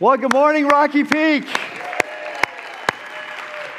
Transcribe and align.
Well, 0.00 0.16
good 0.16 0.32
morning, 0.32 0.66
Rocky 0.66 1.04
Peak. 1.04 1.44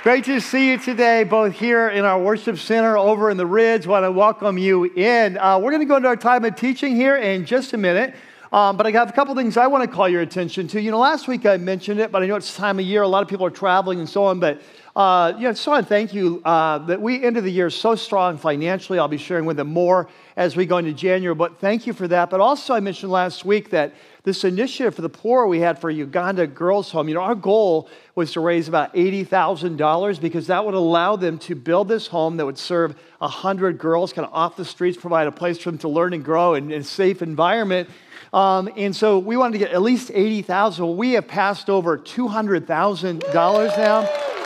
Great 0.04 0.24
to 0.26 0.40
see 0.40 0.70
you 0.70 0.78
today, 0.78 1.24
both 1.24 1.54
here 1.54 1.90
in 1.90 2.06
our 2.06 2.22
worship 2.22 2.60
center 2.60 2.96
over 2.96 3.32
in 3.32 3.38
the 3.38 3.46
Ridge. 3.48 3.88
Want 3.88 4.06
to 4.06 4.12
welcome 4.12 4.60
you 4.60 4.84
in. 4.84 5.40
Uh, 5.40 5.58
we're 5.58 5.72
going 5.72 5.82
to 5.82 5.88
go 5.88 5.96
into 5.96 6.08
our 6.08 6.16
time 6.16 6.46
of 6.46 6.56
teaching 6.56 6.96
here 6.96 7.18
in 7.18 7.44
just 7.44 7.74
a 7.74 7.78
minute. 7.78 8.14
Um, 8.52 8.78
but 8.78 8.86
I 8.86 8.92
have 8.92 9.10
a 9.10 9.14
couple 9.14 9.34
things 9.34 9.58
I 9.58 9.66
want 9.66 9.84
to 9.84 9.90
call 9.90 10.08
your 10.08 10.22
attention 10.22 10.68
to. 10.68 10.80
You 10.80 10.92
know, 10.92 11.00
last 11.00 11.28
week 11.28 11.48
I 11.48 11.58
mentioned 11.58 12.00
it, 12.00 12.12
but 12.12 12.22
I 12.22 12.28
know 12.28 12.36
it's 12.36 12.56
time 12.56 12.78
of 12.78 12.86
year. 12.86 13.02
A 13.02 13.08
lot 13.08 13.24
of 13.24 13.28
people 13.28 13.48
are 13.48 13.50
traveling 13.50 13.98
and 13.98 14.08
so 14.08 14.26
on. 14.26 14.40
But 14.40 14.62
uh, 14.96 15.34
you 15.38 15.54
thank 15.54 16.14
you 16.14 16.42
uh, 16.44 16.80
that 16.80 17.02
we 17.02 17.24
ended 17.24 17.46
the 17.46 17.52
year 17.52 17.70
so 17.70 17.96
strong 17.96 18.38
financially. 18.38 19.00
I'll 19.00 19.08
be 19.08 19.18
sharing 19.18 19.46
with 19.46 19.58
them 19.58 19.70
more 19.70 20.10
as 20.36 20.56
we 20.56 20.66
go 20.66 20.78
into 20.78 20.92
January, 20.92 21.36
but 21.36 21.60
thank 21.60 21.88
you 21.88 21.94
for 21.94 22.08
that. 22.10 22.30
But 22.30 22.42
also, 22.42 22.74
I 22.74 22.82
mentioned 22.82 23.12
last 23.12 23.46
week 23.46 23.70
that 23.70 23.94
this 24.24 24.44
initiative 24.44 24.94
for 24.94 25.02
the 25.02 25.10
poor 25.10 25.48
we 25.48 25.60
had 25.60 25.80
for 25.80 25.90
Uganda 25.90 26.46
Girls 26.46 26.92
Home, 26.92 27.08
you 27.08 27.16
know, 27.16 27.22
our 27.22 27.36
goal 27.36 27.90
was 28.16 28.34
to 28.34 28.42
raise 28.42 28.68
about 28.68 28.94
$80,000 28.94 30.22
because 30.22 30.48
that 30.48 30.66
would 30.66 30.74
allow 30.74 31.16
them 31.16 31.40
to 31.40 31.56
build 31.56 31.88
this 31.88 32.08
home 32.08 32.38
that 32.38 32.46
would 32.46 32.58
serve 32.58 32.96
100 33.20 33.78
girls 33.78 34.12
kind 34.12 34.28
of 34.28 34.34
off 34.34 34.58
the 34.58 34.66
streets, 34.66 34.98
provide 34.98 35.28
a 35.28 35.32
place 35.32 35.58
for 35.58 35.72
them 35.72 35.80
to 35.80 35.88
learn 35.88 36.14
and 36.14 36.24
grow 36.24 36.54
in, 36.56 36.72
a 36.72 36.84
safe 36.84 37.22
environment. 37.22 37.90
Um, 38.34 38.70
and 38.78 38.96
so 38.96 39.20
we 39.20 39.38
wanted 39.38 39.54
to 39.54 39.60
get 39.60 39.72
at 39.72 39.82
least 39.82 40.12
80,000. 40.14 40.86
Well, 40.86 40.96
we 40.96 41.14
have 41.14 41.28
passed 41.28 41.70
over 41.70 41.98
$200,000 41.98 43.78
now. 43.78 44.41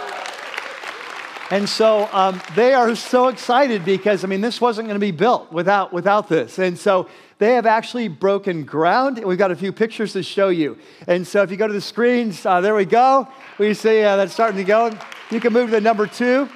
And 1.51 1.69
so 1.69 2.09
um, 2.11 2.41
they 2.55 2.73
are 2.73 2.95
so 2.95 3.27
excited 3.27 3.85
because, 3.85 4.23
I 4.23 4.27
mean, 4.27 4.41
this 4.41 4.59
wasn't 4.59 4.87
going 4.87 4.99
to 4.99 5.05
be 5.05 5.11
built 5.11 5.51
without, 5.51 5.93
without 5.93 6.27
this. 6.27 6.57
And 6.57 6.77
so 6.77 7.07
they 7.37 7.53
have 7.53 7.67
actually 7.67 8.07
broken 8.07 8.63
ground. 8.63 9.23
We've 9.23 9.37
got 9.37 9.51
a 9.51 9.55
few 9.55 9.71
pictures 9.71 10.13
to 10.13 10.23
show 10.23 10.49
you. 10.49 10.79
And 11.07 11.27
so 11.27 11.43
if 11.43 11.51
you 11.51 11.57
go 11.57 11.67
to 11.67 11.73
the 11.73 11.81
screens, 11.81 12.45
uh, 12.45 12.61
there 12.61 12.73
we 12.73 12.85
go. 12.85 13.27
We 13.59 13.75
see 13.75 14.01
uh, 14.01 14.15
that's 14.15 14.33
starting 14.33 14.57
to 14.57 14.63
go. 14.63 14.91
You 15.29 15.39
can 15.39 15.53
move 15.53 15.69
to 15.69 15.81
number 15.81 16.07
two. 16.07 16.49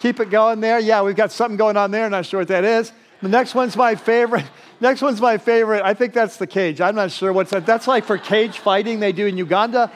Keep 0.00 0.20
it 0.20 0.30
going 0.30 0.60
there. 0.60 0.78
Yeah, 0.78 1.02
we've 1.02 1.16
got 1.16 1.32
something 1.32 1.56
going 1.56 1.78
on 1.78 1.90
there. 1.90 2.08
Not 2.10 2.26
sure 2.26 2.40
what 2.40 2.48
that 2.48 2.64
is. 2.64 2.92
The 3.22 3.28
next 3.28 3.54
one's 3.54 3.76
my 3.76 3.94
favorite. 3.94 4.44
Next 4.80 5.02
one's 5.02 5.20
my 5.20 5.38
favorite. 5.38 5.82
I 5.82 5.92
think 5.92 6.14
that's 6.14 6.36
the 6.36 6.46
cage. 6.46 6.80
I'm 6.80 6.94
not 6.94 7.10
sure 7.10 7.32
what's 7.32 7.50
that. 7.50 7.66
That's 7.66 7.88
like 7.88 8.04
for 8.04 8.16
cage 8.16 8.60
fighting 8.60 9.00
they 9.00 9.10
do 9.10 9.26
in 9.26 9.36
Uganda. 9.36 9.90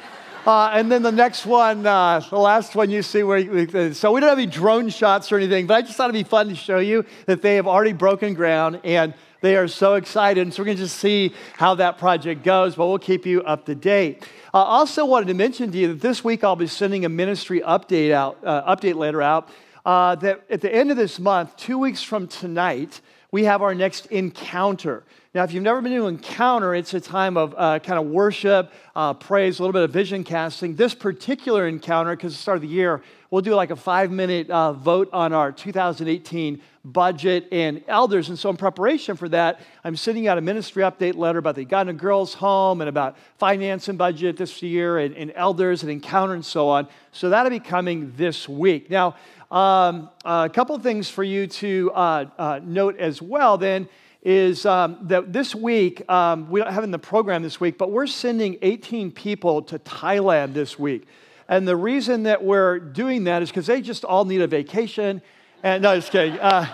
Uh, 0.44 0.70
and 0.74 0.90
then 0.90 1.04
the 1.04 1.12
next 1.12 1.46
one, 1.46 1.86
uh, 1.86 2.18
the 2.18 2.36
last 2.36 2.74
one 2.74 2.90
you 2.90 3.00
see 3.00 3.22
where, 3.22 3.38
uh, 3.38 3.92
so 3.92 4.10
we 4.10 4.20
don't 4.20 4.28
have 4.28 4.38
any 4.38 4.46
drone 4.46 4.88
shots 4.88 5.30
or 5.30 5.36
anything, 5.36 5.68
but 5.68 5.74
I 5.74 5.82
just 5.82 5.96
thought 5.96 6.10
it'd 6.10 6.24
be 6.24 6.28
fun 6.28 6.48
to 6.48 6.56
show 6.56 6.80
you 6.80 7.04
that 7.26 7.42
they 7.42 7.54
have 7.54 7.68
already 7.68 7.92
broken 7.92 8.34
ground 8.34 8.80
and 8.82 9.14
they 9.40 9.54
are 9.54 9.68
so 9.68 9.94
excited. 9.94 10.40
And 10.40 10.52
so 10.52 10.62
we're 10.62 10.66
going 10.66 10.78
to 10.78 10.82
just 10.82 10.98
see 10.98 11.32
how 11.54 11.76
that 11.76 11.96
project 11.96 12.42
goes, 12.42 12.74
but 12.74 12.88
we'll 12.88 12.98
keep 12.98 13.24
you 13.24 13.42
up 13.44 13.66
to 13.66 13.76
date. 13.76 14.24
I 14.52 14.58
uh, 14.58 14.64
also 14.64 15.04
wanted 15.04 15.28
to 15.28 15.34
mention 15.34 15.70
to 15.70 15.78
you 15.78 15.88
that 15.88 16.00
this 16.00 16.24
week 16.24 16.42
I'll 16.42 16.56
be 16.56 16.66
sending 16.66 17.04
a 17.04 17.08
ministry 17.08 17.60
update 17.60 18.10
out, 18.10 18.38
uh, 18.42 18.74
update 18.74 18.96
letter 18.96 19.22
out. 19.22 19.48
Uh, 19.84 20.16
that 20.16 20.44
at 20.50 20.60
the 20.60 20.74
end 20.74 20.90
of 20.90 20.96
this 20.96 21.20
month, 21.20 21.56
two 21.56 21.78
weeks 21.78 22.02
from 22.02 22.26
tonight, 22.26 23.00
we 23.30 23.44
have 23.44 23.62
our 23.62 23.74
next 23.76 24.06
encounter. 24.06 25.04
Now, 25.34 25.44
if 25.44 25.54
you've 25.54 25.62
never 25.62 25.80
been 25.80 25.92
to 25.92 26.04
an 26.08 26.16
Encounter, 26.16 26.74
it's 26.74 26.92
a 26.92 27.00
time 27.00 27.38
of 27.38 27.54
uh, 27.56 27.78
kind 27.78 27.98
of 27.98 28.04
worship, 28.04 28.70
uh, 28.94 29.14
praise, 29.14 29.58
a 29.58 29.62
little 29.62 29.72
bit 29.72 29.82
of 29.82 29.90
vision 29.90 30.24
casting. 30.24 30.76
This 30.76 30.94
particular 30.94 31.66
encounter, 31.66 32.14
because 32.14 32.32
it's 32.32 32.38
the 32.38 32.42
start 32.42 32.56
of 32.56 32.60
the 32.60 32.68
year, 32.68 33.02
we'll 33.30 33.40
do 33.40 33.54
like 33.54 33.70
a 33.70 33.76
five 33.76 34.10
minute 34.10 34.50
uh, 34.50 34.74
vote 34.74 35.08
on 35.10 35.32
our 35.32 35.50
2018 35.50 36.60
budget 36.84 37.48
and 37.50 37.82
elders. 37.88 38.28
And 38.28 38.38
so, 38.38 38.50
in 38.50 38.58
preparation 38.58 39.16
for 39.16 39.26
that, 39.30 39.60
I'm 39.84 39.96
sending 39.96 40.28
out 40.28 40.36
a 40.36 40.42
ministry 40.42 40.82
update 40.82 41.16
letter 41.16 41.38
about 41.38 41.54
the 41.54 41.62
Uganda 41.62 41.94
Girls 41.94 42.34
Home 42.34 42.82
and 42.82 42.88
about 42.90 43.16
finance 43.38 43.88
and 43.88 43.96
budget 43.96 44.36
this 44.36 44.60
year 44.60 44.98
and, 44.98 45.16
and 45.16 45.32
elders 45.34 45.82
and 45.82 45.90
Encounter 45.90 46.34
and 46.34 46.44
so 46.44 46.68
on. 46.68 46.86
So, 47.10 47.30
that'll 47.30 47.48
be 47.48 47.58
coming 47.58 48.12
this 48.18 48.50
week. 48.50 48.90
Now, 48.90 49.16
um, 49.50 50.10
a 50.26 50.50
couple 50.52 50.76
of 50.76 50.82
things 50.82 51.08
for 51.08 51.24
you 51.24 51.46
to 51.46 51.90
uh, 51.94 52.26
uh, 52.38 52.60
note 52.62 52.98
as 52.98 53.22
well 53.22 53.56
then 53.56 53.88
is 54.22 54.64
um, 54.66 54.98
that 55.02 55.32
this 55.32 55.54
week, 55.54 56.08
um, 56.10 56.48
we 56.48 56.60
don't 56.60 56.72
have 56.72 56.84
in 56.84 56.92
the 56.92 56.98
program 56.98 57.42
this 57.42 57.60
week, 57.60 57.76
but 57.76 57.90
we're 57.90 58.06
sending 58.06 58.56
18 58.62 59.10
people 59.10 59.62
to 59.62 59.78
Thailand 59.80 60.54
this 60.54 60.78
week. 60.78 61.06
And 61.48 61.66
the 61.66 61.76
reason 61.76 62.22
that 62.22 62.42
we're 62.42 62.78
doing 62.78 63.24
that 63.24 63.42
is 63.42 63.50
because 63.50 63.66
they 63.66 63.82
just 63.82 64.04
all 64.04 64.24
need 64.24 64.40
a 64.40 64.46
vacation. 64.46 65.22
And 65.64 65.82
no, 65.82 65.96
just 65.96 66.12
kidding. 66.12 66.38
Uh, 66.38 66.66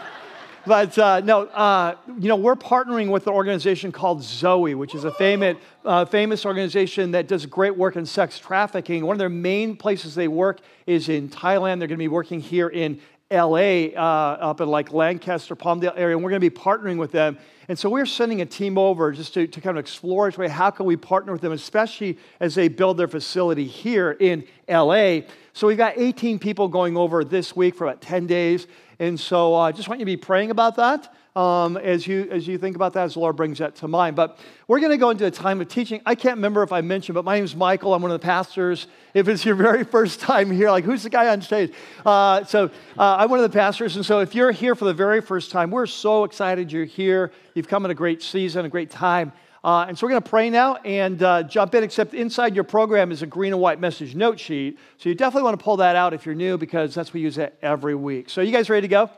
but 0.67 0.99
uh, 0.99 1.21
no, 1.21 1.47
uh, 1.47 1.97
you 2.19 2.29
know, 2.29 2.37
we're 2.37 2.55
partnering 2.55 3.09
with 3.11 3.27
an 3.27 3.33
organization 3.33 3.91
called 3.93 4.23
Zoe, 4.23 4.75
which 4.75 4.95
is 4.95 5.05
a 5.05 5.13
famous, 5.13 5.57
uh, 5.87 6.05
famous 6.05 6.45
organization 6.45 7.13
that 7.13 7.27
does 7.27 7.47
great 7.47 7.75
work 7.75 7.97
in 7.97 8.05
sex 8.05 8.39
trafficking. 8.39 9.07
One 9.07 9.15
of 9.15 9.19
their 9.19 9.31
main 9.31 9.77
places 9.77 10.15
they 10.15 10.29
work 10.29 10.61
is 10.87 11.09
in 11.09 11.31
Thailand. 11.31 11.79
They're 11.79 11.89
going 11.89 11.91
to 11.91 11.97
be 11.97 12.09
working 12.09 12.41
here 12.41 12.69
in 12.69 13.01
LA, 13.31 13.89
uh, 13.95 14.39
up 14.41 14.61
in 14.61 14.69
like 14.69 14.93
Lancaster, 14.93 15.55
Palmdale 15.55 15.93
area, 15.97 16.17
and 16.17 16.25
we're 16.25 16.31
going 16.31 16.41
to 16.41 16.51
be 16.51 16.57
partnering 16.57 16.97
with 16.97 17.13
them. 17.13 17.37
And 17.69 17.79
so 17.79 17.91
we're 17.91 18.07
sending 18.07 18.41
a 18.41 18.47
team 18.47 18.79
over 18.79 19.13
just 19.13 19.35
to, 19.35 19.47
to 19.47 19.61
kind 19.61 19.77
of 19.77 19.81
explore 19.83 20.31
way 20.39 20.49
how 20.49 20.71
can 20.71 20.87
we 20.87 20.97
partner 20.97 21.33
with 21.33 21.43
them, 21.43 21.53
especially 21.53 22.19
as 22.41 22.55
they 22.55 22.69
build 22.69 22.97
their 22.97 23.09
facility 23.09 23.67
here 23.67 24.13
in 24.13 24.47
LA. 24.67 25.21
So 25.53 25.67
we've 25.67 25.77
got 25.77 25.99
18 25.99 26.39
people 26.39 26.69
going 26.69 26.97
over 26.97 27.23
this 27.23 27.55
week 27.55 27.75
for 27.75 27.87
about 27.87 28.01
10 28.01 28.27
days. 28.27 28.67
And 28.99 29.21
so 29.21 29.55
I 29.55 29.69
uh, 29.69 29.73
just 29.73 29.89
want 29.89 30.01
you 30.01 30.07
to 30.07 30.11
be 30.11 30.17
praying 30.17 30.51
about 30.51 30.77
that 30.77 31.15
um, 31.39 31.77
as, 31.77 32.05
you, 32.05 32.27
as 32.33 32.49
you 32.49 32.59
think 32.59 32.75
about 32.75 32.95
that, 32.95 33.05
as 33.05 33.15
the 33.15 33.21
Lord 33.21 33.37
brings 33.37 33.59
that 33.59 33.77
to 33.77 33.87
mind. 33.87 34.17
But 34.17 34.41
we're 34.67 34.81
going 34.81 34.91
to 34.91 34.97
go 34.97 35.11
into 35.11 35.25
a 35.25 35.31
time 35.31 35.61
of 35.61 35.69
teaching. 35.69 36.01
I 36.05 36.17
can't 36.17 36.39
remember 36.39 36.65
if 36.65 36.73
I 36.73 36.81
mentioned, 36.81 37.15
but 37.15 37.25
my 37.25 37.37
name 37.37 37.45
is 37.45 37.55
Michael. 37.55 37.95
I'm 37.95 38.03
one 38.03 38.11
of 38.11 38.21
the 38.21 38.25
pastors. 38.25 38.89
If 39.15 39.29
it's 39.29 39.45
your 39.45 39.55
very 39.55 39.85
first 39.85 40.19
time 40.19 40.51
here, 40.51 40.69
like, 40.69 40.83
who's 40.83 41.05
the 41.05 41.11
guy 41.11 41.29
on 41.29 41.41
stage? 41.41 41.73
Uh, 42.05 42.43
so 42.43 42.65
uh, 42.99 43.17
I'm 43.21 43.31
one 43.31 43.39
of 43.39 43.49
the 43.49 43.57
pastors. 43.57 43.95
And 43.95 44.05
so 44.05 44.19
if 44.19 44.35
you're 44.35 44.51
here 44.51 44.75
for 44.75 44.85
the 44.85 44.93
very 44.93 45.21
first 45.21 45.53
time, 45.53 45.71
we're 45.71 45.87
so 45.87 46.25
excited 46.25 46.73
you're 46.73 46.85
here. 46.85 47.31
You've 47.55 47.69
come 47.69 47.85
in 47.85 47.93
a 47.93 47.95
great 47.95 48.21
season, 48.21 48.65
a 48.65 48.69
great 48.69 48.91
time. 48.91 49.31
Uh, 49.63 49.87
and 49.89 49.97
so 49.97 50.07
we're 50.07 50.11
going 50.11 50.23
to 50.23 50.29
pray 50.29 50.51
now 50.51 50.75
and 50.77 51.23
uh, 51.23 51.45
jump 51.45 51.73
in, 51.77 51.85
except 51.85 52.15
inside 52.15 52.57
your 52.57 52.65
program 52.65 53.13
is 53.13 53.23
a 53.23 53.27
green 53.27 53.53
and 53.53 53.63
white 53.63 53.79
message 53.79 54.17
note 54.17 54.41
sheet. 54.41 54.77
So 54.97 55.09
you 55.09 55.15
definitely 55.15 55.45
want 55.45 55.57
to 55.61 55.63
pull 55.63 55.77
that 55.77 55.95
out 55.95 56.15
if 56.15 56.27
you're 56.27 56.35
new 56.35 56.59
because 56.59 56.97
that's 56.97 57.11
what 57.11 57.15
we 57.15 57.21
use 57.21 57.39
it 57.39 57.57
every 57.63 57.95
week. 57.95 58.29
So 58.29 58.41
you 58.41 58.51
guys 58.51 58.69
ready 58.69 58.89
to 58.89 58.89
go? 58.89 59.09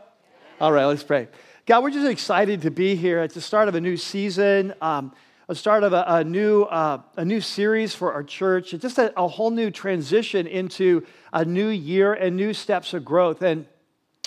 All 0.60 0.70
right, 0.70 0.84
let's 0.84 1.03
pray. 1.03 1.26
God, 1.70 1.84
we're 1.84 1.91
just 1.91 2.10
excited 2.10 2.62
to 2.62 2.70
be 2.72 2.97
here 2.97 3.20
at 3.20 3.32
the 3.32 3.41
start 3.41 3.69
of 3.69 3.76
a 3.76 3.81
new 3.81 3.97
season, 3.97 4.75
um, 4.82 5.12
a 5.48 5.54
start 5.54 5.84
of 5.84 5.92
a, 5.92 6.03
a 6.04 6.25
new, 6.25 6.64
uh, 6.64 7.00
a 7.16 7.25
new 7.25 7.41
series 7.41 7.94
for 7.94 8.12
our 8.12 8.25
church, 8.25 8.72
just 8.72 8.98
a, 8.98 9.16
a, 9.16 9.28
whole 9.28 9.53
new 9.53 9.70
transition 9.70 10.48
into 10.48 11.06
a 11.32 11.44
new 11.44 11.69
year 11.69 12.12
and 12.12 12.34
new 12.34 12.53
steps 12.53 12.92
of 12.92 13.04
growth. 13.04 13.42
And 13.42 13.66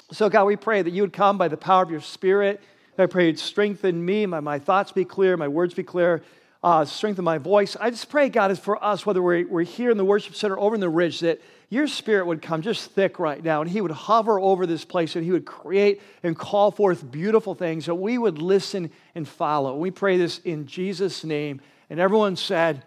so, 0.09 0.29
God, 0.29 0.45
we 0.45 0.55
pray 0.55 0.83
that 0.83 0.91
you 0.91 1.01
would 1.01 1.11
come 1.11 1.37
by 1.37 1.49
the 1.49 1.57
power 1.57 1.83
of 1.83 1.91
your 1.91 1.99
Spirit. 1.99 2.61
I 2.97 3.07
pray 3.07 3.27
you'd 3.27 3.39
strengthen 3.39 4.05
me, 4.05 4.25
my, 4.25 4.39
my 4.39 4.57
thoughts 4.57 4.93
be 4.93 5.03
clear, 5.03 5.35
my 5.35 5.49
words 5.49 5.73
be 5.73 5.83
clear, 5.83 6.23
uh, 6.63 6.85
strengthen 6.85 7.25
my 7.25 7.37
voice. 7.37 7.75
I 7.79 7.89
just 7.89 8.09
pray, 8.09 8.29
God, 8.29 8.49
is 8.49 8.59
for 8.59 8.81
us, 8.81 9.05
whether 9.05 9.21
we're, 9.21 9.45
we're 9.47 9.63
here 9.63 9.91
in 9.91 9.97
the 9.97 10.05
worship 10.05 10.33
center 10.33 10.57
over 10.57 10.75
in 10.75 10.81
the 10.81 10.89
ridge, 10.89 11.19
that 11.19 11.41
your 11.69 11.87
spirit 11.87 12.25
would 12.25 12.41
come 12.41 12.61
just 12.61 12.91
thick 12.91 13.19
right 13.19 13.43
now 13.43 13.61
and 13.61 13.69
he 13.69 13.81
would 13.81 13.91
hover 13.91 14.39
over 14.39 14.65
this 14.65 14.85
place 14.85 15.15
and 15.15 15.25
he 15.25 15.31
would 15.31 15.45
create 15.45 16.01
and 16.21 16.37
call 16.37 16.71
forth 16.71 17.11
beautiful 17.11 17.53
things 17.55 17.87
that 17.87 17.95
we 17.95 18.17
would 18.17 18.37
listen 18.37 18.91
and 19.13 19.27
follow. 19.27 19.75
We 19.75 19.91
pray 19.91 20.17
this 20.17 20.39
in 20.39 20.67
Jesus' 20.67 21.23
name. 21.23 21.59
And 21.89 21.99
everyone 21.99 22.35
said, 22.37 22.83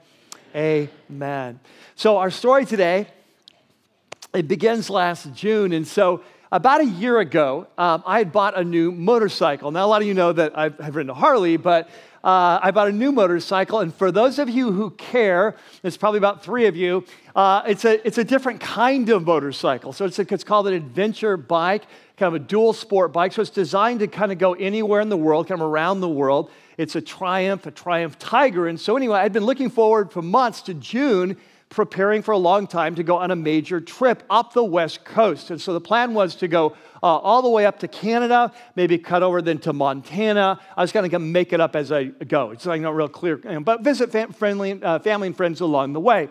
Amen. 0.55 1.61
So, 1.97 2.17
our 2.17 2.31
story 2.31 2.65
today, 2.65 3.09
it 4.33 4.49
begins 4.49 4.89
last 4.89 5.35
June. 5.35 5.73
And 5.73 5.87
so, 5.87 6.23
about 6.51 6.81
a 6.81 6.87
year 6.87 7.19
ago, 7.19 7.67
um, 7.77 8.03
I 8.07 8.19
had 8.19 8.33
bought 8.33 8.57
a 8.57 8.65
new 8.65 8.91
motorcycle. 8.91 9.71
Now, 9.71 9.85
a 9.85 9.89
lot 9.89 10.01
of 10.01 10.09
you 10.09 10.15
know 10.15 10.33
that 10.33 10.57
I've, 10.57 10.81
I've 10.81 10.97
ridden 10.97 11.11
a 11.11 11.15
Harley, 11.15 11.57
but 11.57 11.91
uh, 12.27 12.59
I 12.61 12.73
bought 12.73 12.89
a 12.89 12.93
new 12.93 13.13
motorcycle. 13.13 13.79
And 13.79 13.95
for 13.95 14.11
those 14.11 14.41
of 14.41 14.51
you 14.51 14.73
who 14.73 14.91
care, 14.91 15.55
there's 15.83 15.97
probably 15.97 16.19
about 16.19 16.43
three 16.43 16.67
of 16.67 16.75
you, 16.75 17.05
uh, 17.37 17.63
it's, 17.69 17.85
a, 17.85 18.05
it's 18.05 18.19
a 18.19 18.25
different 18.25 18.59
kind 18.59 19.09
of 19.11 19.25
motorcycle. 19.25 19.93
So 19.93 20.05
it's, 20.07 20.19
a, 20.19 20.27
it's 20.35 20.43
called 20.43 20.67
an 20.67 20.75
adventure 20.75 21.37
bike, 21.37 21.85
kind 22.17 22.35
of 22.35 22.43
a 22.43 22.45
dual 22.45 22.73
sport 22.73 23.13
bike. 23.13 23.33
So 23.33 23.43
it's 23.43 23.51
designed 23.51 24.01
to 24.01 24.09
kind 24.09 24.33
of 24.33 24.39
go 24.39 24.55
anywhere 24.55 25.01
in 25.01 25.09
the 25.09 25.17
world, 25.17 25.47
kind 25.47 25.61
of 25.61 25.69
around 25.69 26.01
the 26.01 26.09
world. 26.09 26.51
It's 26.77 26.97
a 26.97 27.01
Triumph, 27.01 27.65
a 27.67 27.71
Triumph 27.71 28.19
Tiger. 28.19 28.67
And 28.67 28.81
so, 28.81 28.97
anyway, 28.97 29.21
I'd 29.21 29.33
been 29.33 29.47
looking 29.47 29.71
forward 29.71 30.11
for 30.11 30.21
months 30.21 30.63
to 30.63 30.75
June 30.75 31.37
preparing 31.69 32.23
for 32.23 32.33
a 32.33 32.39
long 32.39 32.67
time 32.67 32.97
to 32.97 33.05
go 33.05 33.19
on 33.19 33.31
a 33.31 33.37
major 33.37 33.81
trip 33.81 34.25
up 34.31 34.53
the 34.53 34.65
West 34.65 35.05
Coast. 35.05 35.51
And 35.51 35.61
so 35.61 35.73
the 35.73 35.81
plan 35.81 36.13
was 36.13 36.35
to 36.37 36.49
go 36.49 36.77
uh, 37.03 37.07
all 37.07 37.43
the 37.43 37.49
way 37.49 37.67
up 37.67 37.79
to 37.81 37.89
Canada, 37.89 38.53
maybe 38.75 38.99
cut 38.99 39.23
over 39.23 39.43
then 39.43 39.59
to 39.59 39.73
Montana. 39.73 40.61
I 40.77 40.83
was 40.83 40.93
going 40.93 41.09
to 41.11 41.19
make 41.19 41.53
it 41.53 41.61
up 41.61 41.77
as 41.77 41.93
I 41.93 42.05
go. 42.05 42.51
It's 42.51 42.67
like 42.67 42.81
not 42.81 42.95
real 42.95 43.09
clear, 43.09 43.37
but 43.37 43.83
visit 43.83 44.13
fam- 44.13 44.33
friendly, 44.33 44.83
uh, 44.83 44.99
family 45.01 45.29
and 45.29 45.37
friends 45.37 45.61
along 45.61 45.93
the 45.93 46.01
way. 46.01 46.29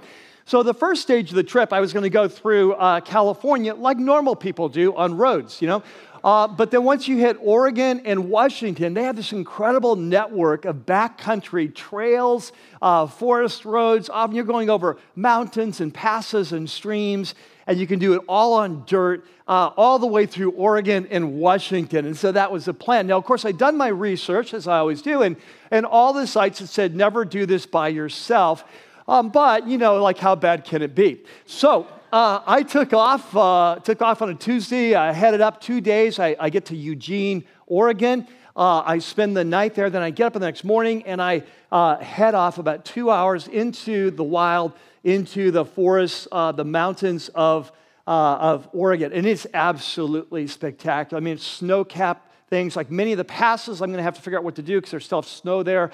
So, 0.47 0.61
the 0.61 0.75
first 0.75 1.01
stage 1.01 1.31
of 1.31 1.35
the 1.35 1.43
trip, 1.43 1.73
I 1.73 1.79
was 1.79 1.91
going 1.91 2.03
to 2.03 2.09
go 2.09 2.27
through 2.27 2.73
uh, 2.73 3.01
California 3.01 3.73
like 3.73 3.97
normal 3.97 4.35
people 4.35 4.69
do 4.69 4.95
on 4.95 5.17
roads, 5.17 5.59
you 5.59 5.67
know. 5.67 5.81
Uh, 6.23 6.47
but 6.47 6.71
then 6.71 6.83
once 6.83 7.07
you 7.07 7.17
hit 7.17 7.37
Oregon 7.39 8.01
and 8.03 8.29
Washington, 8.29 8.95
they 8.95 9.03
have 9.03 9.15
this 9.15 9.31
incredible 9.31 9.95
network 9.95 10.65
of 10.65 10.77
backcountry 10.77 11.73
trails, 11.73 12.51
uh, 12.81 13.05
forest 13.05 13.63
roads. 13.63 14.09
Often 14.09 14.35
you're 14.35 14.45
going 14.45 14.69
over 14.69 14.97
mountains 15.15 15.81
and 15.81 15.93
passes 15.93 16.51
and 16.51 16.67
streams, 16.67 17.35
and 17.67 17.79
you 17.79 17.87
can 17.87 17.99
do 17.99 18.13
it 18.13 18.21
all 18.27 18.53
on 18.53 18.83
dirt, 18.85 19.25
uh, 19.47 19.71
all 19.77 19.99
the 19.99 20.07
way 20.07 20.25
through 20.25 20.51
Oregon 20.51 21.07
and 21.09 21.33
Washington. 21.39 22.05
And 22.05 22.15
so 22.15 22.31
that 22.31 22.51
was 22.51 22.65
the 22.65 22.73
plan. 22.73 23.07
Now, 23.07 23.17
of 23.17 23.25
course, 23.25 23.45
I'd 23.45 23.57
done 23.57 23.77
my 23.77 23.87
research, 23.87 24.53
as 24.53 24.67
I 24.67 24.77
always 24.77 25.01
do, 25.01 25.21
and, 25.21 25.35
and 25.71 25.85
all 25.85 26.13
the 26.13 26.27
sites 26.27 26.59
had 26.59 26.69
said 26.69 26.95
never 26.95 27.25
do 27.25 27.45
this 27.45 27.65
by 27.65 27.89
yourself. 27.89 28.63
Um, 29.07 29.29
but, 29.29 29.67
you 29.67 29.77
know, 29.77 30.01
like 30.01 30.17
how 30.17 30.35
bad 30.35 30.65
can 30.65 30.81
it 30.81 30.95
be? 30.95 31.21
So 31.45 31.87
uh, 32.11 32.41
I 32.45 32.63
took 32.63 32.93
off, 32.93 33.35
uh, 33.35 33.79
took 33.83 34.01
off 34.01 34.21
on 34.21 34.29
a 34.29 34.35
Tuesday. 34.35 34.95
I 34.95 35.11
headed 35.11 35.41
up 35.41 35.61
two 35.61 35.81
days. 35.81 36.17
I, 36.17 36.35
I 36.39 36.49
get 36.49 36.65
to 36.65 36.75
Eugene, 36.75 37.45
Oregon. 37.67 38.27
Uh, 38.55 38.81
I 38.85 38.99
spend 38.99 39.35
the 39.35 39.43
night 39.43 39.75
there. 39.75 39.89
Then 39.89 40.01
I 40.01 40.11
get 40.11 40.27
up 40.27 40.33
the 40.33 40.39
next 40.39 40.63
morning 40.63 41.03
and 41.03 41.21
I 41.21 41.43
uh, 41.71 41.97
head 41.97 42.35
off 42.35 42.57
about 42.57 42.85
two 42.85 43.11
hours 43.11 43.47
into 43.47 44.11
the 44.11 44.23
wild, 44.23 44.71
into 45.05 45.51
the 45.51 45.63
forests, 45.63 46.27
uh, 46.31 46.51
the 46.51 46.65
mountains 46.65 47.29
of, 47.33 47.71
uh, 48.07 48.09
of 48.09 48.67
Oregon. 48.73 49.13
And 49.13 49.25
it's 49.25 49.47
absolutely 49.53 50.47
spectacular. 50.47 51.21
I 51.21 51.23
mean, 51.23 51.37
snow 51.37 51.85
capped 51.85 52.33
things. 52.49 52.75
Like 52.75 52.91
many 52.91 53.11
of 53.11 53.17
the 53.17 53.23
passes, 53.23 53.81
I'm 53.81 53.89
going 53.89 53.97
to 53.97 54.03
have 54.03 54.15
to 54.15 54.21
figure 54.21 54.39
out 54.39 54.43
what 54.43 54.55
to 54.55 54.63
do 54.63 54.77
because 54.77 54.91
there's 54.91 55.05
still 55.05 55.21
snow 55.21 55.63
there. 55.63 55.91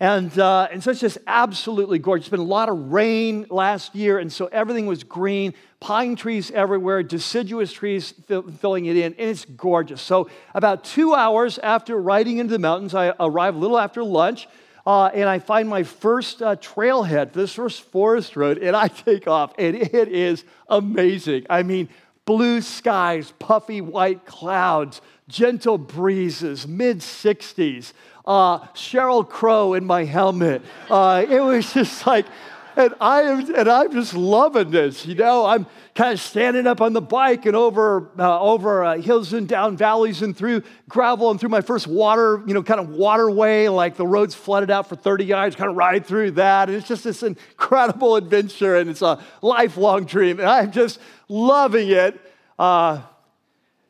And, 0.00 0.38
uh, 0.38 0.68
and 0.70 0.82
so 0.82 0.90
it's 0.90 1.00
just 1.00 1.18
absolutely 1.26 1.98
gorgeous. 1.98 2.26
It's 2.26 2.30
been 2.30 2.40
a 2.40 2.42
lot 2.42 2.68
of 2.68 2.92
rain 2.92 3.46
last 3.48 3.94
year, 3.94 4.18
and 4.18 4.30
so 4.30 4.46
everything 4.46 4.86
was 4.86 5.04
green, 5.04 5.54
pine 5.80 6.16
trees 6.16 6.50
everywhere, 6.50 7.02
deciduous 7.02 7.72
trees 7.72 8.12
fill, 8.26 8.42
filling 8.42 8.86
it 8.86 8.96
in, 8.96 9.14
and 9.14 9.30
it's 9.30 9.46
gorgeous. 9.46 10.02
So, 10.02 10.28
about 10.54 10.84
two 10.84 11.14
hours 11.14 11.58
after 11.58 11.96
riding 11.96 12.36
into 12.38 12.52
the 12.52 12.58
mountains, 12.58 12.94
I 12.94 13.14
arrive 13.18 13.54
a 13.54 13.58
little 13.58 13.78
after 13.78 14.04
lunch, 14.04 14.48
uh, 14.86 15.06
and 15.06 15.28
I 15.28 15.40
find 15.40 15.68
my 15.68 15.82
first 15.82 16.40
uh, 16.40 16.56
trailhead, 16.56 17.32
this 17.32 17.54
first 17.54 17.82
forest 17.82 18.36
road, 18.36 18.58
and 18.58 18.76
I 18.76 18.88
take 19.06 19.26
off, 19.26 19.52
and 19.58 19.76
it 19.76 20.08
is 20.08 20.44
amazing. 20.68 21.46
I 21.50 21.62
mean, 21.62 21.88
blue 22.24 22.60
skies, 22.60 23.32
puffy 23.38 23.80
white 23.80 24.24
clouds, 24.24 25.00
gentle 25.28 25.78
breezes, 25.78 26.66
mid 26.68 26.98
60s 26.98 27.92
uh, 28.26 28.58
Sheryl 28.74 29.28
Crow 29.28 29.74
in 29.74 29.84
my 29.84 30.04
helmet. 30.04 30.62
Uh, 30.90 31.24
it 31.28 31.40
was 31.40 31.72
just 31.74 32.06
like, 32.06 32.26
and 32.76 32.94
I 33.00 33.22
am, 33.22 33.54
and 33.54 33.68
I'm 33.68 33.90
just 33.90 34.12
loving 34.12 34.70
this. 34.70 35.06
You 35.06 35.14
know, 35.14 35.46
I'm 35.46 35.66
kind 35.94 36.12
of 36.12 36.20
standing 36.20 36.66
up 36.66 36.82
on 36.82 36.92
the 36.92 37.00
bike 37.00 37.46
and 37.46 37.56
over 37.56 38.10
uh, 38.18 38.38
over 38.38 38.84
uh, 38.84 38.98
hills 38.98 39.32
and 39.32 39.48
down 39.48 39.78
valleys 39.78 40.20
and 40.20 40.36
through 40.36 40.62
gravel 40.86 41.30
and 41.30 41.40
through 41.40 41.48
my 41.48 41.62
first 41.62 41.86
water, 41.86 42.42
you 42.46 42.52
know, 42.52 42.62
kind 42.62 42.78
of 42.78 42.90
waterway. 42.90 43.68
Like 43.68 43.96
the 43.96 44.06
road's 44.06 44.34
flooded 44.34 44.70
out 44.70 44.90
for 44.90 44.94
30 44.94 45.24
yards, 45.24 45.56
kind 45.56 45.70
of 45.70 45.76
ride 45.76 46.04
through 46.04 46.32
that. 46.32 46.68
And 46.68 46.76
it's 46.76 46.86
just 46.86 47.02
this 47.02 47.22
incredible 47.22 48.16
adventure, 48.16 48.76
and 48.76 48.90
it's 48.90 49.02
a 49.02 49.24
lifelong 49.40 50.04
dream. 50.04 50.38
And 50.38 50.48
I'm 50.48 50.70
just 50.70 51.00
loving 51.28 51.88
it 51.88 52.20
uh, 52.58 53.00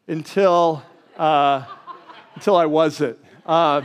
until 0.07 0.85
uh, 1.17 1.65
until 2.37 2.57
I 2.57 2.67
wasn't. 2.67 3.19
Uh, 3.45 3.83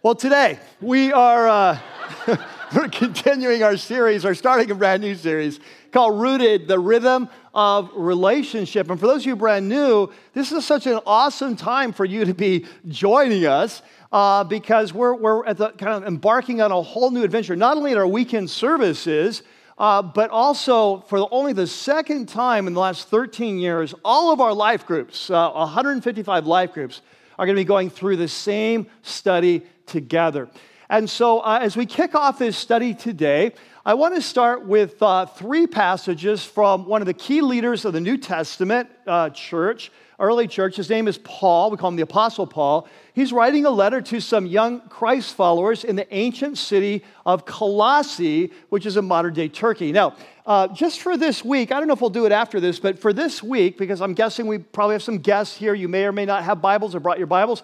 well, 0.00 0.14
today 0.14 0.60
we 0.80 1.12
are 1.12 1.48
uh, 1.48 1.78
we're 2.76 2.88
continuing 2.88 3.62
our 3.62 3.76
series, 3.76 4.24
or 4.24 4.34
starting 4.34 4.70
a 4.70 4.74
brand 4.74 5.02
new 5.02 5.14
series 5.14 5.58
called 5.90 6.20
Rooted: 6.20 6.68
The 6.68 6.78
Rhythm 6.78 7.28
of 7.54 7.90
Relationship. 7.94 8.90
And 8.90 9.00
for 9.00 9.06
those 9.06 9.22
of 9.22 9.26
you 9.26 9.36
brand 9.36 9.68
new, 9.68 10.12
this 10.32 10.52
is 10.52 10.64
such 10.64 10.86
an 10.86 11.00
awesome 11.06 11.56
time 11.56 11.92
for 11.92 12.04
you 12.04 12.24
to 12.24 12.34
be 12.34 12.66
joining 12.88 13.46
us. 13.46 13.82
Uh, 14.12 14.44
because 14.44 14.92
we're, 14.92 15.14
we're 15.14 15.46
at 15.46 15.56
the 15.56 15.70
kind 15.70 15.94
of 15.94 16.04
embarking 16.04 16.60
on 16.60 16.70
a 16.70 16.82
whole 16.82 17.10
new 17.10 17.22
adventure, 17.22 17.56
not 17.56 17.78
only 17.78 17.92
in 17.92 17.98
our 17.98 18.06
weekend 18.06 18.50
services, 18.50 19.42
uh, 19.78 20.02
but 20.02 20.28
also 20.28 21.00
for 21.08 21.18
the, 21.18 21.26
only 21.30 21.54
the 21.54 21.66
second 21.66 22.28
time 22.28 22.66
in 22.66 22.74
the 22.74 22.80
last 22.80 23.08
13 23.08 23.58
years, 23.58 23.94
all 24.04 24.30
of 24.30 24.38
our 24.38 24.52
life 24.52 24.84
groups, 24.84 25.30
uh, 25.30 25.50
155 25.52 26.46
life 26.46 26.74
groups, 26.74 27.00
are 27.38 27.46
going 27.46 27.56
to 27.56 27.60
be 27.60 27.64
going 27.64 27.88
through 27.88 28.18
the 28.18 28.28
same 28.28 28.86
study 29.00 29.62
together. 29.86 30.50
And 30.92 31.08
so, 31.08 31.40
uh, 31.40 31.58
as 31.62 31.74
we 31.74 31.86
kick 31.86 32.14
off 32.14 32.38
this 32.38 32.54
study 32.54 32.92
today, 32.92 33.54
I 33.82 33.94
want 33.94 34.14
to 34.14 34.20
start 34.20 34.66
with 34.66 35.02
uh, 35.02 35.24
three 35.24 35.66
passages 35.66 36.44
from 36.44 36.84
one 36.84 37.00
of 37.00 37.06
the 37.06 37.14
key 37.14 37.40
leaders 37.40 37.86
of 37.86 37.94
the 37.94 38.00
New 38.02 38.18
Testament 38.18 38.90
uh, 39.06 39.30
church, 39.30 39.90
early 40.20 40.46
church. 40.46 40.76
His 40.76 40.90
name 40.90 41.08
is 41.08 41.16
Paul. 41.16 41.70
We 41.70 41.78
call 41.78 41.88
him 41.88 41.96
the 41.96 42.02
Apostle 42.02 42.46
Paul. 42.46 42.86
He's 43.14 43.32
writing 43.32 43.64
a 43.64 43.70
letter 43.70 44.02
to 44.02 44.20
some 44.20 44.44
young 44.44 44.82
Christ 44.90 45.34
followers 45.34 45.82
in 45.82 45.96
the 45.96 46.14
ancient 46.14 46.58
city 46.58 47.02
of 47.24 47.46
Colossae, 47.46 48.52
which 48.68 48.84
is 48.84 48.98
in 48.98 49.06
modern 49.06 49.32
day 49.32 49.48
Turkey. 49.48 49.92
Now, 49.92 50.14
uh, 50.44 50.68
just 50.68 51.00
for 51.00 51.16
this 51.16 51.42
week, 51.42 51.72
I 51.72 51.78
don't 51.78 51.88
know 51.88 51.94
if 51.94 52.02
we'll 52.02 52.10
do 52.10 52.26
it 52.26 52.32
after 52.32 52.60
this, 52.60 52.78
but 52.78 52.98
for 52.98 53.14
this 53.14 53.42
week, 53.42 53.78
because 53.78 54.02
I'm 54.02 54.12
guessing 54.12 54.46
we 54.46 54.58
probably 54.58 54.96
have 54.96 55.02
some 55.02 55.20
guests 55.20 55.56
here, 55.56 55.72
you 55.72 55.88
may 55.88 56.04
or 56.04 56.12
may 56.12 56.26
not 56.26 56.44
have 56.44 56.60
Bibles 56.60 56.94
or 56.94 57.00
brought 57.00 57.16
your 57.16 57.28
Bibles 57.28 57.62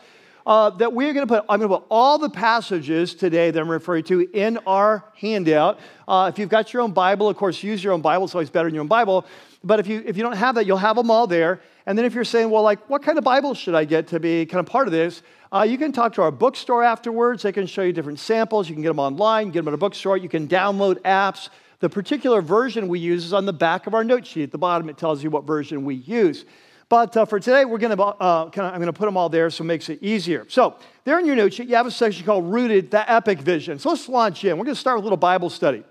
uh, 0.49 0.71
that 0.71 0.95
we're 0.95 1.13
going 1.13 1.27
to 1.29 1.35
put, 1.35 1.45
I'm 1.47 1.61
going 1.61 1.71
to 1.71 1.77
put 1.77 1.87
all 1.91 2.17
the 2.17 2.31
passages 2.31 3.15
today 3.15 3.51
that 3.51 3.61
I'm 3.61 3.71
referring 3.71 4.05
to 4.05 4.23
in 4.33 4.57
our 4.67 5.05
handout. 5.15 5.79
Uh, 6.09 6.31
if 6.33 6.39
you've 6.39 6.49
got 6.49 6.73
your 6.73 6.81
own 6.81 6.93
Bible, 6.93 7.29
of 7.29 7.37
course, 7.37 7.63
use 7.63 7.85
your 7.85 7.93
own 7.93 8.01
Bible. 8.01 8.25
It's 8.25 8.35
always 8.35 8.49
better 8.49 8.67
in 8.67 8.75
your 8.75 8.81
own 8.81 8.89
Bible. 8.89 9.27
But 9.63 9.79
if 9.79 9.87
you, 9.87 10.03
if 10.07 10.17
you 10.17 10.23
don't 10.23 10.39
have 10.39 10.55
that, 10.55 10.65
you'll 10.65 10.79
have 10.79 10.97
them 10.97 11.11
all 11.11 11.27
there. 11.27 11.61
And 11.85 11.99
then 11.99 12.07
if 12.07 12.15
you're 12.15 12.25
saying, 12.25 12.49
well, 12.49 12.63
like, 12.63 12.89
what 12.89 13.03
kind 13.03 13.19
of 13.19 13.25
Bible 13.25 13.53
should 13.53 13.75
I 13.75 13.85
get 13.85 14.09
to 14.09 14.21
be 14.21 14.47
kind 14.47 14.61
of 14.61 14.65
part 14.65 14.89
of 14.89 14.93
this? 14.93 15.23
Uh, 15.53 15.67
you 15.69 15.77
can 15.77 15.93
talk 15.93 16.15
to 16.15 16.23
our 16.23 16.31
bookstore 16.31 16.83
afterwards. 16.83 17.43
They 17.43 17.53
can 17.53 17.67
show 17.67 17.83
you 17.83 17.93
different 17.93 18.19
samples. 18.19 18.71
You 18.71 18.75
can 18.75 18.83
get 18.83 18.89
them 18.89 19.01
online, 19.01 19.51
get 19.51 19.61
them 19.61 19.69
at 19.69 19.75
a 19.75 19.79
bookstore. 19.79 20.17
You 20.17 20.31
can 20.31 20.49
download 20.49 20.97
apps. 21.03 21.51
The 21.81 21.91
particular 21.91 22.41
version 22.41 22.89
we 22.89 23.01
use 23.01 23.27
is 23.27 23.35
on 23.35 23.45
the 23.45 23.53
back 23.53 23.87
of 23.87 23.93
our 23.93 24.03
note 24.03 24.27
sheet. 24.27 24.45
At 24.45 24.53
the 24.53 24.59
bottom, 24.59 24.89
it 24.89 24.97
tells 24.97 25.23
you 25.23 25.29
what 25.29 25.45
version 25.45 25.85
we 25.85 25.97
use. 25.97 26.47
But 26.89 27.17
uh, 27.17 27.27
for 27.27 27.39
today, 27.39 27.67
we're 27.67 27.79
going 27.79 27.95
to, 27.95 28.03
uh, 28.03 28.45
I'm 28.45 28.51
going 28.51 28.87
to 28.87 28.93
put 28.93 29.05
them 29.05 29.17
all 29.17 29.29
there 29.29 29.51
so 29.51 29.63
it 29.63 29.67
makes 29.67 29.91
it 29.91 30.03
easier. 30.03 30.47
So, 30.49 30.77
there 31.05 31.19
in 31.19 31.27
your 31.27 31.37
note 31.37 31.53
sheet, 31.53 31.69
you 31.69 31.77
have 31.77 31.87
a 31.87 31.91
section 31.91 32.25
called 32.25 32.51
Rooted, 32.51 32.91
the 32.91 33.11
Epic 33.11 33.41
Vision. 33.41 33.79
So, 33.79 33.91
let's 33.91 34.09
launch 34.09 34.43
in. 34.45 34.57
We're 34.57 34.65
going 34.65 34.75
to 34.75 34.81
start 34.81 34.97
with 34.97 35.03
a 35.03 35.07
little 35.07 35.19
Bible 35.19 35.51
study. 35.51 35.85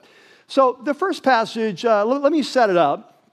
So, 0.48 0.80
the 0.84 0.96
first 0.96 1.22
passage, 1.22 1.86
uh, 1.86 2.04
let, 2.04 2.24
let 2.24 2.32
me 2.32 2.42
set 2.42 2.72
it 2.72 2.78
up. 2.78 3.32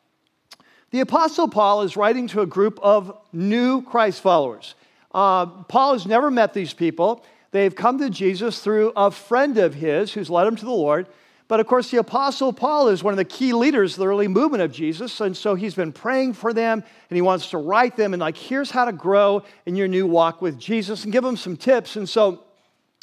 The 0.91 1.01
Apostle 1.01 1.49
Paul 1.49 1.83
is 1.83 1.97
writing 1.97 2.29
to 2.29 2.43
a 2.43 2.47
group 2.47 2.79
of 2.83 3.17
new 3.33 3.83
Christ 3.83 4.21
followers. 4.21 4.75
Uh, 5.13 5.47
Paul 5.47 5.95
has 5.95 6.07
never 6.07 6.31
met 6.31 6.53
these 6.53 6.75
people. 6.75 7.25
They've 7.51 7.75
come 7.75 7.99
to 7.99 8.11
Jesus 8.11 8.61
through 8.61 8.93
a 8.95 9.11
friend 9.11 9.57
of 9.59 9.75
his 9.75 10.13
who's 10.13 10.29
led 10.29 10.45
them 10.45 10.57
to 10.57 10.65
the 10.65 10.71
Lord. 10.71 11.07
But 11.47 11.61
of 11.61 11.67
course, 11.67 11.91
the 11.91 11.99
Apostle 11.99 12.53
Paul 12.53 12.89
is 12.89 13.05
one 13.05 13.13
of 13.13 13.19
the 13.19 13.25
key 13.25 13.53
leaders 13.53 13.95
of 13.95 13.99
the 13.99 14.07
early 14.07 14.29
movement 14.29 14.63
of 14.63 14.73
Jesus. 14.73 15.21
And 15.21 15.37
so 15.37 15.55
he's 15.55 15.75
been 15.75 15.93
praying 15.93 16.33
for 16.33 16.55
them 16.55 16.83
and 17.11 17.17
he 17.17 17.23
wants 17.23 17.51
to 17.51 17.59
write 17.59 17.97
them 17.97 18.15
and, 18.15 18.21
like, 18.21 18.37
here's 18.37 18.71
how 18.71 18.87
to 18.87 18.93
grow 18.93 19.43
in 19.67 19.77
your 19.77 19.89
new 19.89 20.07
walk 20.07 20.41
with 20.41 20.59
Jesus 20.59 21.05
and 21.05 21.13
give 21.13 21.23
them 21.23 21.37
some 21.37 21.57
tips. 21.57 21.97
And 21.97 22.09
so 22.09 22.45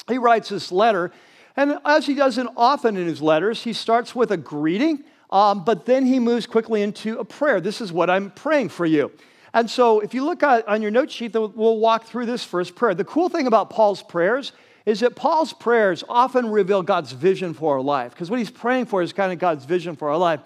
he 0.08 0.18
writes 0.18 0.50
this 0.50 0.72
letter. 0.72 1.12
And 1.56 1.78
as 1.86 2.08
he 2.08 2.16
does 2.16 2.38
it 2.38 2.48
often 2.58 2.98
in 2.98 3.06
his 3.06 3.22
letters, 3.22 3.64
he 3.64 3.74
starts 3.74 4.16
with 4.16 4.32
a 4.32 4.38
greeting, 4.38 5.04
um, 5.30 5.64
but 5.64 5.86
then 5.86 6.06
he 6.06 6.20
moves 6.20 6.48
quickly 6.48 6.82
into 6.82 7.20
a 7.20 7.26
prayer. 7.26 7.62
This 7.62 7.80
is 7.80 7.92
what 7.92 8.10
I'm 8.10 8.32
praying 8.32 8.70
for 8.70 8.86
you. 8.86 9.12
And 9.54 9.70
so 9.70 10.00
if 10.00 10.14
you 10.14 10.24
look 10.24 10.44
at, 10.44 10.68
on 10.68 10.82
your 10.82 10.92
note 10.92 11.12
sheet, 11.12 11.34
we'll 11.34 11.78
walk 11.78 12.06
through 12.06 12.26
this 12.26 12.44
first 12.44 12.74
prayer. 12.74 12.96
The 12.96 13.04
cool 13.04 13.30
thing 13.30 13.48
about 13.48 13.70
Paul's 13.70 14.02
prayers 14.02 14.54
is 14.86 15.02
that 15.02 15.16
Paul's 15.16 15.54
prayers 15.54 16.04
often 16.10 16.50
reveal 16.50 16.82
God's 16.82 17.12
vision 17.12 17.54
for 17.54 17.76
our 17.76 17.82
life, 17.82 18.12
because 18.12 18.30
what 18.30 18.40
he's 18.40 18.52
praying 18.52 18.86
for 18.86 19.02
is 19.02 19.14
kind 19.14 19.32
of 19.32 19.40
God's 19.40 19.66
vision 19.66 19.96
for 19.96 20.10
our 20.10 20.18
life. 20.18 20.40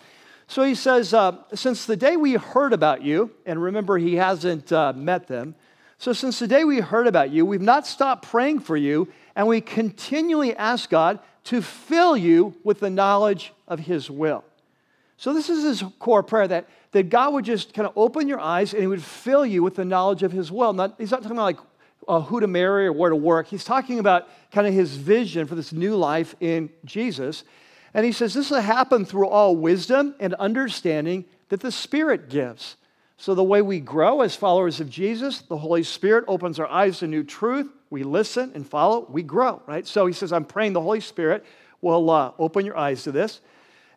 So 0.47 0.63
he 0.63 0.75
says, 0.75 1.13
uh, 1.13 1.37
Since 1.53 1.85
the 1.85 1.95
day 1.95 2.17
we 2.17 2.33
heard 2.33 2.73
about 2.73 3.01
you, 3.01 3.31
and 3.45 3.61
remember, 3.61 3.97
he 3.97 4.15
hasn't 4.15 4.71
uh, 4.71 4.93
met 4.93 5.27
them. 5.27 5.55
So 5.97 6.13
since 6.13 6.39
the 6.39 6.47
day 6.47 6.65
we 6.65 6.79
heard 6.81 7.07
about 7.07 7.31
you, 7.31 7.45
we've 7.45 7.61
not 7.61 7.87
stopped 7.87 8.25
praying 8.25 8.59
for 8.59 8.75
you, 8.75 9.07
and 9.35 9.47
we 9.47 9.61
continually 9.61 10.55
ask 10.55 10.89
God 10.89 11.19
to 11.45 11.61
fill 11.61 12.17
you 12.17 12.55
with 12.63 12.79
the 12.79 12.89
knowledge 12.89 13.53
of 13.67 13.79
his 13.79 14.09
will. 14.09 14.43
So 15.17 15.33
this 15.33 15.49
is 15.49 15.63
his 15.63 15.89
core 15.99 16.23
prayer 16.23 16.47
that, 16.47 16.67
that 16.91 17.09
God 17.09 17.33
would 17.33 17.45
just 17.45 17.73
kind 17.73 17.87
of 17.87 17.93
open 17.95 18.27
your 18.27 18.39
eyes 18.39 18.73
and 18.73 18.81
he 18.81 18.87
would 18.87 19.03
fill 19.03 19.45
you 19.45 19.63
with 19.63 19.75
the 19.75 19.85
knowledge 19.85 20.23
of 20.23 20.31
his 20.31 20.51
will. 20.51 20.73
He's 20.97 21.11
not 21.11 21.21
talking 21.21 21.37
about 21.37 21.43
like 21.43 21.59
uh, 22.07 22.21
who 22.21 22.39
to 22.39 22.47
marry 22.47 22.87
or 22.87 22.93
where 22.93 23.09
to 23.09 23.15
work. 23.15 23.47
He's 23.47 23.63
talking 23.63 23.99
about 23.99 24.27
kind 24.51 24.67
of 24.67 24.73
his 24.73 24.95
vision 24.95 25.47
for 25.47 25.55
this 25.55 25.71
new 25.71 25.95
life 25.95 26.35
in 26.39 26.69
Jesus. 26.85 27.43
And 27.93 28.05
he 28.05 28.11
says 28.11 28.33
this 28.33 28.51
will 28.51 28.61
happen 28.61 29.05
through 29.05 29.27
all 29.27 29.55
wisdom 29.55 30.15
and 30.19 30.33
understanding 30.35 31.25
that 31.49 31.61
the 31.61 31.71
Spirit 31.71 32.29
gives. 32.29 32.77
So, 33.17 33.33
the 33.33 33.43
way 33.43 33.61
we 33.61 33.79
grow 33.79 34.21
as 34.21 34.35
followers 34.35 34.81
of 34.81 34.89
Jesus, 34.89 35.39
the 35.41 35.57
Holy 35.57 35.83
Spirit 35.83 36.25
opens 36.27 36.59
our 36.59 36.67
eyes 36.67 36.99
to 36.99 37.07
new 37.07 37.23
truth. 37.23 37.69
We 37.89 38.03
listen 38.03 38.51
and 38.53 38.67
follow, 38.67 39.07
we 39.09 39.23
grow, 39.23 39.61
right? 39.65 39.87
So, 39.87 40.05
he 40.05 40.13
says, 40.13 40.33
I'm 40.33 40.43
praying 40.43 40.73
the 40.73 40.81
Holy 40.81 40.99
Spirit 40.99 41.45
will 41.81 42.09
uh, 42.09 42.31
open 42.37 42.65
your 42.65 42.77
eyes 42.77 43.03
to 43.03 43.11
this. 43.13 43.39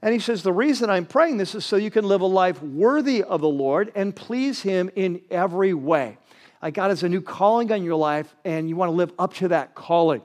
And 0.03 0.15
he 0.15 0.21
says, 0.21 0.43
The 0.43 0.53
reason 0.53 0.91
I'm 0.91 1.07
praying 1.07 1.38
this 1.38 1.55
is 1.55 1.65
so 1.65 1.77
you 1.77 1.91
can 1.91 2.07
live 2.07 2.21
a 2.21 2.27
life 2.27 2.62
worthy 2.62 3.23
of 3.23 3.41
the 3.41 3.49
Lord 3.49 3.91
and 3.95 4.15
please 4.15 4.62
Him 4.62 4.91
in 4.95 5.23
every 5.31 5.75
way. 5.75 6.19
God 6.61 6.88
has 6.88 7.03
a 7.03 7.09
new 7.09 7.21
calling 7.21 7.71
on 7.73 7.85
your 7.85 7.95
life, 7.95 8.35
and 8.45 8.69
you 8.69 8.77
want 8.77 8.91
to 8.91 8.95
live 8.95 9.12
up 9.19 9.35
to 9.35 9.49
that 9.49 9.75
calling. 9.75 10.23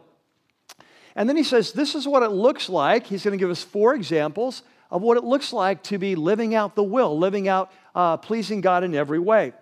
And 1.16 1.30
then 1.30 1.38
he 1.38 1.44
says, 1.44 1.72
This 1.72 1.96
is 1.96 2.08
what 2.08 2.24
it 2.24 2.30
looks 2.30 2.70
like. 2.70 3.06
He's 3.06 3.24
going 3.24 3.38
to 3.38 3.42
give 3.42 3.52
us 3.52 3.63
four 3.63 3.94
examples 3.94 4.63
of 4.90 5.02
what 5.02 5.18
it 5.18 5.24
looks 5.24 5.54
like 5.54 5.84
to 5.84 5.98
be 5.98 6.16
living 6.16 6.56
out 6.56 6.75
the 6.75 6.84
will, 6.84 7.18
living 7.18 7.48
out 7.48 7.72
uh, 7.96 8.18
pleasing 8.18 8.62
God 8.62 8.84
in 8.84 8.96
every 8.96 9.20
way. 9.20 9.54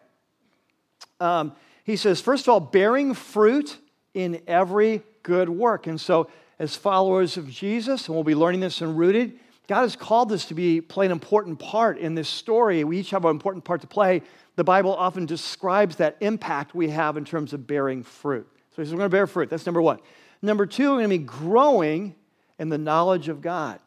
Um, 1.19 1.53
he 1.83 1.95
says, 1.95 2.21
first 2.21 2.47
of 2.47 2.53
all, 2.53 2.59
bearing 2.59 3.13
fruit 3.13 3.77
in 4.13 4.41
every 4.47 5.03
good 5.23 5.49
work. 5.49 5.87
And 5.87 5.99
so, 5.99 6.29
as 6.59 6.75
followers 6.75 7.37
of 7.37 7.49
Jesus, 7.49 8.07
and 8.07 8.15
we'll 8.15 8.23
be 8.23 8.35
learning 8.35 8.59
this 8.59 8.81
in 8.81 8.95
Rooted, 8.95 9.39
God 9.67 9.81
has 9.81 9.95
called 9.95 10.31
us 10.31 10.45
to 10.45 10.53
be 10.53 10.81
play 10.81 11.05
an 11.05 11.11
important 11.11 11.59
part 11.59 11.97
in 11.97 12.13
this 12.13 12.29
story. 12.29 12.83
We 12.83 12.99
each 12.99 13.11
have 13.11 13.25
an 13.25 13.31
important 13.31 13.63
part 13.63 13.81
to 13.81 13.87
play. 13.87 14.21
The 14.55 14.63
Bible 14.63 14.93
often 14.93 15.25
describes 15.25 15.95
that 15.97 16.17
impact 16.19 16.75
we 16.75 16.89
have 16.89 17.17
in 17.17 17.25
terms 17.25 17.53
of 17.53 17.65
bearing 17.65 18.03
fruit. 18.03 18.47
So 18.75 18.81
he 18.81 18.85
says, 18.85 18.93
We're 18.93 18.99
going 18.99 19.09
to 19.09 19.15
bear 19.15 19.27
fruit. 19.27 19.49
That's 19.49 19.65
number 19.65 19.81
one. 19.81 19.99
Number 20.41 20.65
two, 20.65 20.91
we're 20.91 20.97
going 20.97 21.09
to 21.09 21.17
be 21.19 21.23
growing 21.23 22.15
in 22.59 22.69
the 22.69 22.77
knowledge 22.77 23.29
of 23.29 23.41
God. 23.41 23.79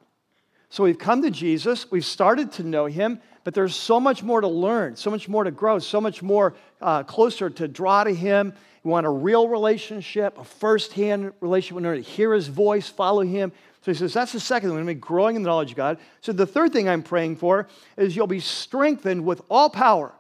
So 0.71 0.83
we've 0.85 0.99
come 0.99 1.23
to 1.23 1.30
Jesus, 1.30 1.90
we've 1.90 2.04
started 2.04 2.50
to 2.52 2.64
know 2.64 2.87
him, 2.87 3.21
but 3.44 3.54
there's 3.54 3.76
so 3.76 4.00
much 4.00 4.23
more 4.23 4.40
to 4.40 4.49
learn, 4.49 4.97
so 4.97 5.11
much 5.11 5.28
more 5.28 5.44
to 5.44 5.50
grow, 5.50 5.78
so 5.78 6.00
much 6.00 6.23
more 6.23 6.54
uh, 6.80 7.04
closer 7.04 7.49
to 7.50 7.68
draw 7.68 8.02
to 8.02 8.12
him. 8.12 8.52
We 8.83 8.90
want 8.90 9.06
a 9.06 9.11
real 9.11 9.49
relationship, 9.49 10.37
a 10.38 10.44
first-hand 10.44 11.33
relationship. 11.40 11.76
We 11.76 11.88
want 11.88 12.04
to 12.04 12.11
hear 12.11 12.35
his 12.35 12.49
voice, 12.49 12.88
follow 12.88 13.23
him. 13.23 13.52
So 13.83 13.92
he 13.92 13.97
says, 13.97 14.12
that's 14.14 14.33
the 14.33 14.40
second 14.40 14.71
thing. 14.71 14.76
We're 14.76 14.85
going 14.85 14.97
to 14.97 15.00
be 15.00 15.06
growing 15.06 15.37
in 15.37 15.42
the 15.42 15.49
knowledge 15.49 15.71
of 15.71 15.76
God. 15.76 15.99
So 16.23 16.33
the 16.33 16.47
third 16.47 16.73
thing 16.73 16.88
I'm 16.88 17.02
praying 17.02 17.37
for 17.37 17.68
is 17.97 18.16
you'll 18.16 18.26
be 18.26 18.40
strengthened 18.40 19.25
with 19.25 19.42
all 19.49 19.71
power 19.71 20.12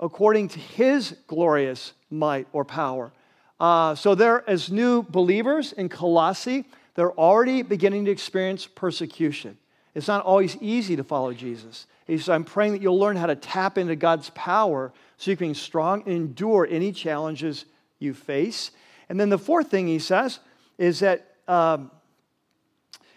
according 0.00 0.48
to 0.48 0.58
his 0.58 1.16
glorious 1.26 1.92
might 2.10 2.46
or 2.52 2.64
power. 2.64 3.12
Uh, 3.60 3.94
so 3.94 4.14
they're, 4.14 4.48
as 4.48 4.70
new 4.70 5.02
believers 5.02 5.72
in 5.72 5.88
Colossae, 5.88 6.64
they're 6.94 7.12
already 7.12 7.62
beginning 7.62 8.04
to 8.04 8.10
experience 8.10 8.66
persecution. 8.66 9.58
It's 9.94 10.08
not 10.08 10.24
always 10.24 10.56
easy 10.60 10.96
to 10.96 11.04
follow 11.04 11.32
Jesus. 11.32 11.86
He 12.06 12.16
says, 12.16 12.28
I'm 12.28 12.44
praying 12.44 12.72
that 12.72 12.82
you'll 12.82 12.98
learn 12.98 13.16
how 13.16 13.26
to 13.26 13.36
tap 13.36 13.76
into 13.76 13.96
God's 13.96 14.30
power 14.30 14.92
so 15.16 15.30
you 15.30 15.36
can 15.36 15.48
be 15.48 15.54
strong 15.54 16.02
and 16.06 16.14
endure 16.14 16.66
any 16.70 16.92
challenges 16.92 17.64
you 17.98 18.14
face. 18.14 18.70
And 19.08 19.18
then 19.18 19.28
the 19.28 19.38
fourth 19.38 19.70
thing 19.70 19.88
he 19.88 19.98
says 19.98 20.38
is 20.78 21.00
that, 21.00 21.34
um, 21.48 21.90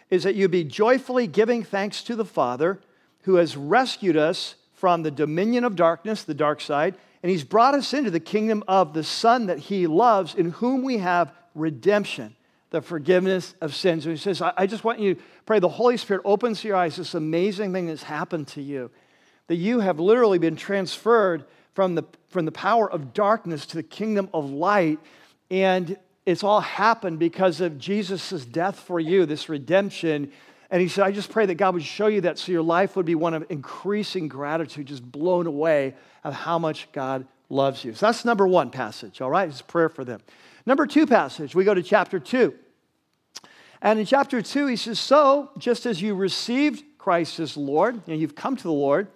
is 0.09 0.23
that 0.23 0.35
you 0.35 0.47
be 0.47 0.63
joyfully 0.63 1.27
giving 1.27 1.63
thanks 1.63 2.03
to 2.03 2.15
the 2.15 2.25
Father 2.25 2.79
who 3.21 3.35
has 3.35 3.55
rescued 3.55 4.17
us 4.17 4.55
from 4.81 5.03
the 5.03 5.11
dominion 5.11 5.63
of 5.63 5.75
darkness, 5.75 6.23
the 6.23 6.33
dark 6.33 6.59
side, 6.59 6.95
and 7.21 7.29
he's 7.29 7.43
brought 7.43 7.75
us 7.75 7.93
into 7.93 8.09
the 8.09 8.19
kingdom 8.19 8.63
of 8.67 8.95
the 8.95 9.03
Son 9.03 9.45
that 9.45 9.59
he 9.59 9.85
loves, 9.85 10.33
in 10.33 10.49
whom 10.49 10.81
we 10.81 10.97
have 10.97 11.31
redemption, 11.53 12.35
the 12.71 12.81
forgiveness 12.81 13.53
of 13.61 13.75
sins. 13.75 14.07
And 14.07 14.17
he 14.17 14.19
says, 14.19 14.41
I, 14.41 14.65
just 14.65 14.83
want 14.83 14.99
you 14.99 15.13
to 15.13 15.21
pray 15.45 15.59
the 15.59 15.69
Holy 15.69 15.97
Spirit 15.97 16.23
opens 16.25 16.63
your 16.63 16.75
eyes, 16.75 16.95
this 16.95 17.13
amazing 17.13 17.73
thing 17.73 17.85
that's 17.85 18.01
happened 18.01 18.47
to 18.49 18.61
you, 18.63 18.89
that 19.49 19.57
you 19.57 19.81
have 19.81 19.99
literally 19.99 20.39
been 20.39 20.55
transferred 20.55 21.45
from 21.75 21.93
the, 21.93 22.03
from 22.29 22.45
the 22.45 22.51
power 22.51 22.91
of 22.91 23.13
darkness 23.13 23.67
to 23.67 23.75
the 23.75 23.83
kingdom 23.83 24.29
of 24.33 24.49
light. 24.49 24.97
And 25.51 25.95
it's 26.25 26.43
all 26.43 26.61
happened 26.61 27.19
because 27.19 27.61
of 27.61 27.77
Jesus' 27.77 28.43
death 28.45 28.79
for 28.79 28.99
you, 28.99 29.27
this 29.27 29.47
redemption. 29.47 30.31
And 30.71 30.81
he 30.81 30.87
said, 30.87 31.03
I 31.03 31.11
just 31.11 31.29
pray 31.29 31.45
that 31.45 31.55
God 31.55 31.73
would 31.73 31.83
show 31.83 32.07
you 32.07 32.21
that 32.21 32.39
so 32.39 32.51
your 32.51 32.61
life 32.61 32.95
would 32.95 33.05
be 33.05 33.13
one 33.13 33.33
of 33.33 33.45
increasing 33.49 34.29
gratitude, 34.29 34.87
just 34.87 35.03
blown 35.03 35.45
away 35.45 35.95
of 36.23 36.33
how 36.33 36.57
much 36.57 36.89
God 36.93 37.27
loves 37.49 37.83
you. 37.83 37.93
So 37.93 38.05
that's 38.05 38.23
number 38.23 38.47
one 38.47 38.71
passage, 38.71 39.19
all 39.19 39.29
right? 39.29 39.49
It's 39.49 39.61
prayer 39.61 39.89
for 39.89 40.05
them. 40.05 40.21
Number 40.65 40.87
two 40.87 41.05
passage, 41.05 41.53
we 41.53 41.65
go 41.65 41.73
to 41.73 41.83
chapter 41.83 42.19
two. 42.19 42.55
And 43.81 43.99
in 43.99 44.05
chapter 44.05 44.41
two, 44.41 44.67
he 44.67 44.77
says, 44.77 44.97
So, 44.97 45.49
just 45.57 45.85
as 45.85 46.01
you 46.01 46.15
received 46.15 46.83
Christ 46.97 47.39
as 47.41 47.57
Lord, 47.57 48.01
and 48.07 48.21
you've 48.21 48.35
come 48.35 48.55
to 48.55 48.63
the 48.63 48.71
Lord, 48.71 49.07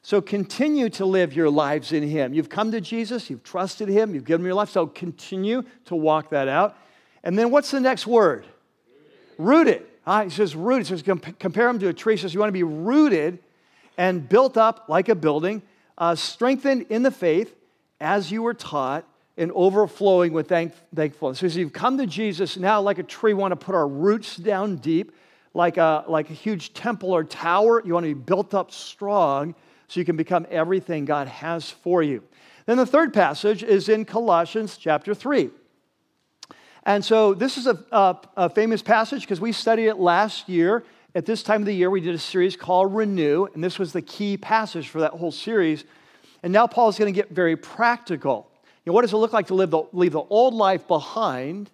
so 0.00 0.20
continue 0.22 0.88
to 0.90 1.04
live 1.04 1.34
your 1.34 1.50
lives 1.50 1.92
in 1.92 2.02
Him. 2.02 2.32
You've 2.32 2.48
come 2.48 2.72
to 2.72 2.80
Jesus, 2.80 3.28
you've 3.28 3.42
trusted 3.42 3.88
Him, 3.88 4.14
you've 4.14 4.24
given 4.24 4.40
Him 4.40 4.46
your 4.46 4.54
life, 4.54 4.70
so 4.70 4.86
continue 4.86 5.62
to 5.84 5.94
walk 5.94 6.30
that 6.30 6.48
out. 6.48 6.76
And 7.22 7.38
then 7.38 7.50
what's 7.50 7.70
the 7.70 7.80
next 7.80 8.06
word? 8.06 8.46
Rooted. 9.36 9.86
Right, 10.06 10.24
he 10.24 10.30
says 10.30 10.56
rooted. 10.56 10.88
He 10.88 10.96
says 10.96 11.02
compare 11.38 11.68
him 11.68 11.78
to 11.78 11.88
a 11.88 11.92
tree. 11.92 12.14
He 12.14 12.20
says 12.20 12.34
you 12.34 12.40
want 12.40 12.48
to 12.48 12.52
be 12.52 12.62
rooted 12.64 13.38
and 13.96 14.28
built 14.28 14.56
up 14.56 14.86
like 14.88 15.08
a 15.08 15.14
building 15.14 15.62
uh, 15.98 16.14
strengthened 16.14 16.86
in 16.88 17.02
the 17.02 17.10
faith 17.10 17.54
as 18.00 18.30
you 18.30 18.42
were 18.42 18.54
taught 18.54 19.04
and 19.36 19.52
overflowing 19.52 20.32
with 20.32 20.48
thank- 20.48 20.74
thankfulness. 20.94 21.38
So 21.38 21.46
you've 21.46 21.72
come 21.72 21.98
to 21.98 22.06
Jesus, 22.06 22.56
now 22.56 22.80
like 22.80 22.98
a 22.98 23.02
tree, 23.02 23.34
want 23.34 23.52
to 23.52 23.56
put 23.56 23.74
our 23.74 23.86
roots 23.86 24.36
down 24.36 24.76
deep, 24.76 25.12
like 25.54 25.76
a, 25.76 26.04
like 26.08 26.30
a 26.30 26.34
huge 26.34 26.74
temple 26.74 27.12
or 27.12 27.24
tower. 27.24 27.82
You 27.84 27.94
want 27.94 28.04
to 28.04 28.14
be 28.14 28.20
built 28.20 28.54
up 28.54 28.72
strong 28.72 29.54
so 29.88 30.00
you 30.00 30.06
can 30.06 30.16
become 30.16 30.46
everything 30.50 31.04
God 31.04 31.28
has 31.28 31.70
for 31.70 32.02
you. 32.02 32.22
Then 32.66 32.76
the 32.76 32.86
third 32.86 33.12
passage 33.12 33.62
is 33.62 33.88
in 33.88 34.04
Colossians 34.04 34.76
chapter 34.76 35.14
3. 35.14 35.50
And 36.84 37.04
so 37.04 37.34
this 37.34 37.58
is 37.58 37.66
a, 37.66 37.78
a, 37.92 38.16
a 38.36 38.50
famous 38.50 38.82
passage 38.82 39.22
because 39.22 39.40
we 39.40 39.52
studied 39.52 39.86
it 39.86 39.98
last 39.98 40.48
year 40.48 40.84
at 41.14 41.26
this 41.26 41.42
time 41.42 41.60
of 41.60 41.66
the 41.66 41.74
year, 41.74 41.90
we 41.90 42.00
did 42.00 42.14
a 42.14 42.18
series 42.18 42.56
called 42.56 42.94
Renew, 42.94 43.46
and 43.52 43.62
this 43.62 43.78
was 43.78 43.92
the 43.92 44.00
key 44.00 44.38
passage 44.38 44.88
for 44.88 45.00
that 45.00 45.12
whole 45.12 45.30
series. 45.30 45.84
And 46.42 46.52
now 46.54 46.66
Paul 46.66 46.88
is 46.88 46.96
going 46.96 47.12
to 47.12 47.16
get 47.16 47.30
very 47.30 47.54
practical. 47.54 48.50
You 48.84 48.90
know, 48.90 48.94
what 48.94 49.02
does 49.02 49.12
it 49.12 49.18
look 49.18 49.34
like 49.34 49.48
to 49.48 49.54
live 49.54 49.70
the, 49.70 49.82
leave 49.92 50.12
the 50.12 50.22
old 50.22 50.54
life 50.54 50.88
behind 50.88 51.70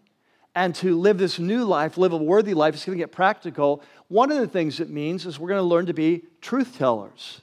and 0.57 0.75
to 0.77 0.99
live 0.99 1.19
this 1.19 1.39
new 1.39 1.65
life, 1.65 1.97
live 1.97 2.13
a 2.13 2.17
worthy 2.17 2.53
life? 2.53 2.75
It's 2.75 2.85
going 2.85 2.99
to 2.99 3.03
get 3.03 3.13
practical. 3.13 3.81
One 4.09 4.33
of 4.33 4.39
the 4.39 4.49
things 4.49 4.81
it 4.81 4.91
means 4.91 5.25
is 5.25 5.39
we're 5.39 5.51
going 5.51 5.61
to 5.61 5.63
learn 5.63 5.87
to 5.87 5.95
be 5.95 6.25
truth 6.41 6.77
tellers. 6.77 7.41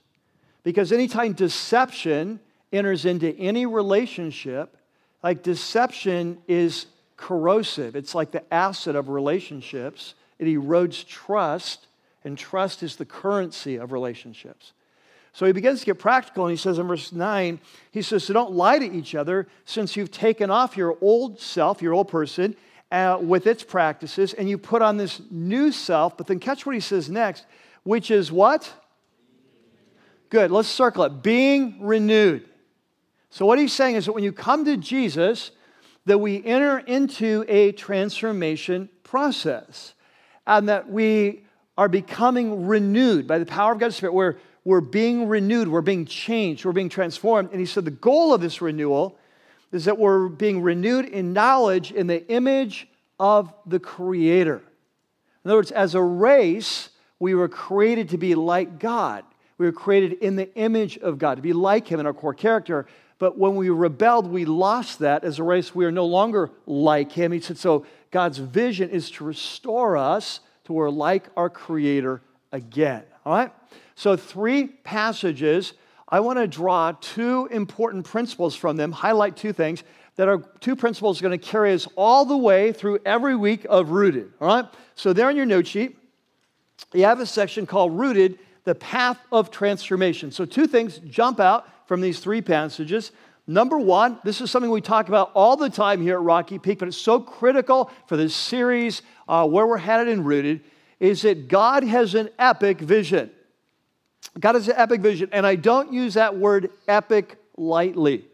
Because 0.63 0.91
anytime 0.91 1.31
deception 1.31 2.41
enters 2.73 3.05
into 3.05 3.33
any 3.37 3.65
relationship, 3.65 4.75
like 5.23 5.43
deception 5.43 6.39
is 6.49 6.87
corrosive, 7.17 7.95
it's 7.95 8.15
like 8.15 8.31
the 8.31 8.53
acid 8.53 8.95
of 8.95 9.09
relationships 9.09 10.15
it 10.39 10.45
erodes 10.45 11.07
trust, 11.07 11.87
and 12.23 12.37
trust 12.37 12.83
is 12.83 12.95
the 12.97 13.05
currency 13.05 13.77
of 13.77 13.91
relationships. 13.91 14.73
So 15.33 15.45
he 15.45 15.51
begins 15.51 15.81
to 15.81 15.85
get 15.85 15.99
practical, 15.99 16.45
and 16.45 16.51
he 16.51 16.57
says 16.57 16.79
in 16.79 16.87
verse 16.87 17.11
9, 17.11 17.59
he 17.91 18.01
says, 18.01 18.23
So 18.23 18.33
don't 18.33 18.53
lie 18.53 18.79
to 18.79 18.85
each 18.85 19.15
other, 19.15 19.47
since 19.65 19.95
you've 19.95 20.11
taken 20.11 20.49
off 20.49 20.77
your 20.77 20.97
old 21.01 21.39
self, 21.39 21.81
your 21.81 21.93
old 21.93 22.07
person, 22.07 22.55
uh, 22.91 23.17
with 23.21 23.47
its 23.47 23.63
practices, 23.63 24.33
and 24.33 24.49
you 24.49 24.57
put 24.57 24.81
on 24.81 24.97
this 24.97 25.21
new 25.29 25.71
self. 25.71 26.17
But 26.17 26.27
then 26.27 26.39
catch 26.39 26.65
what 26.65 26.75
he 26.75 26.81
says 26.81 27.09
next, 27.09 27.45
which 27.83 28.11
is 28.11 28.31
what? 28.31 28.71
Good, 30.29 30.51
let's 30.51 30.69
circle 30.69 31.03
it. 31.03 31.21
Being 31.21 31.81
renewed. 31.81 32.47
So 33.29 33.45
what 33.45 33.59
he's 33.59 33.73
saying 33.73 33.95
is 33.95 34.05
that 34.05 34.13
when 34.13 34.23
you 34.23 34.31
come 34.31 34.63
to 34.65 34.77
Jesus, 34.77 35.51
that 36.05 36.19
we 36.19 36.43
enter 36.45 36.79
into 36.79 37.45
a 37.47 37.71
transformation 37.71 38.89
process 39.03 39.93
and 40.45 40.69
that 40.69 40.89
we 40.89 41.43
are 41.77 41.89
becoming 41.89 42.67
renewed 42.67 43.27
by 43.27 43.39
the 43.39 43.45
power 43.45 43.73
of 43.73 43.79
God's 43.79 43.95
Spirit. 43.95 44.13
We're, 44.13 44.35
we're 44.63 44.81
being 44.81 45.27
renewed, 45.27 45.67
we're 45.67 45.81
being 45.81 46.05
changed, 46.05 46.65
we're 46.65 46.71
being 46.71 46.89
transformed. 46.89 47.51
And 47.51 47.59
he 47.59 47.65
said 47.65 47.85
the 47.85 47.91
goal 47.91 48.33
of 48.33 48.41
this 48.41 48.61
renewal 48.61 49.17
is 49.71 49.85
that 49.85 49.97
we're 49.97 50.29
being 50.29 50.61
renewed 50.61 51.05
in 51.05 51.33
knowledge 51.33 51.91
in 51.91 52.07
the 52.07 52.25
image 52.29 52.87
of 53.19 53.53
the 53.65 53.79
Creator. 53.79 54.61
In 55.43 55.51
other 55.51 55.57
words, 55.57 55.71
as 55.71 55.95
a 55.95 56.01
race, 56.01 56.89
we 57.19 57.35
were 57.35 57.47
created 57.47 58.09
to 58.09 58.17
be 58.17 58.35
like 58.35 58.79
God. 58.79 59.23
We 59.57 59.65
were 59.65 59.71
created 59.71 60.13
in 60.13 60.35
the 60.35 60.53
image 60.55 60.97
of 60.97 61.17
God, 61.17 61.35
to 61.35 61.41
be 61.41 61.53
like 61.53 61.87
Him 61.87 61.99
in 61.99 62.05
our 62.05 62.13
core 62.13 62.33
character. 62.33 62.87
But 63.17 63.37
when 63.37 63.55
we 63.55 63.69
rebelled, 63.69 64.27
we 64.27 64.45
lost 64.45 64.99
that. 64.99 65.23
As 65.23 65.39
a 65.39 65.43
race, 65.43 65.73
we 65.73 65.85
are 65.85 65.91
no 65.91 66.05
longer 66.05 66.51
like 66.65 67.11
Him. 67.11 67.31
He 67.31 67.39
said, 67.39 67.57
so 67.57 67.85
God's 68.11 68.37
vision 68.37 68.89
is 68.89 69.09
to 69.11 69.23
restore 69.23 69.95
us 69.95 70.41
to 70.65 70.73
where 70.73 70.89
like 70.89 71.29
our 71.37 71.49
Creator 71.49 72.21
again. 72.51 73.03
All 73.25 73.33
right? 73.33 73.51
So, 73.95 74.17
three 74.17 74.67
passages. 74.67 75.73
I 76.07 76.19
want 76.19 76.37
to 76.37 76.47
draw 76.47 76.91
two 76.91 77.47
important 77.49 78.05
principles 78.05 78.55
from 78.55 78.77
them, 78.77 78.91
highlight 78.91 79.35
two 79.35 79.53
things 79.53 79.83
that 80.17 80.27
are 80.27 80.37
two 80.59 80.75
principles 80.75 81.19
going 81.19 81.37
to 81.37 81.43
carry 81.43 81.73
us 81.73 81.87
all 81.95 82.25
the 82.25 82.37
way 82.37 82.71
through 82.71 82.99
every 83.05 83.35
week 83.35 83.65
of 83.67 83.89
Rooted. 83.89 84.31
All 84.39 84.47
right? 84.47 84.65
So, 84.95 85.13
there 85.13 85.27
on 85.27 85.35
your 85.35 85.45
note 85.45 85.67
sheet, 85.67 85.97
you 86.93 87.05
have 87.05 87.19
a 87.19 87.25
section 87.25 87.65
called 87.65 87.97
Rooted, 87.97 88.39
the 88.65 88.75
Path 88.75 89.17
of 89.31 89.49
Transformation. 89.49 90.31
So, 90.31 90.45
two 90.45 90.67
things 90.67 90.99
jump 91.09 91.39
out 91.39 91.67
from 91.85 92.01
these 92.01 92.19
three 92.19 92.41
passages. 92.41 93.11
Number 93.47 93.77
one, 93.77 94.19
this 94.23 94.41
is 94.41 94.49
something 94.49 94.71
we 94.71 94.81
talk 94.81 95.07
about 95.07 95.31
all 95.35 95.55
the 95.55 95.69
time 95.69 96.01
here 96.01 96.15
at 96.15 96.21
Rocky 96.21 96.57
Peak, 96.57 96.79
but 96.79 96.87
it's 96.87 96.97
so 96.97 97.19
critical 97.19 97.91
for 98.07 98.17
this 98.17 98.35
series, 98.35 99.03
uh, 99.27 99.47
where 99.47 99.67
we're 99.67 99.77
headed 99.77 100.07
and 100.07 100.25
rooted, 100.25 100.61
is 100.99 101.21
that 101.21 101.47
God 101.47 101.83
has 101.83 102.15
an 102.15 102.29
epic 102.39 102.79
vision. 102.79 103.29
God 104.39 104.55
has 104.55 104.67
an 104.67 104.75
epic 104.77 105.01
vision, 105.01 105.29
and 105.31 105.45
I 105.45 105.55
don't 105.55 105.93
use 105.93 106.15
that 106.15 106.35
word 106.35 106.71
epic 106.87 107.37
lightly. 107.55 108.25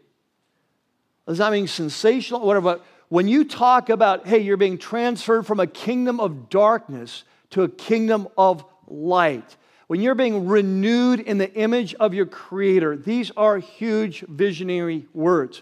Does 1.26 1.38
that 1.38 1.52
mean 1.52 1.66
sensational? 1.66 2.46
Whatever. 2.46 2.80
When 3.08 3.28
you 3.28 3.44
talk 3.44 3.90
about, 3.90 4.26
hey, 4.26 4.38
you're 4.38 4.56
being 4.56 4.78
transferred 4.78 5.46
from 5.46 5.60
a 5.60 5.66
kingdom 5.66 6.18
of 6.18 6.48
darkness 6.48 7.24
to 7.50 7.62
a 7.62 7.68
kingdom 7.68 8.26
of 8.38 8.64
light, 8.86 9.56
when 9.92 10.00
you're 10.00 10.14
being 10.14 10.46
renewed 10.46 11.20
in 11.20 11.36
the 11.36 11.52
image 11.52 11.94
of 11.96 12.14
your 12.14 12.24
Creator, 12.24 12.96
these 12.96 13.30
are 13.36 13.58
huge 13.58 14.20
visionary 14.26 15.04
words. 15.12 15.60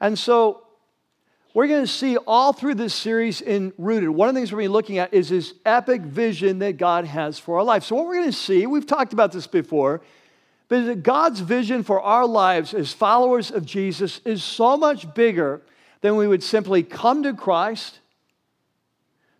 And 0.00 0.16
so 0.16 0.62
we're 1.52 1.66
going 1.66 1.82
to 1.82 1.90
see 1.90 2.16
all 2.16 2.52
through 2.52 2.76
this 2.76 2.94
series 2.94 3.40
in 3.40 3.72
Rooted. 3.76 4.10
One 4.10 4.28
of 4.28 4.36
the 4.36 4.40
things 4.40 4.52
we're 4.52 4.58
going 4.58 4.66
to 4.66 4.70
be 4.70 4.72
looking 4.72 4.98
at 4.98 5.12
is 5.12 5.30
this 5.30 5.52
epic 5.64 6.02
vision 6.02 6.60
that 6.60 6.76
God 6.76 7.06
has 7.06 7.40
for 7.40 7.58
our 7.58 7.64
life. 7.64 7.82
So, 7.82 7.96
what 7.96 8.06
we're 8.06 8.20
going 8.20 8.30
to 8.30 8.32
see, 8.32 8.68
we've 8.68 8.86
talked 8.86 9.12
about 9.12 9.32
this 9.32 9.48
before, 9.48 10.00
but 10.68 11.02
God's 11.02 11.40
vision 11.40 11.82
for 11.82 12.00
our 12.00 12.24
lives 12.24 12.72
as 12.72 12.92
followers 12.92 13.50
of 13.50 13.66
Jesus 13.66 14.20
is 14.24 14.44
so 14.44 14.76
much 14.76 15.12
bigger 15.12 15.60
than 16.02 16.14
we 16.14 16.28
would 16.28 16.44
simply 16.44 16.84
come 16.84 17.24
to 17.24 17.34
Christ, 17.34 17.98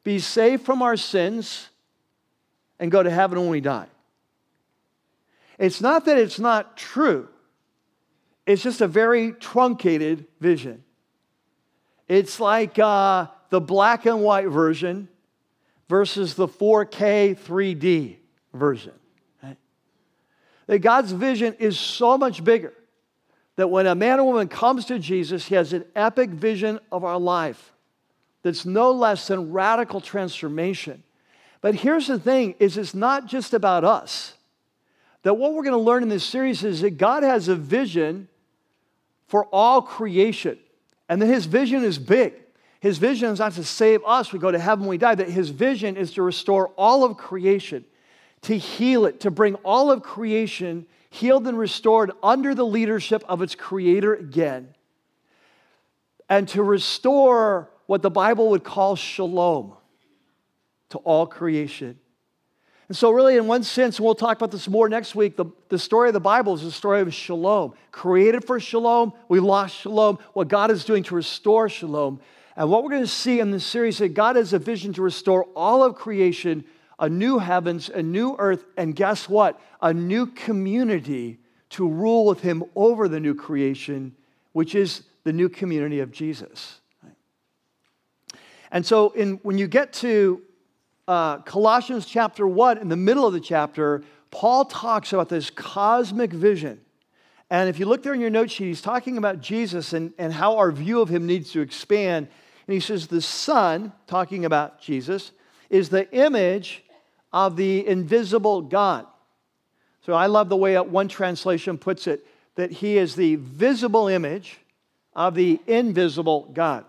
be 0.03 0.19
saved 0.19 0.65
from 0.67 0.83
our 0.83 0.97
sins, 0.97 1.69
and 2.81 2.91
go 2.91 3.05
to 3.05 3.11
heaven 3.11 3.39
when 3.39 3.51
we 3.51 3.61
die. 3.61 3.87
It's 5.59 5.81
not 5.81 6.05
that 6.05 6.19
it's 6.19 6.39
not 6.39 6.77
true, 6.77 7.29
it's 8.47 8.63
just 8.63 8.81
a 8.81 8.89
very 8.89 9.33
truncated 9.33 10.27
vision. 10.41 10.83
It's 12.09 12.39
like 12.39 12.79
uh, 12.79 13.27
the 13.51 13.61
black 13.61 14.07
and 14.07 14.23
white 14.23 14.47
version 14.47 15.09
versus 15.89 16.35
the 16.35 16.47
4K 16.47 17.37
3D 17.37 18.17
version. 18.53 18.93
That 20.67 20.81
God's 20.81 21.13
vision 21.13 21.55
is 21.59 21.79
so 21.79 22.19
much 22.19 22.43
bigger 22.43 22.73
that 23.57 23.69
when 23.69 23.87
a 23.87 23.95
man 23.95 24.21
or 24.21 24.25
woman 24.25 24.49
comes 24.49 24.85
to 24.87 24.99
Jesus, 24.99 25.47
he 25.47 25.55
has 25.55 25.73
an 25.73 25.85
epic 25.95 26.31
vision 26.31 26.79
of 26.93 27.05
our 27.05 27.19
life 27.19 27.73
that's 28.43 28.67
no 28.67 28.93
less 28.93 29.29
than 29.29 29.53
radical 29.53 30.01
transformation. 30.01 31.03
But 31.61 31.75
here's 31.77 32.07
the 32.07 32.19
thing 32.19 32.55
is 32.59 32.77
it's 32.77 32.95
not 32.95 33.27
just 33.27 33.55
about 33.55 33.85
us 33.85 34.35
that 35.27 35.35
what 35.35 35.55
we're 35.55 35.65
going 35.65 35.73
to 35.73 35.79
learn 35.79 36.05
in 36.05 36.09
this 36.09 36.23
series 36.23 36.63
is 36.63 36.83
that 36.83 36.99
God 36.99 37.25
has 37.25 37.49
a 37.49 37.57
vision 37.57 38.29
for 39.27 39.47
all 39.47 39.83
creation, 39.83 40.57
and 41.09 41.21
that 41.21 41.27
his 41.27 41.47
vision 41.47 41.83
is 41.83 41.99
big. 41.99 42.33
His 42.79 42.99
vision 42.99 43.33
is 43.33 43.41
not 43.41 43.55
to 43.55 43.65
save 43.65 44.05
us, 44.07 44.33
we 44.33 44.39
go 44.39 44.53
to 44.53 44.59
heaven, 44.61 44.87
we 44.87 44.99
die, 44.99 45.17
that 45.17 45.29
his 45.29 45.51
vision 45.51 45.97
is 45.97 46.13
to 46.13 46.23
restore 46.23 46.69
all 46.77 47.03
of 47.03 47.17
creation, 47.17 47.85
to 48.43 48.57
heal 48.57 49.05
it, 49.05 49.19
to 49.19 49.33
bring 49.33 49.57
all 49.57 49.91
of 49.91 50.05
creation 50.05 50.87
healed 51.11 51.49
and 51.49 51.59
restored 51.59 52.13
under 52.23 52.55
the 52.55 52.65
leadership 52.65 53.25
of 53.29 53.43
its 53.43 53.57
creator 53.57 54.15
again, 54.15 54.77
and 56.29 56.47
to 56.51 56.63
restore 56.63 57.69
what 57.87 58.01
the 58.01 58.11
Bible 58.11 58.51
would 58.51 58.63
call 58.63 58.95
shalom 58.95 59.73
to 60.91 60.99
all 60.99 61.27
creation. 61.27 61.99
And 62.89 62.97
so, 62.97 63.11
really, 63.11 63.37
in 63.37 63.49
one 63.49 63.65
sense, 63.65 63.99
and 63.99 64.05
we'll 64.05 64.15
talk 64.15 64.37
about 64.37 64.53
this 64.53 64.69
more 64.69 64.89
next 64.89 65.17
week, 65.17 65.37
the, 65.37 65.47
the 65.69 65.79
story 65.79 66.09
of 66.09 66.15
the 66.15 66.21
Bible 66.21 66.55
is 66.55 66.63
the 66.63 66.71
story 66.71 67.01
of 67.01 67.13
shalom. 67.13 67.75
Created 67.91 68.45
for 68.45 68.61
shalom, 68.61 69.13
we 69.29 69.41
lost 69.41 69.75
shalom. 69.75 70.19
What 70.35 70.49
God 70.49 70.71
is 70.71 70.85
doing 70.85 71.03
to 71.05 71.15
restore 71.17 71.69
shalom. 71.69 72.21
And 72.55 72.71
what 72.71 72.85
we're 72.85 72.91
going 72.91 73.03
to 73.03 73.09
see 73.09 73.41
in 73.41 73.51
this 73.51 73.67
series 73.67 73.97
is 73.97 73.99
that 73.99 74.15
God 74.15 74.37
has 74.37 74.53
a 74.53 74.59
vision 74.59 74.93
to 74.95 75.03
restore 75.03 75.45
all 75.57 75.83
of 75.83 75.97
creation, 75.97 76.65
a 76.99 77.09
new 77.09 77.39
heavens, 77.39 77.89
a 77.89 78.03
new 78.03 78.37
earth, 78.39 78.65
and 78.77 78.95
guess 78.95 79.29
what? 79.29 79.61
A 79.83 79.93
new 79.93 80.27
community 80.27 81.39
to 81.71 81.89
rule 81.89 82.25
with 82.25 82.41
Him 82.41 82.63
over 82.77 83.09
the 83.09 83.19
new 83.19 83.35
creation, 83.35 84.15
which 84.53 84.77
is 84.77 85.03
the 85.25 85.33
new 85.33 85.49
community 85.49 85.99
of 85.99 86.13
Jesus. 86.13 86.81
And 88.71 88.87
so, 88.87 89.11
in, 89.11 89.41
when 89.43 89.59
you 89.59 89.67
get 89.67 89.93
to 89.95 90.43
uh, 91.09 91.39
Colossians 91.39 92.07
chapter 92.07 92.47
1, 92.47 92.79
in 92.79 92.89
the 92.89 92.97
middle 92.97 93.27
of 93.27 93.33
the 93.33 93.41
chapter, 93.41 94.03
Paul 94.31 94.65
talks 94.65 95.13
about 95.13 95.29
this 95.29 95.51
cosmic 95.51 96.33
vision. 96.33 96.81
And 97.49 97.69
if 97.69 97.79
you 97.79 97.87
look 97.87 98.03
there 98.03 98.15
in 98.15 98.21
your 98.21 98.31
note 98.31 98.51
sheet, 98.51 98.67
he's 98.67 98.83
talking 98.83 99.19
about 99.19 99.41
Jesus 99.41 99.93
and, 99.93 100.13
and 100.19 100.33
how 100.33 100.57
our 100.57 100.73
view 100.73 101.01
of 101.01 101.09
him 101.09 101.27
needs 101.27 101.53
to 101.53 101.61
expand. 101.61 102.29
And 102.67 102.75
he 102.75 102.81
says, 102.81 103.07
The 103.07 103.23
Son, 103.23 103.93
talking 104.07 104.45
about 104.45 104.81
Jesus, 104.81 105.31
is 105.71 105.89
the 105.89 106.11
image 106.13 106.83
of 107.33 107.57
the 107.57 107.87
invisible 107.87 108.63
God. 108.63 109.07
So 110.05 110.13
I 110.13 110.27
love 110.27 110.49
the 110.49 110.57
way 110.57 110.77
one 110.79 111.09
translation 111.09 111.79
puts 111.79 112.07
it 112.07 112.27
that 112.57 112.73
he 112.73 112.97
is 112.97 113.15
the 113.15 113.37
visible 113.37 114.09
image 114.09 114.59
of 115.15 115.35
the 115.35 115.61
invisible 115.67 116.51
God. 116.53 116.85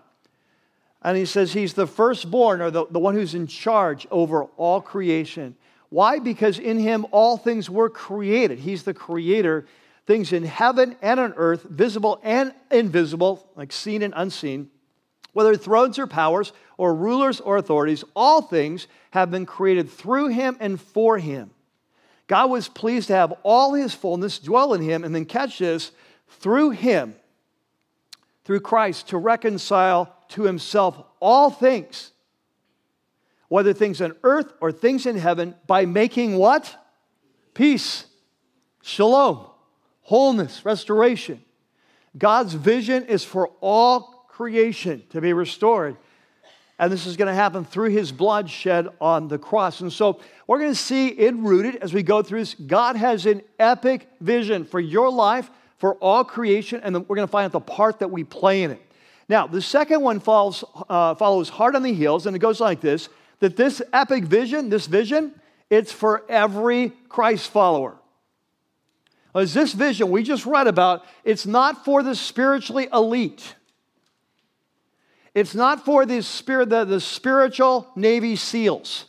And 1.08 1.16
he 1.16 1.24
says 1.24 1.54
he's 1.54 1.72
the 1.72 1.86
firstborn 1.86 2.60
or 2.60 2.70
the, 2.70 2.84
the 2.90 2.98
one 2.98 3.14
who's 3.14 3.34
in 3.34 3.46
charge 3.46 4.06
over 4.10 4.44
all 4.58 4.82
creation. 4.82 5.56
Why? 5.88 6.18
Because 6.18 6.58
in 6.58 6.78
him 6.78 7.06
all 7.12 7.38
things 7.38 7.70
were 7.70 7.88
created. 7.88 8.58
He's 8.58 8.82
the 8.82 8.92
creator, 8.92 9.64
things 10.04 10.34
in 10.34 10.44
heaven 10.44 10.96
and 11.00 11.18
on 11.18 11.32
earth, 11.38 11.62
visible 11.62 12.20
and 12.22 12.52
invisible, 12.70 13.48
like 13.56 13.72
seen 13.72 14.02
and 14.02 14.12
unseen, 14.14 14.68
whether 15.32 15.56
thrones 15.56 15.98
or 15.98 16.06
powers 16.06 16.52
or 16.76 16.94
rulers 16.94 17.40
or 17.40 17.56
authorities, 17.56 18.04
all 18.14 18.42
things 18.42 18.86
have 19.12 19.30
been 19.30 19.46
created 19.46 19.88
through 19.88 20.28
him 20.28 20.58
and 20.60 20.78
for 20.78 21.16
him. 21.16 21.52
God 22.26 22.50
was 22.50 22.68
pleased 22.68 23.06
to 23.06 23.14
have 23.14 23.32
all 23.44 23.72
his 23.72 23.94
fullness 23.94 24.38
dwell 24.38 24.74
in 24.74 24.82
him, 24.82 25.04
and 25.04 25.14
then 25.14 25.24
catch 25.24 25.58
this 25.58 25.90
through 26.28 26.72
him, 26.72 27.14
through 28.44 28.60
Christ, 28.60 29.08
to 29.08 29.16
reconcile 29.16 30.14
to 30.28 30.42
himself 30.42 31.02
all 31.20 31.50
things, 31.50 32.12
whether 33.48 33.72
things 33.72 34.00
on 34.00 34.14
earth 34.22 34.52
or 34.60 34.72
things 34.72 35.06
in 35.06 35.16
heaven, 35.16 35.54
by 35.66 35.86
making 35.86 36.36
what? 36.36 36.76
Peace, 37.54 38.06
shalom, 38.82 39.46
wholeness, 40.02 40.64
restoration. 40.64 41.42
God's 42.16 42.54
vision 42.54 43.06
is 43.06 43.24
for 43.24 43.48
all 43.60 44.26
creation 44.28 45.02
to 45.10 45.20
be 45.20 45.32
restored. 45.32 45.96
And 46.78 46.92
this 46.92 47.06
is 47.06 47.16
going 47.16 47.26
to 47.26 47.34
happen 47.34 47.64
through 47.64 47.90
his 47.90 48.12
blood 48.12 48.48
shed 48.48 48.88
on 49.00 49.26
the 49.26 49.38
cross. 49.38 49.80
And 49.80 49.92
so 49.92 50.20
we're 50.46 50.60
going 50.60 50.70
to 50.70 50.78
see 50.78 51.08
it 51.08 51.34
rooted 51.34 51.76
as 51.76 51.92
we 51.92 52.04
go 52.04 52.22
through 52.22 52.40
this. 52.40 52.54
God 52.54 52.94
has 52.94 53.26
an 53.26 53.42
epic 53.58 54.08
vision 54.20 54.64
for 54.64 54.78
your 54.78 55.10
life, 55.10 55.50
for 55.78 55.94
all 55.96 56.22
creation, 56.24 56.80
and 56.84 56.94
we're 56.94 57.16
going 57.16 57.26
to 57.26 57.30
find 57.30 57.46
out 57.46 57.52
the 57.52 57.60
part 57.60 57.98
that 57.98 58.10
we 58.10 58.22
play 58.22 58.62
in 58.62 58.70
it. 58.70 58.82
Now, 59.28 59.46
the 59.46 59.60
second 59.60 60.00
one 60.00 60.20
follows, 60.20 60.64
uh, 60.88 61.14
follows 61.14 61.48
hard 61.50 61.76
on 61.76 61.82
the 61.82 61.92
heels, 61.92 62.26
and 62.26 62.34
it 62.34 62.38
goes 62.38 62.60
like 62.60 62.80
this 62.80 63.08
that 63.40 63.56
this 63.56 63.80
epic 63.92 64.24
vision, 64.24 64.68
this 64.68 64.86
vision, 64.86 65.32
it's 65.70 65.92
for 65.92 66.24
every 66.28 66.90
Christ 67.08 67.50
follower. 67.50 67.94
As 69.34 69.54
this 69.54 69.72
vision 69.74 70.10
we 70.10 70.24
just 70.24 70.44
read 70.44 70.66
about, 70.66 71.04
it's 71.22 71.46
not 71.46 71.84
for 71.84 72.02
the 72.02 72.16
spiritually 72.16 72.88
elite. 72.92 73.54
It's 75.34 75.54
not 75.54 75.84
for 75.84 76.04
the, 76.04 76.20
spirit, 76.22 76.70
the, 76.70 76.84
the 76.84 77.00
spiritual 77.00 77.86
Navy 77.94 78.34
SEALs. 78.34 79.04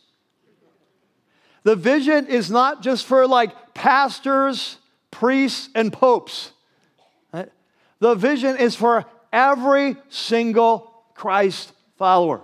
The 1.64 1.76
vision 1.76 2.28
is 2.28 2.52
not 2.52 2.84
just 2.84 3.06
for 3.06 3.26
like 3.26 3.74
pastors, 3.74 4.78
priests, 5.10 5.70
and 5.74 5.92
popes. 5.92 6.52
The 8.00 8.16
vision 8.16 8.58
is 8.58 8.76
for 8.76 9.06
every 9.32 9.98
single 10.10 10.92
Christ 11.14 11.74
follower. 11.98 12.42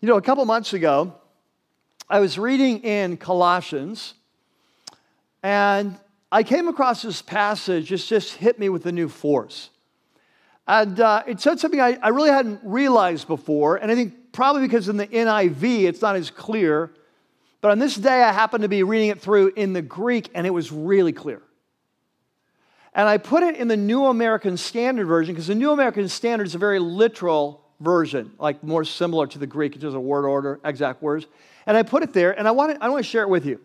You 0.00 0.08
know, 0.08 0.16
a 0.16 0.22
couple 0.22 0.44
months 0.44 0.72
ago, 0.72 1.14
I 2.08 2.20
was 2.20 2.38
reading 2.38 2.80
in 2.80 3.16
Colossians, 3.16 4.14
and 5.42 5.98
I 6.30 6.42
came 6.42 6.68
across 6.68 7.02
this 7.02 7.22
passage, 7.22 7.92
it 7.92 7.98
just 7.98 8.34
hit 8.34 8.58
me 8.58 8.68
with 8.68 8.86
a 8.86 8.92
new 8.92 9.08
force. 9.08 9.70
And 10.66 10.98
uh, 10.98 11.22
it 11.26 11.40
said 11.40 11.60
something 11.60 11.80
I, 11.80 11.98
I 12.02 12.08
really 12.08 12.30
hadn't 12.30 12.60
realized 12.64 13.28
before, 13.28 13.76
and 13.76 13.90
I 13.90 13.94
think 13.94 14.32
probably 14.32 14.62
because 14.62 14.88
in 14.88 14.96
the 14.96 15.06
NIV 15.06 15.84
it's 15.84 16.02
not 16.02 16.16
as 16.16 16.30
clear. 16.30 16.90
But 17.60 17.70
on 17.70 17.78
this 17.78 17.94
day, 17.94 18.22
I 18.22 18.32
happened 18.32 18.62
to 18.62 18.68
be 18.68 18.82
reading 18.82 19.08
it 19.08 19.20
through 19.20 19.52
in 19.56 19.72
the 19.72 19.80
Greek, 19.80 20.28
and 20.34 20.46
it 20.46 20.50
was 20.50 20.70
really 20.70 21.12
clear. 21.12 21.40
And 22.94 23.08
I 23.08 23.18
put 23.18 23.42
it 23.42 23.56
in 23.56 23.68
the 23.68 23.76
New 23.76 24.06
American 24.06 24.56
Standard 24.56 25.06
Version 25.06 25.34
because 25.34 25.48
the 25.48 25.54
New 25.54 25.72
American 25.72 26.08
Standard 26.08 26.46
is 26.46 26.54
a 26.54 26.58
very 26.58 26.78
literal 26.78 27.64
version, 27.80 28.32
like 28.38 28.62
more 28.62 28.84
similar 28.84 29.26
to 29.26 29.38
the 29.38 29.46
Greek, 29.46 29.74
which 29.74 29.82
is 29.82 29.94
a 29.94 30.00
word 30.00 30.26
order, 30.26 30.60
exact 30.64 31.02
words. 31.02 31.26
And 31.66 31.76
I 31.76 31.82
put 31.82 32.02
it 32.02 32.12
there, 32.12 32.38
and 32.38 32.46
I 32.46 32.52
want 32.52 32.74
to, 32.74 32.84
I 32.84 32.88
want 32.88 33.04
to 33.04 33.10
share 33.10 33.22
it 33.22 33.28
with 33.28 33.46
you. 33.46 33.60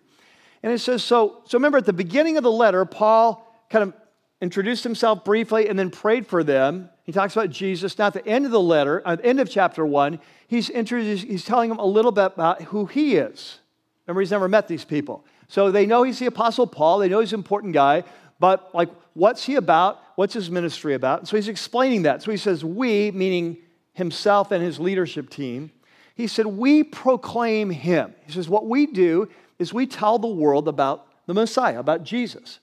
And 0.64 0.74
it 0.74 0.80
says, 0.80 1.04
so, 1.04 1.42
so 1.46 1.58
remember 1.58 1.78
at 1.78 1.86
the 1.86 1.94
beginning 1.94 2.38
of 2.38 2.44
the 2.44 2.52
letter, 2.52 2.84
Paul 2.86 3.46
kind 3.70 3.84
of 3.84 3.94
introduced 4.42 4.84
himself 4.84 5.24
briefly, 5.26 5.68
and 5.68 5.78
then 5.78 5.90
prayed 5.90 6.26
for 6.26 6.44
them. 6.44 6.90
He 7.04 7.12
talks 7.12 7.36
about 7.36 7.50
Jesus. 7.50 7.98
Now, 7.98 8.08
at 8.08 8.14
the 8.14 8.26
end 8.26 8.46
of 8.46 8.52
the 8.52 8.60
letter, 8.60 9.02
at 9.06 9.22
the 9.22 9.26
end 9.26 9.40
of 9.40 9.50
chapter 9.50 9.86
one, 9.86 10.20
he's, 10.48 10.68
he's 10.68 11.44
telling 11.44 11.70
them 11.70 11.78
a 11.78 11.86
little 11.86 12.12
bit 12.12 12.34
about 12.34 12.62
who 12.64 12.86
he 12.86 13.18
is. 13.18 13.60
Remember, 14.08 14.22
he's 14.22 14.32
never 14.32 14.48
met 14.48 14.68
these 14.68 14.86
people. 14.86 15.26
So 15.50 15.72
they 15.72 15.86
know 15.86 16.04
he's 16.04 16.20
the 16.20 16.28
Apostle 16.28 16.68
Paul. 16.68 17.00
They 17.00 17.10
know 17.10 17.20
he's 17.20 17.34
an 17.34 17.40
important 17.40 17.74
guy. 17.74 18.06
But, 18.40 18.74
like, 18.74 18.90
what's 19.14 19.46
he 19.46 19.56
about? 19.56 20.02
What's 20.16 20.34
his 20.34 20.50
ministry 20.50 20.94
about? 20.94 21.20
And 21.20 21.28
so 21.28 21.36
he's 21.36 21.48
explaining 21.48 22.04
that. 22.04 22.22
So 22.22 22.32
he 22.32 22.38
says, 22.38 22.64
We, 22.64 23.12
meaning 23.12 23.58
himself 23.94 24.52
and 24.52 24.64
his 24.64 24.80
leadership 24.80 25.30
team, 25.30 25.72
he 26.16 26.28
said, 26.28 26.46
We 26.46 26.84
proclaim 26.84 27.70
him. 27.70 28.14
He 28.26 28.32
says, 28.32 28.50
What 28.50 28.68
we 28.68 28.86
do 28.88 29.30
is 29.58 29.74
we 29.74 29.88
tell 29.88 30.20
the 30.20 30.28
world 30.28 30.68
about 30.68 31.08
the 31.28 31.34
Messiah, 31.34 31.80
about 31.80 32.04
Jesus. 32.04 32.60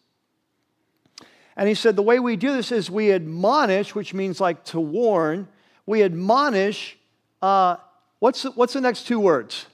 And 1.56 1.68
he 1.68 1.74
said, 1.74 1.96
The 1.96 2.02
way 2.02 2.18
we 2.18 2.36
do 2.36 2.52
this 2.52 2.70
is 2.70 2.90
we 2.90 3.12
admonish, 3.12 3.94
which 3.94 4.12
means 4.12 4.40
like 4.40 4.64
to 4.64 4.80
warn, 4.80 5.48
we 5.86 6.02
admonish. 6.02 6.98
Uh, 7.40 7.76
what's, 8.18 8.42
the, 8.42 8.50
what's 8.50 8.72
the 8.72 8.80
next 8.80 9.06
two 9.06 9.20
words? 9.20 9.66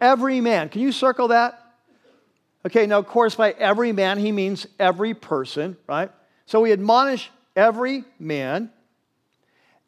Every 0.00 0.40
man. 0.40 0.68
Can 0.68 0.82
you 0.82 0.92
circle 0.92 1.28
that? 1.28 1.65
Okay, 2.66 2.84
now, 2.84 2.98
of 2.98 3.06
course, 3.06 3.36
by 3.36 3.52
every 3.52 3.92
man, 3.92 4.18
he 4.18 4.32
means 4.32 4.66
every 4.80 5.14
person, 5.14 5.76
right? 5.86 6.10
So 6.46 6.62
we 6.62 6.72
admonish 6.72 7.30
every 7.54 8.02
man 8.18 8.72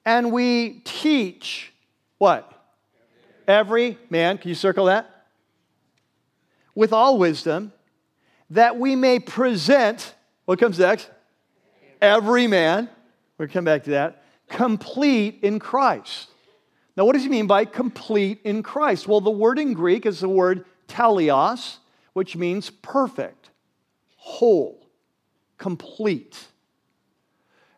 and 0.05 0.31
we 0.31 0.81
teach 0.85 1.73
what? 2.19 2.53
Every 3.49 3.99
man. 4.11 4.39
Can 4.39 4.49
you 4.49 4.55
circle 4.55 4.85
that? 4.85 5.27
With 6.77 6.93
all 6.93 7.19
wisdom, 7.19 7.73
that 8.51 8.79
we 8.79 8.95
may 8.95 9.19
present 9.19 10.15
what 10.45 10.61
comes 10.61 10.79
next? 10.79 11.11
Every 12.01 12.47
man, 12.47 12.89
we'll 13.39 13.49
come 13.49 13.65
back 13.65 13.85
to 13.85 13.91
that, 13.91 14.23
complete 14.49 15.41
in 15.43 15.59
Christ. 15.59 16.29
Now, 16.97 17.07
what 17.07 17.15
does 17.15 17.25
he 17.25 17.29
mean 17.29 17.49
by 17.49 17.65
complete 17.65 18.41
in 18.45 18.63
Christ? 18.63 19.09
Well, 19.09 19.21
the 19.21 19.31
word 19.31 19.59
in 19.59 19.73
Greek 19.73 20.07
is 20.07 20.21
the 20.21 20.29
word 20.29 20.65
teleios, 20.87 21.79
which 22.19 22.35
means 22.35 22.69
perfect, 22.69 23.51
whole, 24.17 24.85
complete. 25.57 26.37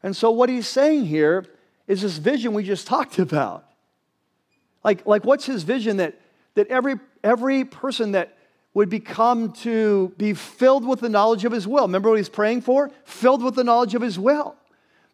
And 0.02 0.16
so, 0.16 0.30
what 0.30 0.48
he's 0.48 0.66
saying 0.66 1.04
here 1.04 1.44
is 1.86 2.00
this 2.00 2.16
vision 2.16 2.54
we 2.54 2.62
just 2.62 2.86
talked 2.94 3.18
about. 3.18 3.66
Like, 4.82 5.04
like 5.04 5.26
what's 5.26 5.44
his 5.44 5.62
vision 5.62 5.98
that, 5.98 6.18
that 6.54 6.68
every, 6.68 6.94
every 7.22 7.66
person 7.66 8.12
that 8.12 8.34
would 8.72 8.88
become 8.88 9.52
to 9.52 10.14
be 10.16 10.32
filled 10.32 10.86
with 10.86 11.00
the 11.00 11.10
knowledge 11.10 11.44
of 11.44 11.52
his 11.52 11.68
will. 11.68 11.82
Remember 11.82 12.08
what 12.08 12.16
he's 12.16 12.30
praying 12.30 12.62
for? 12.62 12.90
Filled 13.04 13.42
with 13.42 13.56
the 13.56 13.64
knowledge 13.64 13.94
of 13.94 14.00
his 14.00 14.18
will. 14.18 14.56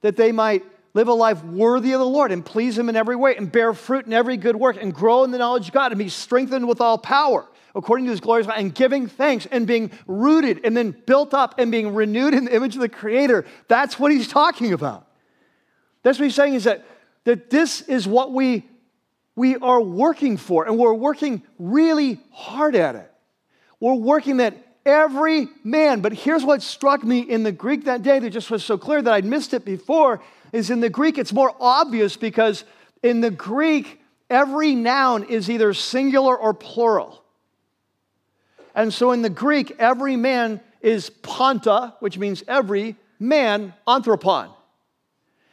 That 0.03 0.17
they 0.17 0.31
might 0.31 0.63
live 0.95 1.09
a 1.09 1.13
life 1.13 1.43
worthy 1.43 1.95
of 1.95 1.99
the 1.99 2.07
Lord 2.07 2.31
and 2.31 2.47
please 2.47 2.79
him 2.79 2.89
in 2.89 2.95
every 2.95 3.17
way 3.17 3.35
and 3.35 3.51
bear 3.51 3.73
fruit 3.73 4.07
in 4.07 4.13
every 4.13 4.37
good 4.37 4.55
work 4.55 4.77
and 4.81 4.95
grow 4.95 5.25
in 5.25 5.33
the 5.33 5.39
knowledge 5.39 5.67
of 5.67 5.75
God 5.75 5.91
and 5.91 5.99
be 5.99 6.09
strengthened 6.09 6.69
with 6.69 6.81
all 6.81 6.97
power 6.97 7.49
according 7.77 8.07
to 8.07 8.11
his 8.11 8.21
glorious 8.21 8.49
and 8.49 8.75
giving 8.75 9.07
thanks 9.07 9.47
and 9.47 9.67
being 9.67 9.91
rooted 10.07 10.63
and 10.65 10.77
then 10.77 10.91
built 11.07 11.35
up 11.35 11.57
and 11.59 11.71
being 11.71 11.95
renewed 11.95 12.35
in 12.35 12.47
the 12.47 12.57
image 12.57 12.75
of 12.75 12.81
the 12.81 12.89
creator. 12.89 13.45
That's 13.69 13.99
what 13.99 14.11
he's 14.11 14.27
talking 14.27 14.73
about. 14.73 15.07
That's 16.03 16.19
what 16.19 16.25
he's 16.25 16.35
saying 16.35 16.55
is 16.55 16.65
that, 16.65 16.87
that 17.25 17.51
this 17.51 17.83
is 17.83 18.09
what 18.09 18.33
we, 18.33 18.67
we 19.37 19.57
are 19.57 19.81
working 19.81 20.39
for 20.39 20.67
and 20.67 20.79
we're 20.79 20.95
working 20.95 21.43
really 21.59 22.19
hard 22.33 22.75
at 22.75 22.97
it. 22.97 23.13
We're 23.79 23.95
working 23.95 24.39
that 24.39 24.57
every 24.87 25.49
man. 25.63 26.01
But 26.01 26.15
here's 26.15 26.45
what 26.45 26.63
struck 26.63 27.05
me 27.05 27.21
in 27.21 27.43
the 27.43 27.53
Greek 27.53 27.85
that 27.85 28.03
day 28.03 28.19
that 28.19 28.31
just 28.31 28.51
was 28.51 28.65
so 28.65 28.79
clear 28.79 29.03
that 29.03 29.13
I'd 29.13 29.27
missed 29.27 29.53
it 29.53 29.67
before 29.67 30.23
is 30.53 30.71
in 30.71 30.81
the 30.81 30.89
Greek, 30.89 31.19
it's 31.19 31.33
more 31.33 31.55
obvious 31.61 32.17
because 32.17 32.65
in 33.03 33.21
the 33.21 33.31
Greek, 33.31 34.01
every 34.31 34.75
noun 34.75 35.25
is 35.25 35.51
either 35.51 35.75
singular 35.75 36.35
or 36.35 36.55
plural. 36.55 37.23
And 38.77 38.93
so 38.93 39.11
in 39.13 39.23
the 39.23 39.31
Greek, 39.31 39.75
every 39.79 40.17
man 40.17 40.61
is 40.83 41.09
panta, 41.11 41.95
which 42.01 42.19
means 42.19 42.45
every 42.47 42.95
man, 43.19 43.73
anthropon. 43.89 44.51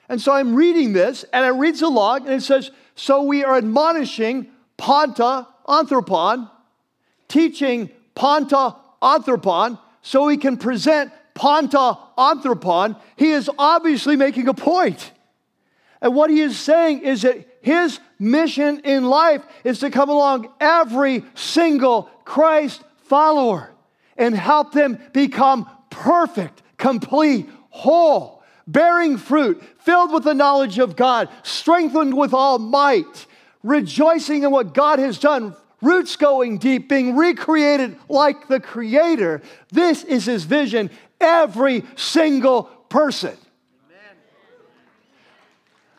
And 0.09 0.21
so 0.21 0.33
I'm 0.33 0.53
reading 0.53 0.91
this, 0.91 1.23
and 1.31 1.45
it 1.45 1.57
reads 1.57 1.81
along, 1.81 2.25
and 2.25 2.33
it 2.33 2.43
says, 2.43 2.69
So 2.95 3.23
we 3.23 3.45
are 3.45 3.55
admonishing 3.55 4.47
panta, 4.77 5.47
anthropon, 5.67 6.51
teaching 7.29 7.89
panta 8.13 8.75
anthropon, 9.01 9.79
so 10.01 10.27
he 10.27 10.35
can 10.35 10.57
present 10.57 11.11
panta 11.33 11.97
anthropon, 12.17 12.99
he 13.15 13.31
is 13.31 13.49
obviously 13.57 14.17
making 14.17 14.49
a 14.49 14.53
point. 14.53 15.11
And 16.01 16.13
what 16.13 16.29
he 16.29 16.41
is 16.41 16.59
saying 16.59 16.99
is 16.99 17.21
that 17.21 17.47
his 17.61 18.01
mission 18.19 18.81
in 18.81 19.05
life 19.05 19.41
is 19.63 19.79
to 19.79 19.89
come 19.89 20.09
along 20.09 20.51
every 20.59 21.23
single 21.33 22.03
Christ 22.25 22.83
follower 23.05 23.71
and 24.17 24.35
help 24.35 24.71
them 24.71 24.99
become 25.13 25.69
perfect, 25.89 26.61
complete, 26.77 27.49
whole, 27.69 28.43
bearing 28.67 29.17
fruit, 29.17 29.61
filled 29.79 30.11
with 30.11 30.23
the 30.23 30.33
knowledge 30.33 30.79
of 30.79 30.95
God, 30.95 31.29
strengthened 31.43 32.15
with 32.15 32.33
all 32.33 32.59
might, 32.59 33.25
rejoicing 33.63 34.43
in 34.43 34.51
what 34.51 34.73
God 34.73 34.99
has 34.99 35.19
done 35.19 35.55
roots 35.81 36.15
going 36.15 36.57
deep, 36.57 36.87
being 36.87 37.15
recreated 37.15 37.97
like 38.07 38.47
the 38.47 38.59
Creator. 38.59 39.41
This 39.71 40.03
is 40.03 40.25
his 40.25 40.45
vision, 40.45 40.89
every 41.19 41.83
single 41.95 42.63
person. 42.89 43.37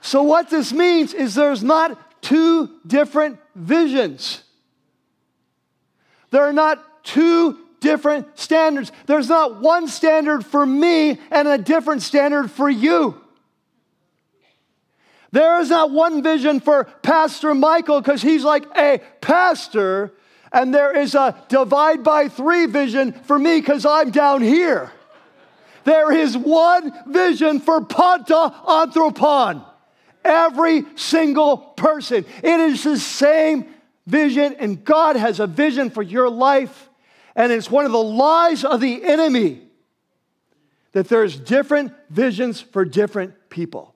So, 0.01 0.23
what 0.23 0.51
this 0.51 0.73
means 0.73 1.15
is 1.15 1.35
there's 1.35 1.63
not 1.63 2.23
two 2.23 2.71
different 2.87 3.39
visions. 3.55 4.43
There 6.31 6.43
are 6.43 6.53
not 6.53 6.85
two 7.05 7.59
different 7.81 8.39
standards. 8.39 8.91
There's 9.07 9.29
not 9.29 9.61
one 9.61 9.89
standard 9.89 10.45
for 10.45 10.65
me 10.65 11.19
and 11.31 11.47
a 11.47 11.59
different 11.59 12.03
standard 12.03 12.51
for 12.51 12.69
you. 12.69 13.21
There 15.31 15.61
is 15.61 15.69
not 15.69 15.91
one 15.91 16.23
vision 16.23 16.61
for 16.61 16.85
Pastor 17.03 17.55
Michael 17.55 18.01
because 18.01 18.23
he's 18.23 18.45
like 18.45 18.65
a 18.77 19.01
pastor, 19.21 20.15
and 20.53 20.73
there 20.73 20.97
is 20.97 21.17
a 21.17 21.37
divide 21.49 22.05
by 22.05 22.29
three 22.29 22.67
vision 22.67 23.13
for 23.13 23.39
me 23.39 23.61
because 23.61 23.85
I'm 23.85 24.13
down 24.13 24.43
here. 24.43 24.93
There 25.83 26.13
is 26.13 26.39
one 26.39 26.93
vision 27.13 27.61
for 27.61 27.85
Panta 27.85 28.55
Anthropon. 28.67 29.65
Every 30.25 30.85
single 30.95 31.59
person. 31.59 32.25
It 32.43 32.61
is 32.61 32.85
the 32.85 32.99
same 32.99 33.67
vision, 34.07 34.55
and 34.59 34.85
God 34.85 35.17
has 35.17 35.41
a 35.41 35.47
vision 35.47 35.91
for 35.91 36.03
your 36.03 36.31
life. 36.31 36.89
And 37.37 37.53
it's 37.53 37.71
one 37.71 37.85
of 37.85 37.93
the 37.93 38.03
lies 38.03 38.65
of 38.65 38.81
the 38.81 39.03
enemy 39.05 39.63
that 40.93 41.09
there's 41.09 41.37
different 41.37 41.93
visions 42.09 42.61
for 42.61 42.85
different 42.85 43.35
people. 43.51 43.95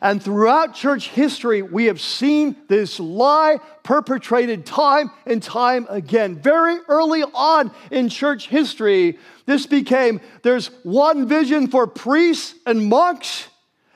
And 0.00 0.22
throughout 0.22 0.74
church 0.74 1.08
history, 1.08 1.62
we 1.62 1.86
have 1.86 1.98
seen 1.98 2.56
this 2.68 3.00
lie 3.00 3.58
perpetrated 3.82 4.66
time 4.66 5.10
and 5.24 5.42
time 5.42 5.86
again. 5.88 6.36
Very 6.36 6.78
early 6.88 7.22
on 7.22 7.70
in 7.90 8.10
church 8.10 8.48
history, 8.48 9.18
this 9.46 9.66
became 9.66 10.20
there's 10.42 10.66
one 10.82 11.26
vision 11.26 11.68
for 11.68 11.86
priests 11.86 12.54
and 12.66 12.86
monks 12.86 13.48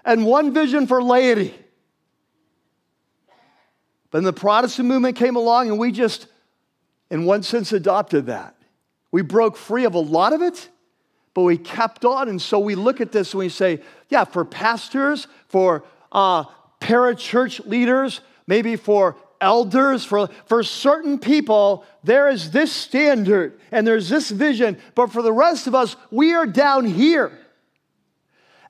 and 0.02 0.24
one 0.24 0.54
vision 0.54 0.86
for 0.86 1.02
laity. 1.02 1.54
But 4.10 4.18
then 4.18 4.24
the 4.24 4.32
Protestant 4.32 4.88
movement 4.88 5.16
came 5.16 5.36
along 5.36 5.68
and 5.68 5.78
we 5.78 5.92
just, 5.92 6.26
in 7.10 7.24
one 7.24 7.42
sense, 7.42 7.72
adopted 7.72 8.26
that. 8.26 8.54
We 9.10 9.22
broke 9.22 9.56
free 9.56 9.84
of 9.84 9.94
a 9.94 10.00
lot 10.00 10.32
of 10.32 10.42
it, 10.42 10.68
but 11.34 11.42
we 11.42 11.56
kept 11.56 12.04
on. 12.04 12.28
And 12.28 12.40
so 12.40 12.58
we 12.58 12.74
look 12.74 13.00
at 13.00 13.12
this 13.12 13.32
and 13.32 13.38
we 13.38 13.48
say, 13.48 13.80
yeah, 14.08 14.24
for 14.24 14.44
pastors, 14.44 15.26
for 15.48 15.84
uh, 16.12 16.44
parachurch 16.80 17.66
leaders, 17.66 18.20
maybe 18.46 18.76
for 18.76 19.16
elders, 19.40 20.04
for, 20.04 20.28
for 20.46 20.62
certain 20.62 21.18
people, 21.18 21.84
there 22.04 22.28
is 22.28 22.50
this 22.50 22.72
standard 22.72 23.58
and 23.70 23.86
there's 23.86 24.08
this 24.08 24.30
vision. 24.30 24.78
But 24.94 25.12
for 25.12 25.22
the 25.22 25.32
rest 25.32 25.66
of 25.66 25.74
us, 25.74 25.96
we 26.10 26.34
are 26.34 26.46
down 26.46 26.84
here. 26.84 27.38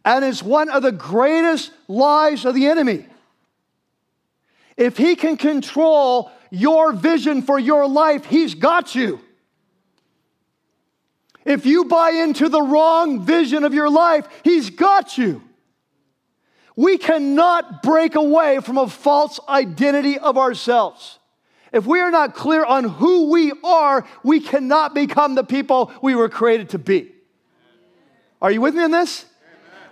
And 0.05 0.25
it's 0.25 0.43
one 0.43 0.69
of 0.69 0.83
the 0.83 0.93
greatest 0.93 1.73
lies 1.89 2.45
of 2.45 2.55
the 2.55 2.67
enemy. 2.67 3.07
If 4.77 4.97
he 4.97 5.17
can 5.17 5.37
control 5.37 6.31
your 6.51 6.93
vision 6.93 7.43
for 7.43 7.59
your 7.59 7.87
life, 7.87 8.25
he's 8.25 8.55
got 8.55 8.95
you. 8.95 9.21
If 11.45 11.65
you 11.65 11.87
buy 11.87 12.11
into 12.11 12.49
the 12.49 12.61
wrong 12.61 13.25
vision 13.25 13.65
of 13.65 13.73
your 13.73 13.89
life, 13.89 14.29
he's 14.45 14.71
got 14.71 15.17
you. 15.17 15.43
We 16.77 16.99
cannot 16.99 17.83
break 17.83 18.15
away 18.15 18.61
from 18.61 18.79
a 18.79 18.89
false 18.89 19.41
identity 19.49 20.19
of 20.19 20.37
ourselves. 20.39 21.19
If 21.73 21.87
we 21.87 22.01
are 22.01 22.11
not 22.11 22.35
clear 22.35 22.65
on 22.65 22.85
who 22.85 23.31
we 23.31 23.53
are, 23.65 24.07
we 24.23 24.41
cannot 24.41 24.95
become 24.95 25.35
the 25.35 25.45
people 25.45 25.93
we 26.03 26.15
were 26.15 26.29
created 26.29 26.71
to 26.71 26.79
be. 26.79 27.13
Are 28.41 28.51
you 28.51 28.61
with 28.61 28.75
me 28.75 28.85
on 28.85 28.91
this? 28.91 29.25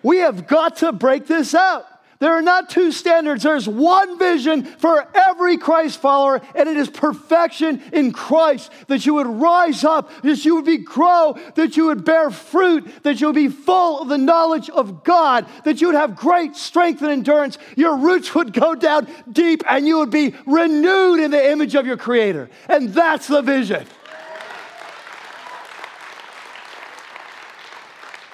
We 0.03 0.19
have 0.19 0.47
got 0.47 0.77
to 0.77 0.93
break 0.93 1.27
this 1.27 1.55
out. 1.55 1.85
There 2.19 2.33
are 2.33 2.43
not 2.43 2.71
two 2.71 2.93
standards. 2.93 3.43
There's 3.43 3.69
one 3.69 4.19
vision 4.19 4.65
for 4.65 5.07
every 5.29 5.59
Christ 5.59 6.01
follower, 6.01 6.41
and 6.55 6.69
it 6.69 6.77
is 6.77 6.89
perfection 6.89 7.83
in 7.93 8.13
Christ. 8.13 8.73
That 8.89 9.05
you 9.05 9.15
would 9.15 9.27
rise 9.27 9.85
up, 9.85 10.11
that 10.23 10.45
you 10.45 10.55
would 10.57 10.65
be 10.65 10.79
grow, 10.79 11.39
that 11.57 11.77
you 11.77 11.87
would 11.87 12.05
bear 12.05 12.31
fruit, 12.31 12.89
that 13.03 13.21
you 13.21 13.27
would 13.27 13.37
be 13.37 13.49
full 13.49 14.01
of 14.01 14.09
the 14.09 14.19
knowledge 14.19 14.71
of 14.71 15.05
God, 15.05 15.47
that 15.65 15.81
you 15.81 15.89
would 15.89 15.97
have 15.97 16.17
great 16.17 16.57
strength 16.57 17.03
and 17.03 17.11
endurance. 17.11 17.59
Your 17.77 17.97
roots 17.97 18.35
would 18.35 18.53
go 18.53 18.75
down 18.75 19.09
deep, 19.31 19.63
and 19.69 19.87
you 19.87 19.99
would 19.99 20.11
be 20.11 20.35
renewed 20.47 21.21
in 21.21 21.31
the 21.31 21.51
image 21.51 21.75
of 21.75 21.87
your 21.87 21.97
Creator. 21.97 22.49
And 22.69 22.95
that's 22.95 23.27
the 23.27 23.43
vision. 23.43 23.87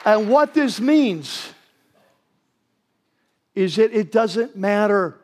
And 0.05 0.29
what 0.29 0.55
this 0.55 0.81
means 0.81 1.53
is 3.55 3.77
that 3.77 3.93
it 3.93 4.13
doesn't 4.13 4.57
matter 4.57 5.19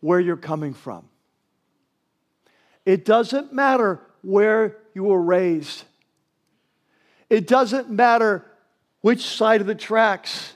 where 0.00 0.20
you're 0.20 0.36
coming 0.36 0.74
from. 0.74 1.08
It 2.84 3.04
doesn't 3.04 3.52
matter 3.52 4.00
where 4.22 4.76
you 4.94 5.04
were 5.04 5.22
raised. 5.22 5.84
It 7.30 7.46
doesn't 7.46 7.90
matter 7.90 8.44
which 9.00 9.24
side 9.24 9.60
of 9.60 9.66
the 9.66 9.74
tracks. 9.74 10.52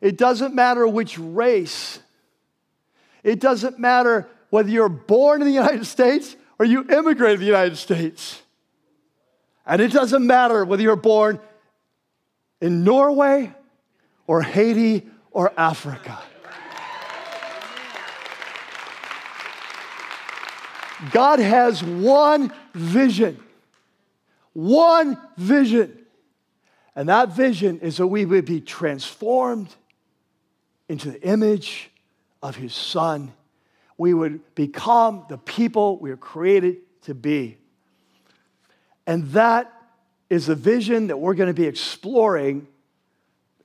It 0.00 0.16
doesn't 0.16 0.54
matter 0.54 0.86
which 0.86 1.18
race. 1.18 1.98
It 3.22 3.40
doesn't 3.40 3.78
matter 3.78 4.28
whether 4.50 4.68
you're 4.68 4.88
born 4.88 5.40
in 5.40 5.46
the 5.46 5.54
United 5.54 5.86
States 5.86 6.36
or 6.58 6.66
you 6.66 6.80
immigrated 6.90 7.38
to 7.38 7.40
the 7.40 7.46
United 7.46 7.76
States. 7.76 8.42
And 9.64 9.80
it 9.80 9.92
doesn't 9.92 10.26
matter 10.26 10.64
whether 10.64 10.82
you're 10.82 10.96
born 10.96 11.40
in 12.60 12.84
Norway 12.84 13.52
or 14.26 14.42
Haiti 14.42 15.06
or 15.30 15.52
Africa. 15.56 16.18
God 21.10 21.40
has 21.40 21.82
one 21.82 22.52
vision. 22.74 23.42
One 24.52 25.18
vision. 25.36 25.98
And 26.94 27.08
that 27.08 27.30
vision 27.30 27.80
is 27.80 27.96
that 27.96 28.06
we 28.06 28.24
would 28.24 28.44
be 28.44 28.60
transformed 28.60 29.74
into 30.88 31.10
the 31.10 31.22
image 31.22 31.90
of 32.42 32.56
His 32.56 32.74
Son. 32.74 33.32
We 33.96 34.14
would 34.14 34.54
become 34.54 35.24
the 35.28 35.38
people 35.38 35.98
we 35.98 36.10
were 36.10 36.16
created 36.16 36.78
to 37.02 37.14
be. 37.14 37.56
And 39.06 39.28
that 39.30 39.72
is 40.30 40.46
the 40.46 40.54
vision 40.54 41.08
that 41.08 41.18
we're 41.18 41.34
going 41.34 41.48
to 41.48 41.54
be 41.54 41.66
exploring 41.66 42.68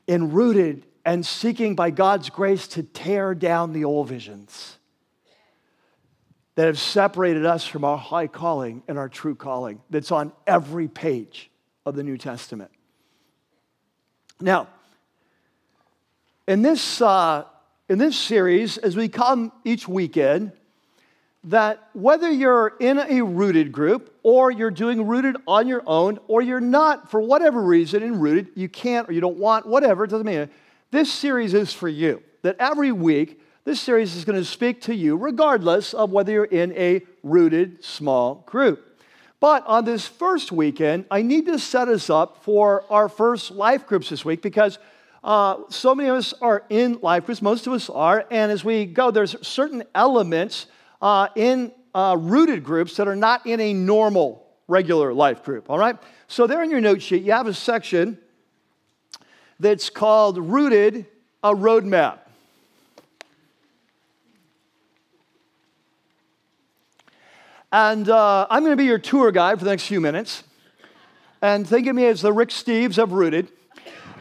and 0.07 0.33
rooted 0.33 0.85
and 1.05 1.25
seeking 1.25 1.75
by 1.75 1.89
God's 1.89 2.29
grace 2.29 2.67
to 2.69 2.83
tear 2.83 3.33
down 3.33 3.73
the 3.73 3.85
old 3.85 4.09
visions 4.09 4.77
that 6.55 6.65
have 6.65 6.79
separated 6.79 7.45
us 7.45 7.65
from 7.65 7.83
our 7.83 7.97
high 7.97 8.27
calling 8.27 8.81
and 8.87 8.97
our 8.97 9.07
true 9.07 9.35
calling 9.35 9.79
that's 9.89 10.11
on 10.11 10.31
every 10.47 10.87
page 10.87 11.51
of 11.85 11.95
the 11.95 12.03
New 12.03 12.17
Testament. 12.17 12.71
Now, 14.41 14.67
in 16.47 16.63
this, 16.63 17.01
uh, 17.01 17.43
in 17.87 17.99
this 17.99 18.17
series, 18.17 18.77
as 18.77 18.95
we 18.95 19.07
come 19.07 19.51
each 19.63 19.87
weekend, 19.87 20.51
that 21.43 21.87
whether 21.93 22.29
you're 22.29 22.73
in 22.79 22.99
a 22.99 23.21
rooted 23.21 23.71
group 23.71 24.16
or 24.27 24.51
you're 24.51 24.69
doing 24.69 25.07
rooted 25.07 25.37
on 25.47 25.69
your 25.69 25.81
own 25.87 26.19
or 26.27 26.41
you're 26.41 26.59
not 26.59 27.09
for 27.09 27.21
whatever 27.21 27.61
reason 27.61 28.03
in 28.03 28.19
rooted 28.19 28.49
you 28.55 28.67
can't 28.67 29.07
or 29.07 29.13
you 29.13 29.21
don't 29.21 29.37
want 29.37 29.65
whatever 29.65 30.03
it 30.03 30.09
doesn't 30.09 30.25
mean 30.25 30.49
this 30.91 31.09
series 31.09 31.53
is 31.53 31.71
for 31.71 31.87
you. 31.87 32.21
That 32.41 32.57
every 32.59 32.91
week 32.91 33.41
this 33.63 33.79
series 33.79 34.17
is 34.17 34.25
going 34.25 34.37
to 34.37 34.43
speak 34.43 34.81
to 34.81 34.93
you 34.93 35.15
regardless 35.15 35.93
of 35.93 36.11
whether 36.11 36.33
you're 36.33 36.43
in 36.43 36.73
a 36.73 37.03
rooted 37.23 37.81
small 37.85 38.43
group. 38.45 39.01
But 39.39 39.65
on 39.65 39.85
this 39.85 40.05
first 40.05 40.51
weekend 40.51 41.05
i 41.09 41.21
need 41.21 41.45
to 41.45 41.57
set 41.57 41.87
us 41.87 42.09
up 42.09 42.43
for 42.43 42.83
our 42.89 43.07
first 43.07 43.51
life 43.51 43.87
groups 43.87 44.09
this 44.09 44.25
week 44.25 44.41
because 44.41 44.77
uh, 45.23 45.57
so 45.69 45.95
many 45.95 46.09
of 46.09 46.17
us 46.17 46.33
are 46.41 46.65
in 46.69 46.99
life 47.01 47.27
groups 47.27 47.41
most 47.41 47.65
of 47.65 47.71
us 47.71 47.89
are 47.89 48.25
and 48.29 48.51
as 48.51 48.65
we 48.65 48.85
go 48.85 49.09
there's 49.09 49.37
certain 49.47 49.83
elements 49.95 50.65
uh, 51.01 51.29
in 51.35 51.71
uh, 51.97 52.15
rooted 52.15 52.63
groups 52.63 52.95
that 52.97 53.07
are 53.07 53.15
not 53.15 53.47
in 53.47 53.59
a 53.59 53.73
normal, 53.73 54.45
regular 54.67 55.15
life 55.15 55.43
group, 55.43 55.67
all 55.67 55.79
right? 55.79 55.97
So, 56.27 56.45
there 56.45 56.61
in 56.61 56.69
your 56.69 56.79
note 56.79 57.01
sheet, 57.01 57.23
you 57.23 57.31
have 57.31 57.47
a 57.47 57.55
section 57.55 58.19
that's 59.59 59.89
called 59.89 60.37
Rooted, 60.37 61.07
a 61.43 61.55
Roadmap. 61.55 62.19
And 67.71 68.07
uh, 68.07 68.45
I'm 68.47 68.61
going 68.61 68.73
to 68.73 68.77
be 68.77 68.85
your 68.85 68.99
tour 68.99 69.31
guide 69.31 69.57
for 69.57 69.65
the 69.65 69.71
next 69.71 69.87
few 69.87 69.99
minutes. 69.99 70.43
And 71.41 71.67
think 71.67 71.87
of 71.87 71.95
me 71.95 72.05
as 72.05 72.21
the 72.21 72.31
Rick 72.31 72.49
Steves 72.49 73.01
of 73.01 73.11
Rooted. 73.11 73.47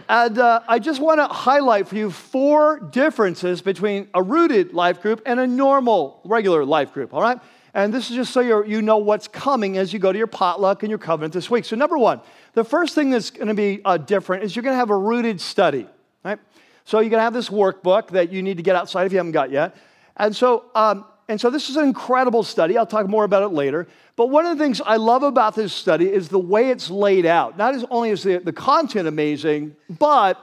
And 0.09 0.39
uh, 0.39 0.61
I 0.67 0.79
just 0.79 1.03
want 1.03 1.21
to 1.21 1.27
highlight 1.27 1.89
for 1.89 1.97
you 1.97 2.11
four 2.11 2.81
differences 2.81 3.61
between 3.61 4.09
a 4.15 4.23
rooted 4.23 4.73
life 4.73 5.03
group 5.03 5.21
and 5.27 5.39
a 5.39 5.47
normal, 5.47 6.23
regular 6.25 6.65
life 6.65 6.95
group, 6.95 7.13
all 7.13 7.21
right? 7.21 7.39
And 7.77 7.93
this 7.93 8.09
is 8.09 8.17
just 8.17 8.33
so 8.33 8.41
you 8.41 8.65
you 8.65 8.81
know 8.81 8.97
what's 8.97 9.29
coming 9.29 9.77
as 9.77 9.93
you 9.93 9.99
go 9.99 10.11
to 10.11 10.17
your 10.17 10.27
potluck 10.27 10.83
and 10.83 10.89
your 10.89 10.99
covenant 10.99 11.35
this 11.35 11.51
week. 11.51 11.67
So, 11.67 11.77
number 11.77 11.99
one, 11.99 12.23
the 12.55 12.65
first 12.65 12.95
thing 12.95 13.11
that's 13.11 13.29
going 13.29 13.49
to 13.49 13.55
be 13.55 13.83
uh, 13.85 13.99
different 13.99 14.45
is 14.45 14.57
you're 14.57 14.63
going 14.63 14.73
to 14.73 14.79
have 14.79 14.89
a 14.89 14.97
rooted 14.97 15.43
study, 15.43 15.87
right? 16.25 16.39
So, 16.87 17.01
you're 17.01 17.11
going 17.11 17.19
to 17.19 17.25
have 17.25 17.35
this 17.35 17.51
workbook 17.51 18.09
that 18.13 18.33
you 18.33 18.43
need 18.43 18.57
to 18.57 18.63
get 18.63 18.77
outside 18.77 19.05
if 19.05 19.13
you 19.13 19.19
haven't 19.19 19.33
got 19.33 19.51
yet. 19.51 19.77
And 20.17 20.35
so, 20.35 20.65
um, 20.75 21.05
and 21.29 21.39
so 21.39 21.51
this 21.51 21.69
is 21.69 21.77
an 21.77 21.85
incredible 21.85 22.43
study. 22.45 22.79
I'll 22.79 22.87
talk 22.87 23.09
more 23.09 23.25
about 23.25 23.43
it 23.43 23.55
later. 23.55 23.87
But 24.17 24.31
one 24.31 24.47
of 24.47 24.57
the 24.57 24.65
things 24.65 24.81
I 24.81 24.97
love 24.97 25.23
about 25.23 25.55
this 25.55 25.75
study 25.75 26.11
is 26.11 26.29
the 26.31 26.39
way 26.39 26.71
it's 26.71 26.89
laid 26.89 27.27
out. 27.27 27.59
Not 27.59 27.75
only 27.91 28.09
is 28.09 28.23
the, 28.23 28.39
the 28.39 28.55
content 28.55 29.07
amazing, 29.07 29.77
but 29.91 30.41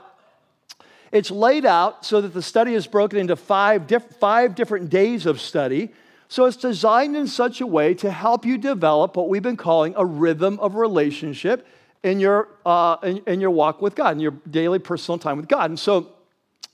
it's 1.10 1.32
laid 1.32 1.66
out 1.66 2.06
so 2.06 2.20
that 2.20 2.32
the 2.32 2.42
study 2.42 2.74
is 2.74 2.86
broken 2.86 3.18
into 3.18 3.34
five, 3.34 3.88
diff- 3.88 4.04
five 4.20 4.54
different 4.54 4.88
days 4.88 5.26
of 5.26 5.40
study. 5.40 5.90
So 6.34 6.46
it's 6.46 6.56
designed 6.56 7.14
in 7.14 7.28
such 7.28 7.60
a 7.60 7.66
way 7.68 7.94
to 7.94 8.10
help 8.10 8.44
you 8.44 8.58
develop 8.58 9.16
what 9.16 9.28
we've 9.28 9.40
been 9.40 9.56
calling 9.56 9.94
a 9.96 10.04
rhythm 10.04 10.58
of 10.58 10.74
relationship 10.74 11.64
in 12.02 12.18
your, 12.18 12.48
uh, 12.66 12.96
in, 13.04 13.18
in, 13.18 13.40
your 13.40 13.52
walk 13.52 13.80
with 13.80 13.94
God, 13.94 14.16
in 14.16 14.18
your 14.18 14.32
daily 14.50 14.80
personal 14.80 15.16
time 15.16 15.36
with 15.36 15.46
God. 15.46 15.70
And 15.70 15.78
so, 15.78 16.08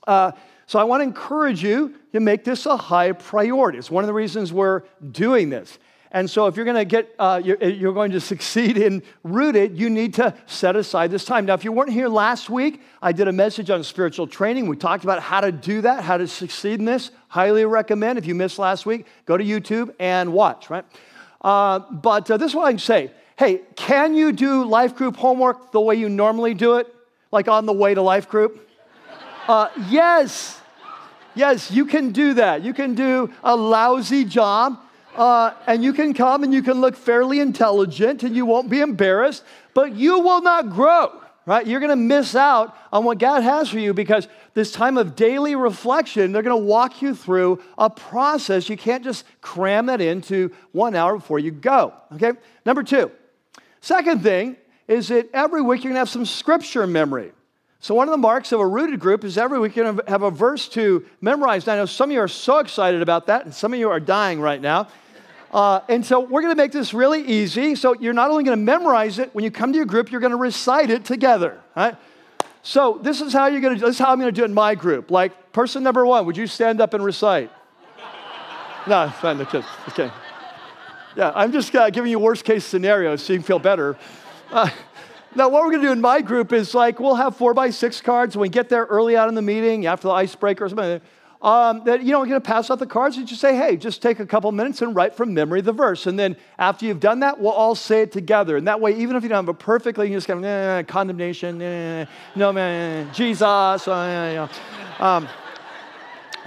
uh, 0.07 0.33
so 0.65 0.79
I 0.79 0.85
want 0.85 1.03
to 1.03 1.05
encourage 1.05 1.63
you 1.63 1.95
to 2.15 2.21
make 2.21 2.43
this 2.43 2.65
a 2.65 2.75
high 2.75 3.13
priority. 3.13 3.77
It's 3.77 3.91
one 3.91 4.03
of 4.03 4.09
the 4.09 4.15
reasons 4.15 4.51
we're 4.51 4.81
doing 5.11 5.51
this. 5.51 5.79
And 6.13 6.29
so, 6.29 6.47
if 6.49 6.57
you're 6.57 6.65
going 6.65 6.77
to 6.77 6.85
get, 6.85 7.15
uh, 7.21 7.41
you're, 7.43 7.63
you're, 7.63 7.93
going 7.93 8.11
to 8.13 8.21
succeed 8.21 8.77
in 8.77 9.05
rooted, 9.23 9.79
you 9.79 9.89
need 9.89 10.15
to 10.15 10.35
set 10.47 10.75
aside 10.75 11.13
this 11.13 11.25
time. 11.25 11.47
Now, 11.47 11.55
if 11.55 11.65
you 11.65 11.71
weren't 11.71 11.93
here 11.93 12.09
last 12.09 12.51
week, 12.51 12.83
I 13.01 13.13
did 13.13 13.29
a 13.29 13.33
message 13.33 13.71
on 13.71 13.85
spiritual 13.85 14.27
training. 14.27 14.67
We 14.67 14.77
talked 14.77 15.05
about 15.05 15.23
how 15.23 15.41
to 15.41 15.53
do 15.53 15.83
that, 15.83 16.03
how 16.03 16.17
to 16.17 16.27
succeed 16.27 16.81
in 16.81 16.85
this. 16.85 17.13
Highly 17.29 17.65
recommend. 17.65 18.19
If 18.19 18.27
you 18.27 18.35
missed 18.35 18.59
last 18.59 18.87
week, 18.87 19.07
go 19.25 19.37
to 19.37 19.45
YouTube 19.45 19.95
and 20.01 20.33
watch, 20.33 20.69
right? 20.69 20.85
Uh, 21.41 21.79
but 21.79 22.29
uh, 22.29 22.37
this 22.37 22.51
is 22.51 22.57
what 22.57 22.67
I 22.67 22.73
can 22.73 22.81
say. 22.81 23.13
Hey, 23.39 23.61
can 23.77 24.15
you 24.15 24.33
do 24.33 24.65
life 24.65 24.97
group 24.97 25.17
homework 25.17 25.71
the 25.71 25.81
way 25.81 25.95
you 25.95 26.09
normally 26.09 26.55
do 26.55 26.77
it, 26.77 26.93
like 27.31 27.47
on 27.47 27.67
the 27.67 27.73
way 27.73 27.95
to 27.95 28.03
life 28.03 28.29
group? 28.29 28.69
Uh, 29.47 29.69
yes. 29.89 30.61
Yes, 31.37 31.71
you 31.71 31.87
can 31.87 32.11
do 32.11 32.35
that. 32.35 32.63
You 32.63 32.75
can 32.75 32.97
do 32.97 33.33
a 33.45 33.55
lousy 33.55 34.25
job 34.25 34.81
uh, 35.17 35.55
and 35.67 35.83
you 35.83 35.93
can 35.93 36.15
come 36.15 36.45
and 36.45 36.53
you 36.55 36.63
can 36.63 36.81
look 36.81 36.97
fairly 36.97 37.41
intelligent 37.41 38.23
and 38.23 38.35
you 38.35 38.47
won't 38.47 38.71
be 38.71 38.81
embarrassed, 38.81 39.45
but 39.75 39.95
you 39.95 40.21
will 40.21 40.43
not 40.43 40.71
grow, 40.71 41.21
right? 41.47 41.67
You're 41.67 41.81
going 41.81 41.91
to 41.91 41.97
miss 41.97 42.35
out 42.35 42.77
on 42.93 43.05
what 43.05 43.19
God 43.19 43.43
has 43.43 43.69
for 43.69 43.79
you 43.79 43.93
because 43.93 44.29
this 44.55 44.73
time 44.73 44.99
of 44.99 45.17
daily 45.17 45.57
reflection, 45.57 46.33
they're 46.33 46.43
going 46.43 46.61
to 46.61 46.65
walk 46.65 47.03
you 47.03 47.15
through 47.15 47.63
a 47.79 47.91
process. 47.91 48.69
You 48.69 48.77
can't 48.77 49.05
just 49.05 49.25
cram 49.41 49.87
that 49.87 50.01
into 50.01 50.53
one 50.73 50.95
hour 50.95 51.17
before 51.17 51.39
you 51.39 51.51
go, 51.51 51.93
okay? 52.15 52.33
Number 52.65 52.83
two, 52.83 53.11
second 53.81 54.23
thing 54.23 54.57
is 54.89 55.09
that 55.09 55.29
every 55.33 55.63
week 55.63 55.85
you're 55.85 55.91
going 55.91 55.95
to 55.95 56.01
have 56.01 56.09
some 56.09 56.27
scripture 56.27 56.87
memory. 56.87 57.33
So, 57.83 57.95
one 57.95 58.09
of 58.09 58.13
the 58.13 58.19
marks 58.19 58.53
of 58.53 58.61
a 58.61 58.67
rooted 58.67 59.01
group 59.01 59.25
is 59.25 59.39
every 59.39 59.59
week 59.59 59.75
you're 59.75 59.91
going 59.91 59.97
to 59.97 60.11
have 60.11 60.23
a 60.23 60.31
verse 60.31 60.69
to 60.71 61.07
memorize. 61.23 61.67
Now, 61.67 61.73
I 61.73 61.77
know 61.77 61.87
some 61.87 62.11
of 62.11 62.15
you 62.15 62.21
are 62.21 62.29
so 62.29 62.59
excited 62.59 63.01
about 63.01 63.27
that, 63.29 63.47
and 63.47 63.55
some 63.55 63.73
of 63.73 63.79
you 63.79 63.89
are 63.89 63.99
dying 63.99 64.39
right 64.39 64.61
now. 64.61 64.89
Uh, 65.53 65.81
and 65.89 66.07
so, 66.07 66.21
we're 66.21 66.43
going 66.43 66.55
to 66.55 66.63
make 66.63 66.71
this 66.71 66.95
really 66.95 67.23
easy. 67.23 67.75
So, 67.75 67.95
you're 67.95 68.13
not 68.13 68.31
only 68.31 68.45
going 68.45 68.57
to 68.57 68.65
memorize 68.65 69.19
it, 69.19 69.35
when 69.35 69.45
you 69.45 69.51
come 69.51 69.73
to 69.73 69.77
your 69.77 69.87
group, 69.87 70.11
you're 70.13 70.21
going 70.21 70.31
to 70.31 70.37
recite 70.37 70.91
it 70.91 71.05
together. 71.05 71.61
Right? 71.77 71.97
So, 72.63 73.01
this 73.03 73.21
is 73.21 73.33
how 73.33 73.47
you're 73.47 73.61
going 73.61 73.79
to. 73.79 73.81
This 73.81 73.97
is 73.97 73.99
how 73.99 74.13
I'm 74.13 74.21
going 74.21 74.33
to 74.33 74.37
do 74.37 74.43
it 74.43 74.47
in 74.47 74.55
my 74.55 74.75
group. 74.75 75.11
Like, 75.11 75.53
person 75.53 75.83
number 75.83 76.07
one, 76.07 76.27
would 76.27 76.37
you 76.37 76.47
stand 76.47 76.81
up 76.81 76.95
and 76.95 77.05
recite? 77.05 77.51
no, 78.87 79.05
it's 79.05 79.19
fine. 79.19 79.39
Just, 79.39 79.69
okay. 79.89 80.11
Yeah, 81.17 81.33
I'm 81.35 81.51
just 81.51 81.75
uh, 81.75 81.91
giving 81.91 82.11
you 82.11 82.21
worst 82.21 82.45
case 82.45 82.65
scenarios 82.65 83.23
so 83.23 83.33
you 83.33 83.41
can 83.41 83.47
feel 83.47 83.59
better. 83.59 83.97
Uh, 84.53 84.71
now, 85.35 85.49
what 85.49 85.63
we're 85.63 85.71
going 85.71 85.83
to 85.83 85.89
do 85.89 85.93
in 85.93 86.01
my 86.01 86.21
group 86.23 86.53
is 86.53 86.75
like 86.75 87.01
we'll 87.01 87.15
have 87.15 87.37
four 87.37 87.55
by 87.55 87.71
six 87.71 88.01
cards. 88.01 88.37
When 88.37 88.43
we 88.43 88.49
get 88.49 88.69
there 88.69 88.85
early 88.85 89.17
out 89.17 89.29
in 89.29 89.35
the 89.35 89.43
meeting, 89.43 89.87
after 89.87 90.09
the 90.09 90.15
icebreaker 90.15 90.65
or 90.65 90.69
something, 90.69 91.01
um, 91.43 91.85
that 91.85 92.03
you 92.03 92.13
know 92.13 92.21
we're 92.21 92.27
going 92.27 92.41
to 92.41 92.47
pass 92.47 92.71
out 92.71 92.79
the 92.79 92.87
cards 92.87 93.17
and 93.17 93.27
just 93.27 93.41
say, 93.41 93.57
hey, 93.57 93.77
just 93.77 94.03
take 94.03 94.21
a 94.21 94.27
couple 94.27 94.53
minutes 94.53 94.83
and 94.83 94.95
write 94.95 95.17
from 95.17 95.33
memory 95.33 95.63
the 95.63 95.73
verse. 95.73 96.07
And 96.07 96.19
then 96.19 96.37
after 96.59 96.85
you've 96.85 97.01
done 97.01 97.21
that, 97.21 97.41
we'll 97.41 97.53
all 97.53 97.75
say 97.75 98.03
it 98.03 98.13
together. 98.13 98.57
And 98.57 98.69
that 98.69 98.81
way, 98.81 98.95
even 98.97 99.17
if 99.17 99.23
you 99.23 99.29
don't 99.31 99.47
have 99.47 99.55
it 99.55 99.59
perfectly, 99.59 100.09
you 100.09 100.17
just 100.17 100.27
kind 100.27 100.41
of 100.41 100.45
eh, 100.45 100.83
condemnation, 100.83 101.63
eh, 101.63 102.05
no 102.37 102.53
man, 102.53 103.13
Jesus. 103.15 103.43
Uh, 103.43 104.49
um, 104.99 105.29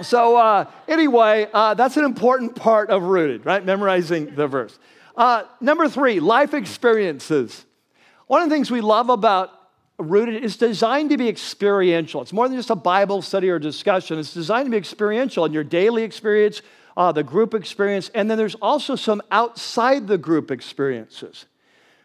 so 0.00 0.36
uh, 0.36 0.70
anyway, 0.86 1.48
uh, 1.52 1.74
that's 1.74 1.96
an 1.96 2.04
important 2.04 2.54
part 2.54 2.90
of 2.90 3.02
rooted, 3.02 3.44
right? 3.44 3.64
Memorizing 3.64 4.34
the 4.34 4.46
verse. 4.46 4.78
Uh, 5.16 5.44
number 5.60 5.88
three, 5.88 6.20
life 6.20 6.54
experiences. 6.54 7.64
One 8.26 8.42
of 8.42 8.48
the 8.48 8.54
things 8.54 8.70
we 8.70 8.80
love 8.80 9.10
about 9.10 9.50
Rooted 9.98 10.42
is 10.42 10.56
designed 10.56 11.10
to 11.10 11.16
be 11.16 11.28
experiential. 11.28 12.20
It's 12.20 12.32
more 12.32 12.48
than 12.48 12.56
just 12.56 12.70
a 12.70 12.76
Bible 12.76 13.22
study 13.22 13.48
or 13.48 13.60
discussion. 13.60 14.18
It's 14.18 14.34
designed 14.34 14.66
to 14.66 14.70
be 14.70 14.76
experiential 14.76 15.44
in 15.44 15.52
your 15.52 15.62
daily 15.62 16.02
experience, 16.02 16.62
uh, 16.96 17.12
the 17.12 17.22
group 17.22 17.54
experience, 17.54 18.10
and 18.14 18.28
then 18.28 18.36
there's 18.36 18.56
also 18.56 18.96
some 18.96 19.22
outside 19.30 20.08
the 20.08 20.18
group 20.18 20.50
experiences. 20.50 21.46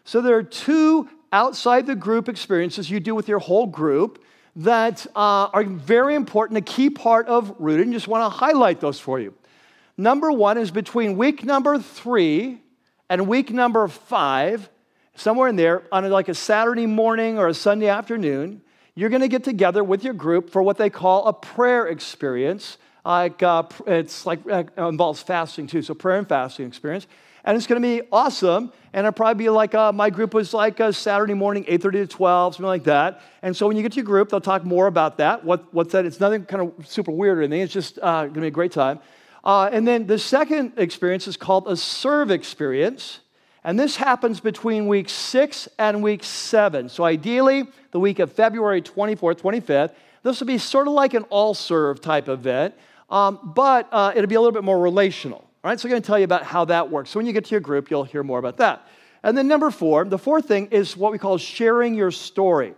So 0.04 0.20
there 0.20 0.36
are 0.36 0.42
two 0.42 1.08
outside 1.32 1.86
the 1.86 1.96
group 1.96 2.28
experiences 2.28 2.90
you 2.90 3.00
do 3.00 3.14
with 3.14 3.28
your 3.28 3.40
whole 3.40 3.66
group 3.66 4.24
that 4.56 5.06
uh, 5.16 5.48
are 5.52 5.64
very 5.64 6.14
important, 6.14 6.58
a 6.58 6.62
key 6.62 6.90
part 6.90 7.26
of 7.26 7.54
Rooted, 7.58 7.86
and 7.86 7.92
just 7.92 8.08
want 8.08 8.24
to 8.24 8.38
highlight 8.38 8.80
those 8.80 9.00
for 9.00 9.18
you. 9.18 9.34
Number 9.96 10.32
one 10.32 10.58
is 10.58 10.70
between 10.70 11.16
week 11.16 11.44
number 11.44 11.78
three 11.78 12.62
and 13.08 13.26
week 13.26 13.50
number 13.50 13.86
five 13.88 14.69
somewhere 15.20 15.48
in 15.48 15.56
there 15.56 15.82
on 15.92 16.08
like 16.10 16.28
a 16.28 16.34
Saturday 16.34 16.86
morning 16.86 17.38
or 17.38 17.48
a 17.48 17.54
Sunday 17.54 17.88
afternoon, 17.88 18.62
you're 18.94 19.10
going 19.10 19.22
to 19.22 19.28
get 19.28 19.44
together 19.44 19.84
with 19.84 20.02
your 20.02 20.14
group 20.14 20.50
for 20.50 20.62
what 20.62 20.78
they 20.78 20.90
call 20.90 21.26
a 21.26 21.32
prayer 21.32 21.86
experience. 21.86 22.78
Like 23.04 23.42
uh, 23.42 23.64
it's 23.86 24.26
like 24.26 24.40
uh, 24.50 24.64
involves 24.78 25.22
fasting 25.22 25.66
too, 25.66 25.82
so 25.82 25.94
prayer 25.94 26.18
and 26.18 26.28
fasting 26.28 26.66
experience, 26.66 27.06
and 27.44 27.56
it's 27.56 27.66
going 27.66 27.80
to 27.80 27.86
be 27.86 28.06
awesome. 28.12 28.72
And 28.92 29.06
it'll 29.06 29.12
probably 29.12 29.44
be 29.44 29.48
like 29.48 29.74
uh, 29.74 29.92
my 29.92 30.10
group 30.10 30.34
was 30.34 30.52
like 30.52 30.80
a 30.80 30.92
Saturday 30.92 31.34
morning, 31.34 31.64
8:30 31.64 31.92
to 31.92 32.06
12, 32.06 32.54
something 32.54 32.66
like 32.66 32.84
that. 32.84 33.22
And 33.42 33.56
so 33.56 33.66
when 33.66 33.76
you 33.76 33.82
get 33.82 33.92
to 33.92 33.96
your 33.96 34.04
group, 34.04 34.30
they'll 34.30 34.40
talk 34.40 34.64
more 34.64 34.86
about 34.86 35.18
that. 35.18 35.44
What, 35.44 35.72
what's 35.72 35.92
that? 35.92 36.04
It's 36.04 36.20
nothing 36.20 36.44
kind 36.44 36.72
of 36.78 36.86
super 36.86 37.10
weird 37.10 37.38
or 37.38 37.42
anything. 37.42 37.62
It's 37.62 37.72
just 37.72 37.98
uh, 38.02 38.22
going 38.22 38.34
to 38.34 38.40
be 38.40 38.46
a 38.48 38.50
great 38.50 38.72
time. 38.72 39.00
Uh, 39.44 39.70
and 39.72 39.88
then 39.88 40.06
the 40.06 40.18
second 40.18 40.74
experience 40.76 41.26
is 41.26 41.36
called 41.38 41.68
a 41.68 41.76
serve 41.76 42.30
experience. 42.30 43.20
And 43.62 43.78
this 43.78 43.96
happens 43.96 44.40
between 44.40 44.86
week 44.86 45.08
six 45.08 45.68
and 45.78 46.02
week 46.02 46.24
seven. 46.24 46.88
So, 46.88 47.04
ideally, 47.04 47.64
the 47.90 48.00
week 48.00 48.18
of 48.18 48.32
February 48.32 48.80
24th, 48.80 49.40
25th, 49.40 49.92
this 50.22 50.40
will 50.40 50.46
be 50.46 50.58
sort 50.58 50.86
of 50.86 50.94
like 50.94 51.14
an 51.14 51.24
all 51.24 51.52
serve 51.52 52.00
type 52.00 52.28
event, 52.28 52.74
um, 53.10 53.52
but 53.54 53.88
uh, 53.92 54.12
it'll 54.14 54.28
be 54.28 54.34
a 54.34 54.40
little 54.40 54.52
bit 54.52 54.64
more 54.64 54.78
relational. 54.78 55.38
All 55.62 55.70
right, 55.70 55.78
so 55.78 55.86
I'm 55.86 55.90
going 55.90 56.02
to 56.02 56.06
tell 56.06 56.18
you 56.18 56.24
about 56.24 56.44
how 56.44 56.64
that 56.66 56.90
works. 56.90 57.10
So, 57.10 57.18
when 57.18 57.26
you 57.26 57.34
get 57.34 57.44
to 57.46 57.50
your 57.50 57.60
group, 57.60 57.90
you'll 57.90 58.04
hear 58.04 58.22
more 58.22 58.38
about 58.38 58.56
that. 58.58 58.86
And 59.22 59.36
then, 59.36 59.46
number 59.46 59.70
four, 59.70 60.06
the 60.06 60.18
fourth 60.18 60.46
thing 60.46 60.68
is 60.70 60.96
what 60.96 61.12
we 61.12 61.18
call 61.18 61.36
sharing 61.36 61.94
your 61.94 62.10
story. 62.10 62.74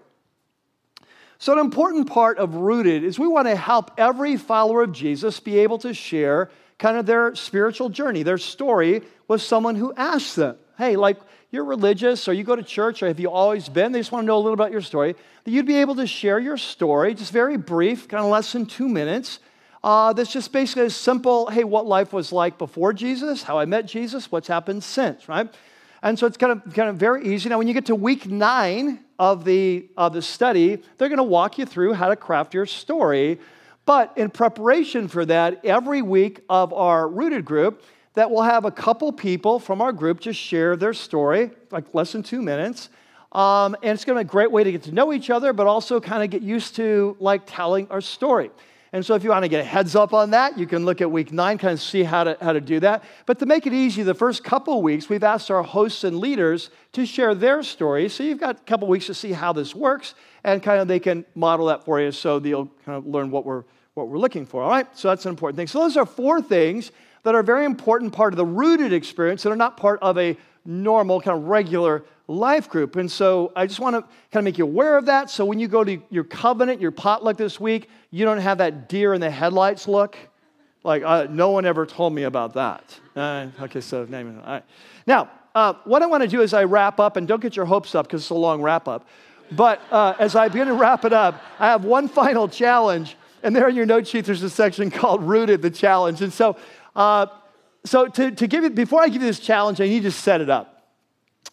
So, 1.38 1.52
an 1.52 1.60
important 1.60 2.08
part 2.08 2.38
of 2.38 2.56
Rooted 2.56 3.04
is 3.04 3.20
we 3.20 3.28
want 3.28 3.46
to 3.46 3.54
help 3.54 3.92
every 3.98 4.36
follower 4.36 4.82
of 4.82 4.90
Jesus 4.90 5.38
be 5.38 5.60
able 5.60 5.78
to 5.78 5.94
share 5.94 6.50
kind 6.78 6.96
of 6.96 7.06
their 7.06 7.36
spiritual 7.36 7.88
journey, 7.88 8.24
their 8.24 8.38
story 8.38 9.02
with 9.28 9.40
someone 9.40 9.76
who 9.76 9.94
asks 9.94 10.34
them 10.34 10.56
hey, 10.78 10.96
like 10.96 11.18
you're 11.50 11.64
religious 11.64 12.28
or 12.28 12.32
you 12.32 12.44
go 12.44 12.56
to 12.56 12.62
church 12.62 13.02
or 13.02 13.08
have 13.08 13.20
you 13.20 13.30
always 13.30 13.68
been? 13.68 13.92
They 13.92 14.00
just 14.00 14.12
want 14.12 14.24
to 14.24 14.26
know 14.26 14.36
a 14.36 14.38
little 14.38 14.54
about 14.54 14.72
your 14.72 14.80
story. 14.80 15.14
That 15.44 15.50
you'd 15.50 15.66
be 15.66 15.76
able 15.76 15.96
to 15.96 16.06
share 16.06 16.38
your 16.38 16.56
story, 16.56 17.14
just 17.14 17.32
very 17.32 17.56
brief, 17.56 18.08
kind 18.08 18.24
of 18.24 18.30
less 18.30 18.52
than 18.52 18.66
two 18.66 18.88
minutes. 18.88 19.38
Uh, 19.84 20.12
that's 20.12 20.32
just 20.32 20.52
basically 20.52 20.84
a 20.84 20.90
simple, 20.90 21.48
hey, 21.48 21.64
what 21.64 21.86
life 21.86 22.12
was 22.12 22.32
like 22.32 22.56
before 22.56 22.92
Jesus, 22.92 23.42
how 23.42 23.58
I 23.58 23.64
met 23.64 23.86
Jesus, 23.86 24.30
what's 24.30 24.46
happened 24.46 24.84
since, 24.84 25.28
right? 25.28 25.52
And 26.02 26.18
so 26.18 26.26
it's 26.26 26.36
kind 26.36 26.52
of, 26.52 26.74
kind 26.74 26.88
of 26.88 26.96
very 26.96 27.26
easy. 27.26 27.48
Now, 27.48 27.58
when 27.58 27.68
you 27.68 27.74
get 27.74 27.86
to 27.86 27.94
week 27.94 28.26
nine 28.26 29.00
of 29.18 29.44
the, 29.44 29.88
of 29.96 30.12
the 30.12 30.22
study, 30.22 30.82
they're 30.98 31.08
going 31.08 31.18
to 31.18 31.24
walk 31.24 31.58
you 31.58 31.66
through 31.66 31.94
how 31.94 32.08
to 32.08 32.16
craft 32.16 32.54
your 32.54 32.66
story. 32.66 33.40
But 33.84 34.12
in 34.16 34.30
preparation 34.30 35.08
for 35.08 35.24
that, 35.26 35.64
every 35.64 36.02
week 36.02 36.40
of 36.48 36.72
our 36.72 37.08
rooted 37.08 37.44
group, 37.44 37.82
that 38.14 38.30
we'll 38.30 38.42
have 38.42 38.64
a 38.64 38.70
couple 38.70 39.12
people 39.12 39.58
from 39.58 39.80
our 39.80 39.92
group 39.92 40.20
just 40.20 40.38
share 40.38 40.76
their 40.76 40.94
story, 40.94 41.50
like 41.70 41.94
less 41.94 42.12
than 42.12 42.22
two 42.22 42.42
minutes. 42.42 42.88
Um, 43.32 43.74
and 43.82 43.92
it's 43.92 44.04
going 44.04 44.18
to 44.18 44.24
be 44.24 44.28
a 44.28 44.30
great 44.30 44.52
way 44.52 44.62
to 44.62 44.70
get 44.70 44.82
to 44.84 44.92
know 44.92 45.12
each 45.12 45.30
other, 45.30 45.52
but 45.52 45.66
also 45.66 46.00
kind 46.00 46.22
of 46.22 46.28
get 46.28 46.42
used 46.42 46.76
to 46.76 47.16
like 47.18 47.42
telling 47.46 47.88
our 47.88 48.02
story. 48.02 48.50
And 48.94 49.04
so 49.06 49.14
if 49.14 49.24
you 49.24 49.30
want 49.30 49.42
to 49.44 49.48
get 49.48 49.60
a 49.60 49.64
heads 49.64 49.96
up 49.96 50.12
on 50.12 50.32
that, 50.32 50.58
you 50.58 50.66
can 50.66 50.84
look 50.84 51.00
at 51.00 51.10
week 51.10 51.32
nine, 51.32 51.56
kind 51.56 51.72
of 51.72 51.80
see 51.80 52.02
how 52.02 52.24
to, 52.24 52.36
how 52.42 52.52
to 52.52 52.60
do 52.60 52.78
that. 52.80 53.02
But 53.24 53.38
to 53.38 53.46
make 53.46 53.66
it 53.66 53.72
easy, 53.72 54.02
the 54.02 54.12
first 54.12 54.44
couple 54.44 54.82
weeks, 54.82 55.08
we've 55.08 55.24
asked 55.24 55.50
our 55.50 55.62
hosts 55.62 56.04
and 56.04 56.18
leaders 56.18 56.68
to 56.92 57.06
share 57.06 57.34
their 57.34 57.62
stories. 57.62 58.12
So 58.12 58.22
you've 58.22 58.40
got 58.40 58.60
a 58.60 58.64
couple 58.64 58.88
weeks 58.88 59.06
to 59.06 59.14
see 59.14 59.32
how 59.32 59.54
this 59.54 59.74
works, 59.74 60.14
and 60.44 60.62
kind 60.62 60.78
of 60.78 60.88
they 60.88 61.00
can 61.00 61.24
model 61.34 61.66
that 61.66 61.86
for 61.86 62.02
you 62.02 62.12
so 62.12 62.38
you'll 62.38 62.70
kind 62.84 62.98
of 62.98 63.06
learn 63.06 63.30
what 63.30 63.46
we're, 63.46 63.64
what 63.94 64.08
we're 64.08 64.18
looking 64.18 64.44
for. 64.44 64.62
All 64.62 64.68
right, 64.68 64.86
so 64.94 65.08
that's 65.08 65.24
an 65.24 65.30
important 65.30 65.56
thing. 65.56 65.68
So 65.68 65.78
those 65.78 65.96
are 65.96 66.04
four 66.04 66.42
things 66.42 66.92
that 67.22 67.34
are 67.34 67.40
a 67.40 67.44
very 67.44 67.64
important 67.64 68.12
part 68.12 68.32
of 68.32 68.36
the 68.36 68.44
rooted 68.44 68.92
experience 68.92 69.42
that 69.42 69.50
are 69.50 69.56
not 69.56 69.76
part 69.76 69.98
of 70.02 70.18
a 70.18 70.36
normal, 70.64 71.20
kind 71.20 71.36
of 71.38 71.44
regular 71.44 72.04
life 72.28 72.68
group. 72.68 72.96
And 72.96 73.10
so 73.10 73.52
I 73.54 73.66
just 73.66 73.80
want 73.80 73.96
to 73.96 74.02
kind 74.30 74.36
of 74.36 74.44
make 74.44 74.58
you 74.58 74.64
aware 74.64 74.96
of 74.96 75.06
that. 75.06 75.30
So 75.30 75.44
when 75.44 75.58
you 75.58 75.68
go 75.68 75.84
to 75.84 76.00
your 76.10 76.24
covenant, 76.24 76.80
your 76.80 76.90
potluck 76.90 77.36
this 77.36 77.60
week, 77.60 77.88
you 78.10 78.24
don't 78.24 78.38
have 78.38 78.58
that 78.58 78.88
deer 78.88 79.14
in 79.14 79.20
the 79.20 79.30
headlights 79.30 79.88
look. 79.88 80.16
Like, 80.84 81.02
uh, 81.04 81.26
no 81.30 81.50
one 81.50 81.64
ever 81.64 81.86
told 81.86 82.12
me 82.12 82.24
about 82.24 82.54
that. 82.54 82.98
Uh, 83.14 83.46
okay, 83.60 83.80
so 83.80 84.04
name 84.04 84.36
it. 84.36 84.40
All 84.40 84.52
right. 84.52 84.64
Now, 85.06 85.30
uh, 85.54 85.74
what 85.84 86.02
I 86.02 86.06
want 86.06 86.22
to 86.22 86.28
do 86.28 86.40
is 86.40 86.54
I 86.54 86.64
wrap 86.64 86.98
up, 86.98 87.16
and 87.16 87.28
don't 87.28 87.40
get 87.40 87.54
your 87.54 87.66
hopes 87.66 87.94
up 87.94 88.06
because 88.06 88.22
it's 88.22 88.30
a 88.30 88.34
long 88.34 88.62
wrap 88.62 88.88
up. 88.88 89.06
But 89.52 89.80
uh, 89.90 90.14
as 90.18 90.34
I 90.34 90.48
begin 90.48 90.68
to 90.68 90.74
wrap 90.74 91.04
it 91.04 91.12
up, 91.12 91.40
I 91.58 91.66
have 91.66 91.84
one 91.84 92.08
final 92.08 92.48
challenge. 92.48 93.16
And 93.42 93.54
there 93.54 93.68
in 93.68 93.76
your 93.76 93.86
note 93.86 94.06
sheet, 94.06 94.24
there's 94.24 94.42
a 94.42 94.50
section 94.50 94.90
called 94.90 95.22
Rooted 95.22 95.62
the 95.62 95.70
Challenge. 95.70 96.22
And 96.22 96.32
so 96.32 96.56
uh, 96.94 97.26
so 97.84 98.06
to, 98.06 98.30
to 98.30 98.46
give 98.46 98.64
it, 98.64 98.74
before 98.74 99.02
I 99.02 99.08
give 99.08 99.22
you 99.22 99.28
this 99.28 99.40
challenge, 99.40 99.80
I 99.80 99.86
need 99.86 100.04
to 100.04 100.10
set 100.10 100.40
it 100.40 100.50
up. 100.50 100.88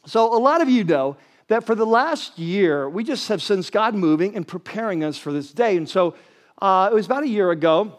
So 0.05 0.35
a 0.35 0.37
lot 0.37 0.61
of 0.61 0.69
you 0.69 0.83
know 0.83 1.17
that 1.47 1.65
for 1.65 1.75
the 1.75 1.85
last 1.85 2.37
year, 2.37 2.87
we 2.89 3.03
just 3.03 3.27
have 3.29 3.41
since 3.41 3.69
God 3.69 3.95
moving 3.95 4.35
and 4.35 4.47
preparing 4.47 5.03
us 5.03 5.17
for 5.17 5.33
this 5.33 5.51
day. 5.51 5.77
And 5.77 5.89
so 5.89 6.15
uh, 6.61 6.89
it 6.91 6.93
was 6.93 7.07
about 7.07 7.23
a 7.23 7.27
year 7.27 7.51
ago, 7.51 7.97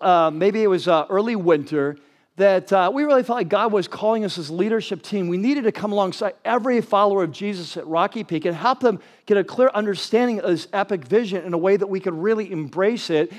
uh, 0.00 0.30
maybe 0.32 0.62
it 0.62 0.66
was 0.66 0.88
uh, 0.88 1.06
early 1.08 1.36
winter, 1.36 1.96
that 2.36 2.72
uh, 2.72 2.90
we 2.92 3.04
really 3.04 3.22
felt 3.22 3.38
like 3.38 3.48
God 3.48 3.72
was 3.72 3.86
calling 3.86 4.24
us 4.24 4.38
as 4.38 4.50
leadership 4.50 5.02
team. 5.02 5.28
We 5.28 5.36
needed 5.36 5.64
to 5.64 5.72
come 5.72 5.92
alongside 5.92 6.34
every 6.44 6.80
follower 6.80 7.22
of 7.22 7.30
Jesus 7.30 7.76
at 7.76 7.86
Rocky 7.86 8.24
Peak 8.24 8.46
and 8.46 8.56
help 8.56 8.80
them 8.80 9.00
get 9.26 9.36
a 9.36 9.44
clear 9.44 9.70
understanding 9.74 10.40
of 10.40 10.46
this 10.46 10.66
epic 10.72 11.04
vision 11.04 11.44
in 11.44 11.52
a 11.52 11.58
way 11.58 11.76
that 11.76 11.86
we 11.86 12.00
could 12.00 12.14
really 12.14 12.50
embrace 12.50 13.10
it 13.10 13.32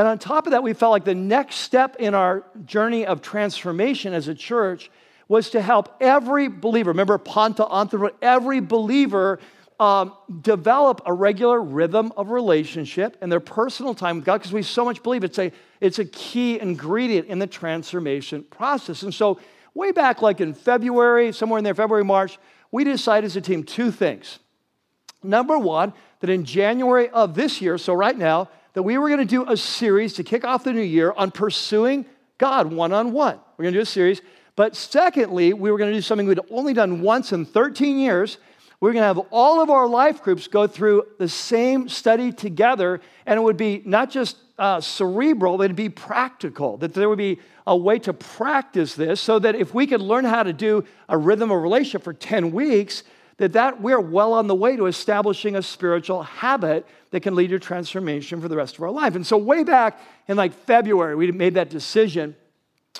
and 0.00 0.08
on 0.08 0.18
top 0.18 0.46
of 0.46 0.52
that, 0.52 0.62
we 0.62 0.72
felt 0.72 0.92
like 0.92 1.04
the 1.04 1.14
next 1.14 1.56
step 1.56 1.96
in 1.98 2.14
our 2.14 2.42
journey 2.64 3.04
of 3.04 3.20
transformation 3.20 4.14
as 4.14 4.28
a 4.28 4.34
church 4.34 4.90
was 5.28 5.50
to 5.50 5.60
help 5.60 5.94
every 6.00 6.48
believer, 6.48 6.92
remember 6.92 7.18
Panta 7.18 7.64
Anthro, 7.66 8.10
every 8.22 8.60
believer 8.60 9.38
um, 9.78 10.14
develop 10.40 11.02
a 11.04 11.12
regular 11.12 11.60
rhythm 11.60 12.14
of 12.16 12.30
relationship 12.30 13.18
and 13.20 13.30
their 13.30 13.40
personal 13.40 13.94
time 13.94 14.16
with 14.16 14.24
God 14.24 14.38
because 14.38 14.54
we 14.54 14.62
so 14.62 14.86
much 14.86 15.02
believe 15.02 15.22
it's 15.22 15.38
a, 15.38 15.52
it's 15.82 15.98
a 15.98 16.06
key 16.06 16.58
ingredient 16.58 17.28
in 17.28 17.38
the 17.38 17.46
transformation 17.46 18.42
process. 18.44 19.02
And 19.02 19.12
so, 19.12 19.38
way 19.74 19.92
back, 19.92 20.22
like 20.22 20.40
in 20.40 20.54
February, 20.54 21.30
somewhere 21.32 21.58
in 21.58 21.64
there, 21.64 21.74
February, 21.74 22.04
March, 22.04 22.38
we 22.72 22.84
decided 22.84 23.26
as 23.26 23.36
a 23.36 23.42
team 23.42 23.64
two 23.64 23.90
things. 23.90 24.38
Number 25.22 25.58
one, 25.58 25.92
that 26.20 26.30
in 26.30 26.46
January 26.46 27.10
of 27.10 27.34
this 27.34 27.60
year, 27.60 27.76
so 27.76 27.92
right 27.92 28.16
now, 28.16 28.48
that 28.74 28.82
we 28.82 28.98
were 28.98 29.08
going 29.08 29.20
to 29.20 29.24
do 29.24 29.48
a 29.48 29.56
series 29.56 30.14
to 30.14 30.24
kick 30.24 30.44
off 30.44 30.64
the 30.64 30.72
new 30.72 30.80
year 30.80 31.12
on 31.16 31.30
pursuing 31.30 32.06
God 32.38 32.72
one 32.72 32.92
on 32.92 33.12
one. 33.12 33.38
We're 33.56 33.64
going 33.64 33.74
to 33.74 33.78
do 33.78 33.82
a 33.82 33.86
series. 33.86 34.22
But 34.56 34.76
secondly, 34.76 35.52
we 35.52 35.70
were 35.70 35.78
going 35.78 35.90
to 35.90 35.96
do 35.96 36.02
something 36.02 36.26
we'd 36.26 36.40
only 36.50 36.74
done 36.74 37.02
once 37.02 37.32
in 37.32 37.44
13 37.44 37.98
years. 37.98 38.38
We 38.80 38.86
we're 38.86 38.92
going 38.92 39.02
to 39.02 39.06
have 39.08 39.26
all 39.30 39.60
of 39.60 39.70
our 39.70 39.86
life 39.86 40.22
groups 40.22 40.48
go 40.48 40.66
through 40.66 41.04
the 41.18 41.28
same 41.28 41.88
study 41.88 42.32
together, 42.32 43.00
and 43.26 43.38
it 43.38 43.42
would 43.42 43.58
be 43.58 43.82
not 43.84 44.10
just 44.10 44.36
uh, 44.58 44.80
cerebral, 44.80 45.60
it'd 45.62 45.76
be 45.76 45.88
practical, 45.88 46.76
that 46.78 46.94
there 46.94 47.08
would 47.08 47.18
be 47.18 47.38
a 47.66 47.76
way 47.76 47.98
to 48.00 48.12
practice 48.12 48.94
this 48.94 49.20
so 49.20 49.38
that 49.38 49.54
if 49.54 49.74
we 49.74 49.86
could 49.86 50.00
learn 50.00 50.24
how 50.24 50.42
to 50.42 50.52
do 50.52 50.84
a 51.08 51.16
rhythm 51.16 51.50
of 51.50 51.62
relationship 51.62 52.02
for 52.02 52.12
10 52.12 52.52
weeks, 52.52 53.02
that, 53.38 53.54
that 53.54 53.80
we're 53.80 54.00
well 54.00 54.34
on 54.34 54.46
the 54.46 54.54
way 54.54 54.76
to 54.76 54.86
establishing 54.86 55.56
a 55.56 55.62
spiritual 55.62 56.22
habit 56.22 56.86
that 57.10 57.20
can 57.20 57.34
lead 57.34 57.50
to 57.50 57.58
transformation 57.58 58.40
for 58.40 58.48
the 58.48 58.56
rest 58.56 58.76
of 58.76 58.82
our 58.82 58.90
life. 58.90 59.14
And 59.14 59.26
so, 59.26 59.36
way 59.36 59.64
back 59.64 60.00
in 60.28 60.36
like 60.36 60.52
February, 60.52 61.16
we 61.16 61.30
made 61.32 61.54
that 61.54 61.70
decision, 61.70 62.36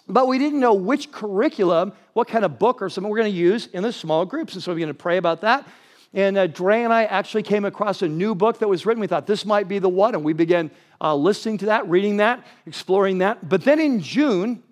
but 0.09 0.27
we 0.27 0.39
didn't 0.39 0.61
know 0.61 0.75
which 0.75 1.13
curriculum, 1.13 1.93
what 2.13 2.29
kind 2.29 2.45
of 2.45 2.59
book 2.59 2.83
or 2.83 2.89
something 2.89 3.11
we're 3.11 3.19
going 3.19 3.33
to 3.33 3.39
use 3.39 3.67
in 3.67 3.83
the 3.83 3.93
small 3.93 4.25
groups. 4.27 4.55
And 4.55 4.63
so, 4.63 4.73
we're 4.73 4.79
going 4.79 4.89
to 4.89 4.95
pray 4.95 5.17
about 5.17 5.43
that. 5.43 5.67
And 6.13 6.37
uh, 6.37 6.49
Dre 6.49 6.83
and 6.83 6.93
I 6.93 7.05
actually 7.05 7.45
came 7.45 7.65
across 7.65 8.03
a 8.03 8.09
new 8.09 8.35
book 8.35 8.59
that 8.59 8.69
was 8.69 8.85
written. 8.85 9.01
We 9.01 9.07
thought 9.07 9.27
this 9.27 9.45
might 9.45 9.69
be 9.69 9.79
the 9.79 9.89
one, 9.89 10.15
and 10.15 10.25
we 10.25 10.33
began 10.33 10.71
uh, 11.01 11.15
listening 11.15 11.59
to 11.59 11.67
that, 11.67 11.89
reading 11.89 12.17
that, 12.17 12.45
exploring 12.67 13.19
that. 13.19 13.49
But 13.49 13.63
then 13.63 13.79
in 13.79 14.01
June, 14.01 14.63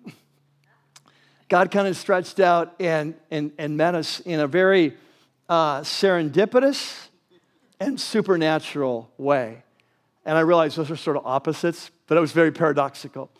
God 1.47 1.71
kind 1.71 1.87
of 1.87 1.95
stretched 1.95 2.41
out 2.41 2.75
and, 2.79 3.15
and, 3.31 3.53
and 3.57 3.77
met 3.77 3.95
us 3.95 4.19
in 4.19 4.41
a 4.41 4.47
very 4.47 4.97
uh, 5.47 5.79
serendipitous 5.79 7.08
and 7.79 7.99
supernatural 7.99 9.11
way. 9.17 9.63
And 10.25 10.37
I 10.37 10.41
realized 10.41 10.77
those 10.77 10.91
are 10.91 10.95
sort 10.95 11.17
of 11.17 11.25
opposites, 11.25 11.91
but 12.07 12.17
it 12.17 12.21
was 12.21 12.31
very 12.31 12.51
paradoxical. 12.51 13.31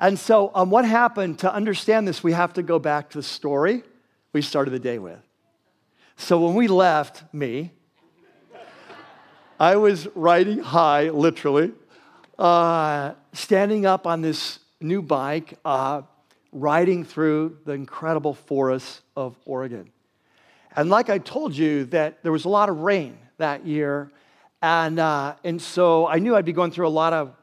And 0.00 0.18
so, 0.18 0.52
um, 0.54 0.70
what 0.70 0.84
happened 0.84 1.40
to 1.40 1.52
understand 1.52 2.06
this, 2.06 2.22
we 2.22 2.32
have 2.32 2.52
to 2.54 2.62
go 2.62 2.78
back 2.78 3.10
to 3.10 3.18
the 3.18 3.22
story 3.22 3.82
we 4.32 4.42
started 4.42 4.70
the 4.70 4.78
day 4.78 4.98
with. 4.98 5.18
So, 6.16 6.44
when 6.44 6.54
we 6.54 6.68
left, 6.68 7.22
me, 7.32 7.72
I 9.58 9.74
was 9.76 10.06
riding 10.14 10.60
high, 10.60 11.08
literally, 11.10 11.72
uh, 12.38 13.14
standing 13.32 13.86
up 13.86 14.06
on 14.06 14.20
this 14.20 14.60
new 14.80 15.02
bike, 15.02 15.58
uh, 15.64 16.02
riding 16.52 17.04
through 17.04 17.58
the 17.64 17.72
incredible 17.72 18.34
forests 18.34 19.02
of 19.16 19.36
Oregon. 19.44 19.90
And 20.76 20.90
like 20.90 21.10
I 21.10 21.18
told 21.18 21.56
you, 21.56 21.86
that 21.86 22.22
there 22.22 22.30
was 22.30 22.44
a 22.44 22.48
lot 22.48 22.68
of 22.68 22.78
rain 22.78 23.18
that 23.38 23.66
year. 23.66 24.10
And, 24.60 24.98
uh, 24.98 25.36
and 25.44 25.60
so 25.62 26.06
I 26.06 26.18
knew 26.18 26.36
I'd 26.36 26.44
be 26.44 26.52
going 26.52 26.70
through 26.70 26.88
a 26.88 26.90
lot 26.90 27.12
of 27.12 27.34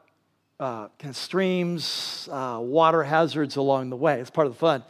uh, 0.60 0.88
kind 0.98 1.10
of 1.10 1.16
streams, 1.16 2.28
uh, 2.30 2.58
water 2.62 3.02
hazards 3.02 3.56
along 3.56 3.90
the 3.90 3.96
way. 3.96 4.20
It's 4.20 4.30
part 4.30 4.46
of 4.46 4.52
the 4.52 4.58
fun. 4.58 4.84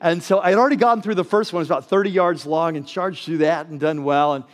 And 0.00 0.22
so 0.22 0.40
I 0.40 0.50
had 0.50 0.58
already 0.58 0.76
gotten 0.76 1.02
through 1.02 1.14
the 1.14 1.24
first 1.24 1.52
one, 1.52 1.60
it 1.60 1.62
was 1.62 1.68
about 1.68 1.88
30 1.88 2.10
yards 2.10 2.46
long, 2.46 2.76
and 2.76 2.86
charged 2.86 3.24
through 3.24 3.38
that 3.38 3.68
and 3.68 3.80
done 3.80 4.04
well. 4.04 4.34
And 4.34 4.44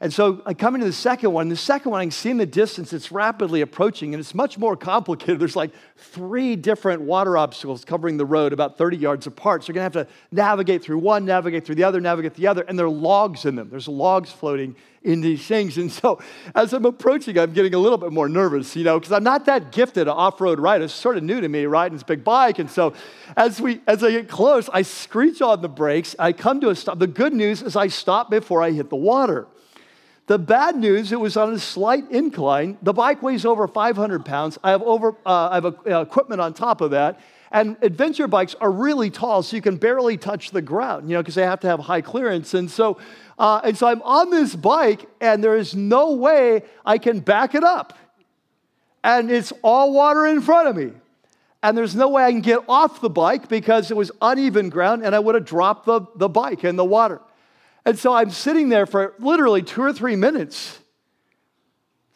and 0.00 0.12
so 0.12 0.40
I 0.46 0.54
come 0.54 0.76
into 0.76 0.86
the 0.86 0.92
second 0.92 1.32
one. 1.32 1.48
The 1.48 1.56
second 1.56 1.90
one, 1.90 2.00
I 2.00 2.04
can 2.04 2.12
see 2.12 2.30
in 2.30 2.36
the 2.36 2.46
distance, 2.46 2.92
it's 2.92 3.10
rapidly 3.10 3.62
approaching, 3.62 4.14
and 4.14 4.20
it's 4.20 4.32
much 4.32 4.56
more 4.56 4.76
complicated. 4.76 5.40
There's 5.40 5.56
like 5.56 5.72
three 5.96 6.54
different 6.54 7.02
water 7.02 7.36
obstacles 7.36 7.84
covering 7.84 8.16
the 8.16 8.24
road 8.24 8.52
about 8.52 8.78
30 8.78 8.96
yards 8.96 9.26
apart. 9.26 9.64
So 9.64 9.68
you're 9.68 9.74
going 9.74 9.90
to 9.90 9.98
have 9.98 10.06
to 10.06 10.12
navigate 10.30 10.84
through 10.84 10.98
one, 10.98 11.24
navigate 11.24 11.66
through 11.66 11.74
the 11.74 11.82
other, 11.82 12.00
navigate 12.00 12.34
the 12.34 12.46
other, 12.46 12.62
and 12.62 12.78
there 12.78 12.86
are 12.86 12.90
logs 12.90 13.44
in 13.44 13.56
them. 13.56 13.70
There's 13.70 13.88
logs 13.88 14.30
floating 14.30 14.76
in 15.02 15.20
these 15.20 15.44
things. 15.44 15.76
And 15.78 15.90
so 15.90 16.20
as 16.54 16.72
I'm 16.72 16.84
approaching, 16.84 17.36
I'm 17.36 17.52
getting 17.52 17.74
a 17.74 17.78
little 17.78 17.98
bit 17.98 18.12
more 18.12 18.28
nervous, 18.28 18.76
you 18.76 18.84
know, 18.84 19.00
because 19.00 19.10
I'm 19.10 19.24
not 19.24 19.46
that 19.46 19.72
gifted 19.72 20.06
at 20.06 20.14
off-road 20.14 20.60
rider. 20.60 20.84
It's 20.84 20.94
sort 20.94 21.16
of 21.16 21.24
new 21.24 21.40
to 21.40 21.48
me, 21.48 21.64
riding 21.66 21.96
this 21.96 22.04
big 22.04 22.22
bike. 22.22 22.60
And 22.60 22.70
so 22.70 22.94
as 23.36 23.60
we 23.60 23.80
as 23.88 24.04
I 24.04 24.12
get 24.12 24.28
close, 24.28 24.68
I 24.72 24.82
screech 24.82 25.42
on 25.42 25.60
the 25.60 25.68
brakes. 25.68 26.14
I 26.20 26.32
come 26.32 26.60
to 26.60 26.68
a 26.68 26.76
stop. 26.76 27.00
The 27.00 27.08
good 27.08 27.32
news 27.32 27.62
is 27.62 27.74
I 27.74 27.88
stop 27.88 28.30
before 28.30 28.62
I 28.62 28.70
hit 28.70 28.90
the 28.90 28.96
water. 28.96 29.48
The 30.28 30.38
bad 30.38 30.76
news, 30.76 31.10
it 31.10 31.18
was 31.18 31.38
on 31.38 31.54
a 31.54 31.58
slight 31.58 32.10
incline. 32.10 32.76
The 32.82 32.92
bike 32.92 33.22
weighs 33.22 33.46
over 33.46 33.66
500 33.66 34.26
pounds. 34.26 34.58
I 34.62 34.70
have, 34.72 34.82
over, 34.82 35.16
uh, 35.24 35.48
I 35.48 35.54
have 35.54 35.64
uh, 35.64 36.00
equipment 36.02 36.42
on 36.42 36.52
top 36.52 36.82
of 36.82 36.90
that. 36.90 37.18
And 37.50 37.78
adventure 37.80 38.28
bikes 38.28 38.54
are 38.60 38.70
really 38.70 39.08
tall, 39.08 39.42
so 39.42 39.56
you 39.56 39.62
can 39.62 39.78
barely 39.78 40.18
touch 40.18 40.50
the 40.50 40.60
ground, 40.60 41.08
you 41.08 41.14
know, 41.14 41.22
because 41.22 41.34
they 41.34 41.44
have 41.44 41.60
to 41.60 41.66
have 41.66 41.80
high 41.80 42.02
clearance. 42.02 42.52
And 42.52 42.70
so, 42.70 42.98
uh, 43.38 43.62
and 43.64 43.74
so 43.74 43.86
I'm 43.86 44.02
on 44.02 44.28
this 44.28 44.54
bike, 44.54 45.08
and 45.18 45.42
there 45.42 45.56
is 45.56 45.74
no 45.74 46.12
way 46.12 46.62
I 46.84 46.98
can 46.98 47.20
back 47.20 47.54
it 47.54 47.64
up. 47.64 47.98
And 49.02 49.30
it's 49.30 49.54
all 49.62 49.94
water 49.94 50.26
in 50.26 50.42
front 50.42 50.68
of 50.68 50.76
me. 50.76 50.92
And 51.62 51.76
there's 51.76 51.96
no 51.96 52.10
way 52.10 52.24
I 52.24 52.32
can 52.32 52.42
get 52.42 52.60
off 52.68 53.00
the 53.00 53.08
bike 53.08 53.48
because 53.48 53.90
it 53.90 53.96
was 53.96 54.12
uneven 54.20 54.68
ground, 54.68 55.06
and 55.06 55.14
I 55.14 55.20
would 55.20 55.36
have 55.36 55.46
dropped 55.46 55.86
the, 55.86 56.02
the 56.16 56.28
bike 56.28 56.64
in 56.64 56.76
the 56.76 56.84
water. 56.84 57.22
And 57.84 57.98
so 57.98 58.12
I'm 58.12 58.30
sitting 58.30 58.68
there 58.68 58.86
for 58.86 59.14
literally 59.18 59.62
two 59.62 59.82
or 59.82 59.92
three 59.92 60.16
minutes, 60.16 60.78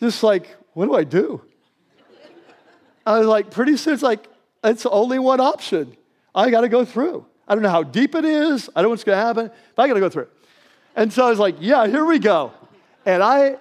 just 0.00 0.22
like, 0.22 0.54
what 0.74 0.86
do 0.86 0.94
I 0.94 1.04
do? 1.04 1.42
I 3.06 3.18
was 3.18 3.26
like, 3.26 3.50
pretty 3.50 3.76
soon 3.76 3.94
it's 3.94 4.02
like, 4.02 4.26
it's 4.62 4.86
only 4.86 5.18
one 5.18 5.40
option. 5.40 5.96
I 6.34 6.50
got 6.50 6.60
to 6.60 6.68
go 6.68 6.84
through. 6.84 7.26
I 7.48 7.54
don't 7.54 7.62
know 7.62 7.70
how 7.70 7.82
deep 7.82 8.14
it 8.14 8.24
is. 8.24 8.68
I 8.74 8.80
don't 8.80 8.84
know 8.84 8.90
what's 8.90 9.04
going 9.04 9.18
to 9.18 9.24
happen, 9.24 9.50
but 9.74 9.82
I 9.82 9.88
got 9.88 9.94
to 9.94 10.00
go 10.00 10.08
through. 10.08 10.28
And 10.94 11.12
so 11.12 11.26
I 11.26 11.30
was 11.30 11.38
like, 11.38 11.56
yeah, 11.58 11.86
here 11.86 12.04
we 12.04 12.18
go. 12.18 12.52
And 13.04 13.22
I, 13.22 13.56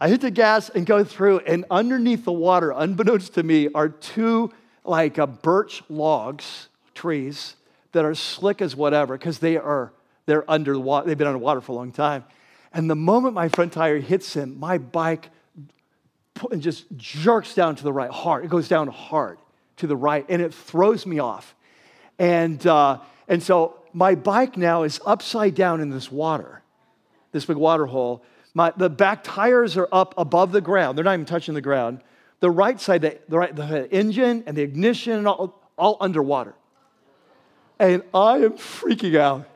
I 0.00 0.08
hit 0.08 0.20
the 0.20 0.30
gas 0.30 0.68
and 0.70 0.86
go 0.86 1.04
through, 1.04 1.40
and 1.40 1.64
underneath 1.70 2.24
the 2.24 2.32
water, 2.32 2.72
unbeknownst 2.74 3.34
to 3.34 3.42
me, 3.42 3.68
are 3.74 3.88
two 3.88 4.52
like 4.84 5.18
uh, 5.18 5.26
birch 5.26 5.82
logs, 5.88 6.68
trees 6.94 7.56
that 7.92 8.04
are 8.04 8.14
slick 8.14 8.62
as 8.62 8.74
whatever 8.74 9.18
because 9.18 9.38
they 9.38 9.56
are 9.56 9.92
they're 10.26 10.48
under 10.50 10.78
water, 10.78 11.06
they've 11.06 11.18
been 11.18 11.26
underwater 11.26 11.60
for 11.60 11.72
a 11.72 11.74
long 11.76 11.92
time. 11.92 12.24
And 12.72 12.90
the 12.90 12.96
moment 12.96 13.34
my 13.34 13.48
front 13.48 13.72
tire 13.72 13.98
hits 13.98 14.34
him, 14.34 14.58
my 14.58 14.78
bike 14.78 15.30
just 16.58 16.84
jerks 16.96 17.54
down 17.54 17.76
to 17.76 17.82
the 17.82 17.92
right 17.92 18.10
hard. 18.10 18.44
It 18.44 18.50
goes 18.50 18.68
down 18.68 18.88
hard 18.88 19.38
to 19.76 19.86
the 19.86 19.96
right, 19.96 20.26
and 20.28 20.42
it 20.42 20.52
throws 20.52 21.06
me 21.06 21.18
off. 21.18 21.54
And, 22.18 22.64
uh, 22.66 22.98
and 23.28 23.42
so 23.42 23.78
my 23.92 24.14
bike 24.14 24.56
now 24.56 24.82
is 24.82 25.00
upside 25.06 25.54
down 25.54 25.80
in 25.80 25.90
this 25.90 26.10
water, 26.10 26.62
this 27.32 27.46
big 27.46 27.56
water 27.56 27.86
hole. 27.86 28.22
My, 28.52 28.72
the 28.76 28.90
back 28.90 29.22
tires 29.22 29.76
are 29.76 29.88
up 29.92 30.14
above 30.16 30.52
the 30.52 30.60
ground. 30.60 30.96
They're 30.96 31.04
not 31.04 31.14
even 31.14 31.26
touching 31.26 31.54
the 31.54 31.60
ground. 31.60 32.00
The 32.40 32.50
right 32.50 32.80
side, 32.80 33.02
the, 33.02 33.18
the, 33.28 33.38
right, 33.38 33.54
the 33.54 33.90
engine 33.90 34.44
and 34.46 34.56
the 34.56 34.62
ignition, 34.62 35.26
all, 35.26 35.62
all 35.78 35.96
underwater. 36.00 36.54
And 37.78 38.02
I 38.14 38.38
am 38.38 38.52
freaking 38.52 39.16
out. 39.18 39.46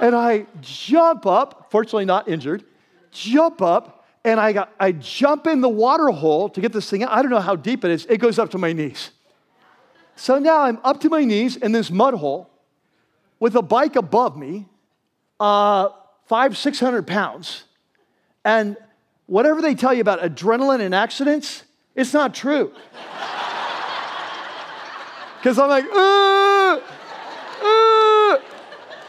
And 0.00 0.14
I 0.14 0.46
jump 0.60 1.26
up, 1.26 1.68
fortunately 1.70 2.04
not 2.04 2.28
injured, 2.28 2.64
jump 3.10 3.62
up, 3.62 4.06
and 4.24 4.38
I, 4.38 4.52
got, 4.52 4.72
I 4.78 4.92
jump 4.92 5.46
in 5.46 5.60
the 5.60 5.68
water 5.68 6.08
hole 6.08 6.48
to 6.50 6.60
get 6.60 6.72
this 6.72 6.88
thing 6.88 7.02
out. 7.02 7.12
I 7.12 7.22
don't 7.22 7.30
know 7.30 7.40
how 7.40 7.56
deep 7.56 7.84
it 7.84 7.90
is. 7.90 8.06
It 8.06 8.18
goes 8.18 8.38
up 8.38 8.50
to 8.50 8.58
my 8.58 8.72
knees. 8.72 9.10
So 10.16 10.38
now 10.38 10.62
I'm 10.62 10.78
up 10.84 11.00
to 11.00 11.08
my 11.08 11.24
knees 11.24 11.56
in 11.56 11.72
this 11.72 11.90
mud 11.90 12.14
hole 12.14 12.50
with 13.40 13.54
a 13.54 13.62
bike 13.62 13.96
above 13.96 14.36
me, 14.36 14.66
uh, 15.38 15.90
five, 16.26 16.56
600 16.56 17.06
pounds. 17.06 17.64
And 18.44 18.76
whatever 19.26 19.62
they 19.62 19.74
tell 19.74 19.94
you 19.94 20.00
about 20.00 20.20
adrenaline 20.20 20.80
and 20.80 20.94
accidents, 20.94 21.62
it's 21.94 22.12
not 22.12 22.34
true. 22.34 22.72
Because 25.38 25.56
I'm 25.56 25.68
like, 25.68 25.84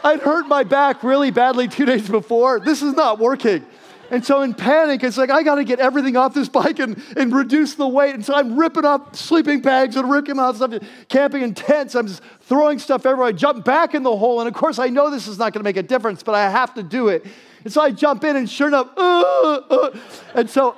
I'd 0.02 0.20
hurt 0.20 0.48
my 0.48 0.64
back 0.64 1.02
really 1.02 1.30
badly 1.30 1.68
two 1.68 1.84
days 1.84 2.08
before. 2.08 2.60
This 2.60 2.82
is 2.82 2.94
not 2.94 3.18
working. 3.18 3.64
And 4.10 4.24
so 4.26 4.42
in 4.42 4.54
panic, 4.54 5.04
it's 5.04 5.16
like, 5.16 5.30
I 5.30 5.44
got 5.44 5.54
to 5.56 5.64
get 5.64 5.78
everything 5.78 6.16
off 6.16 6.34
this 6.34 6.48
bike 6.48 6.80
and, 6.80 7.00
and 7.16 7.32
reduce 7.32 7.74
the 7.74 7.86
weight. 7.86 8.14
And 8.14 8.24
so 8.24 8.34
I'm 8.34 8.58
ripping 8.58 8.84
off 8.84 9.14
sleeping 9.14 9.60
bags 9.60 9.94
and 9.94 10.10
ripping 10.10 10.38
off 10.38 10.56
stuff, 10.56 10.74
camping 11.08 11.42
in 11.42 11.54
tents. 11.54 11.94
I'm 11.94 12.08
just 12.08 12.20
throwing 12.40 12.80
stuff 12.80 13.06
everywhere. 13.06 13.28
I 13.28 13.32
jump 13.32 13.64
back 13.64 13.94
in 13.94 14.02
the 14.02 14.16
hole. 14.16 14.40
And 14.40 14.48
of 14.48 14.54
course, 14.54 14.80
I 14.80 14.88
know 14.88 15.10
this 15.10 15.28
is 15.28 15.38
not 15.38 15.52
going 15.52 15.60
to 15.60 15.64
make 15.64 15.76
a 15.76 15.82
difference, 15.82 16.24
but 16.24 16.34
I 16.34 16.50
have 16.50 16.74
to 16.74 16.82
do 16.82 17.08
it. 17.08 17.24
And 17.62 17.72
so 17.72 17.80
I 17.80 17.90
jump 17.92 18.24
in, 18.24 18.36
and 18.36 18.50
sure 18.50 18.68
enough, 18.68 18.88
uh, 18.96 19.60
uh. 19.70 19.98
and 20.34 20.50
so 20.50 20.76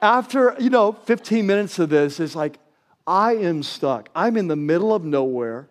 after, 0.00 0.56
you 0.58 0.70
know, 0.70 0.92
15 0.92 1.46
minutes 1.46 1.78
of 1.78 1.90
this, 1.90 2.18
it's 2.18 2.34
like, 2.34 2.58
I 3.06 3.34
am 3.36 3.62
stuck. 3.62 4.08
I'm 4.14 4.36
in 4.36 4.48
the 4.48 4.56
middle 4.56 4.94
of 4.94 5.04
nowhere. 5.04 5.68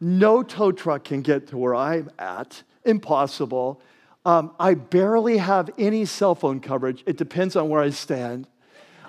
No 0.00 0.42
tow 0.42 0.72
truck 0.72 1.04
can 1.04 1.22
get 1.22 1.48
to 1.48 1.58
where 1.58 1.74
I'm 1.74 2.10
at. 2.18 2.62
Impossible. 2.84 3.80
Um, 4.24 4.52
I 4.60 4.74
barely 4.74 5.38
have 5.38 5.70
any 5.78 6.04
cell 6.04 6.34
phone 6.34 6.60
coverage. 6.60 7.02
It 7.06 7.16
depends 7.16 7.56
on 7.56 7.68
where 7.68 7.80
I 7.80 7.90
stand. 7.90 8.46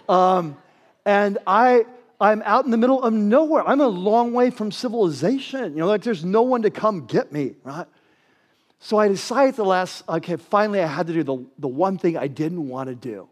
Um, 0.08 0.58
and 1.06 1.38
I, 1.46 1.86
I'm 2.20 2.42
out 2.44 2.66
in 2.66 2.72
the 2.72 2.78
middle 2.78 3.04
of 3.04 3.14
nowhere. 3.14 3.68
I'm 3.68 3.82
a 3.82 3.88
long 3.88 4.34
way 4.34 4.50
from 4.50 4.72
civilization. 4.72 5.74
You 5.74 5.80
know, 5.80 5.88
like 5.88 6.04
there's 6.04 6.26
no 6.26 6.42
one 6.42 6.64
to 6.64 6.72
come 6.72 7.06
get 7.06 7.32
me, 7.32 7.56
right? 7.64 7.88
So 8.80 8.98
I 8.98 9.10
decided 9.10 9.56
the 9.56 9.66
last, 9.66 10.04
okay, 10.08 10.38
finally 10.38 10.82
I 10.82 10.88
had 10.88 11.08
to 11.08 11.14
do 11.14 11.24
the, 11.24 11.46
the 11.60 11.68
one 11.68 11.98
thing 11.98 12.18
I 12.18 12.28
didn't 12.28 12.68
want 12.68 12.88
to 12.90 12.96
do. 12.96 13.28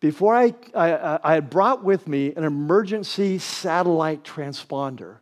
Before 0.00 0.36
I, 0.36 0.54
I, 0.74 1.18
I 1.24 1.34
had 1.34 1.50
brought 1.50 1.82
with 1.82 2.06
me 2.06 2.32
an 2.34 2.44
emergency 2.44 3.38
satellite 3.38 4.22
transponder 4.22 5.16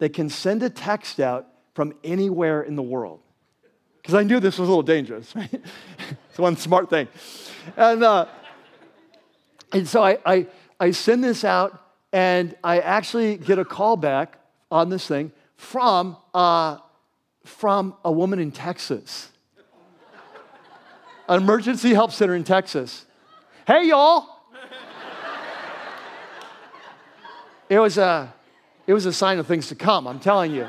that 0.00 0.14
can 0.14 0.28
send 0.28 0.62
a 0.62 0.70
text 0.70 1.20
out 1.20 1.46
from 1.74 1.94
anywhere 2.02 2.62
in 2.62 2.74
the 2.74 2.82
world. 2.82 3.20
Because 4.00 4.14
I 4.14 4.22
knew 4.22 4.40
this 4.40 4.58
was 4.58 4.66
a 4.66 4.70
little 4.70 4.82
dangerous. 4.82 5.34
right? 5.36 5.62
it's 6.28 6.38
one 6.38 6.56
smart 6.56 6.90
thing. 6.90 7.06
And, 7.76 8.02
uh, 8.02 8.26
and 9.72 9.86
so 9.86 10.02
I, 10.02 10.18
I, 10.26 10.46
I 10.80 10.90
send 10.90 11.22
this 11.22 11.44
out, 11.44 11.80
and 12.12 12.56
I 12.64 12.80
actually 12.80 13.36
get 13.36 13.58
a 13.58 13.64
call 13.64 13.96
back 13.96 14.38
on 14.70 14.88
this 14.88 15.06
thing 15.06 15.32
from, 15.56 16.16
uh, 16.32 16.78
from 17.44 17.94
a 18.04 18.10
woman 18.10 18.38
in 18.38 18.50
Texas, 18.50 19.28
an 21.28 21.42
emergency 21.42 21.92
help 21.92 22.10
center 22.10 22.34
in 22.34 22.42
Texas. 22.42 23.04
Hey, 23.66 23.88
y'all. 23.88 24.26
It 27.68 27.78
was 27.78 27.98
a 27.98 28.34
it 28.90 28.92
was 28.92 29.06
a 29.06 29.12
sign 29.12 29.38
of 29.38 29.46
things 29.46 29.68
to 29.68 29.76
come, 29.76 30.08
I'm 30.08 30.18
telling 30.18 30.52
you. 30.52 30.66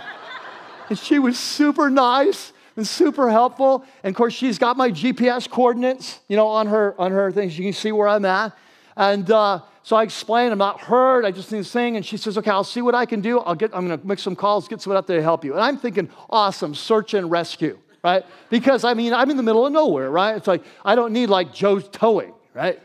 And 0.90 1.00
she 1.00 1.18
was 1.18 1.40
super 1.40 1.90
nice. 1.90 2.54
and 2.78 2.88
super 2.88 3.32
helpful. 3.32 3.84
And 4.04 4.14
of 4.14 4.16
course, 4.16 4.32
she's 4.32 4.60
got 4.60 4.78
my 4.78 4.92
GPS 4.92 5.50
coordinates, 5.50 6.20
you 6.28 6.38
know, 6.38 6.46
on 6.46 6.68
her 6.68 6.94
on 7.02 7.12
her 7.12 7.32
things. 7.32 7.58
You 7.58 7.66
can 7.66 7.74
see 7.74 7.92
where 7.92 8.08
I'm 8.08 8.24
at. 8.26 8.56
And 8.96 9.30
uh, 9.32 9.62
so 9.82 9.96
I 9.96 10.04
explain, 10.04 10.52
I'm 10.52 10.60
not 10.60 10.82
hurt. 10.82 11.26
I 11.26 11.32
just 11.32 11.52
need 11.52 11.58
to 11.58 11.64
sing. 11.64 11.96
And 11.96 12.06
she 12.06 12.16
says, 12.16 12.38
okay, 12.38 12.52
I'll 12.52 12.64
see 12.64 12.84
what 12.84 12.94
I 12.94 13.08
can 13.08 13.22
do. 13.22 13.40
I'll 13.40 13.56
get, 13.56 13.72
I'm 13.74 13.88
going 13.88 14.00
to 14.00 14.08
make 14.08 14.20
some 14.20 14.36
calls, 14.36 14.68
get 14.68 14.82
someone 14.82 14.98
out 15.00 15.08
there 15.08 15.18
to 15.18 15.24
help 15.24 15.44
you. 15.44 15.54
And 15.54 15.62
I'm 15.62 15.78
thinking, 15.78 16.08
awesome, 16.30 16.76
search 16.76 17.16
and 17.16 17.32
rescue, 17.32 17.80
right? 18.04 18.24
Because 18.52 18.84
I 18.84 18.94
mean, 18.94 19.16
I'm 19.16 19.32
in 19.32 19.38
the 19.38 19.44
middle 19.44 19.66
of 19.66 19.74
nowhere, 19.74 20.12
right? 20.12 20.36
It's 20.36 20.48
like 20.48 20.64
I 20.86 20.94
don't 20.94 21.12
need 21.12 21.30
like 21.30 21.56
Joe's 21.56 21.88
towing, 21.88 22.34
right? 22.54 22.80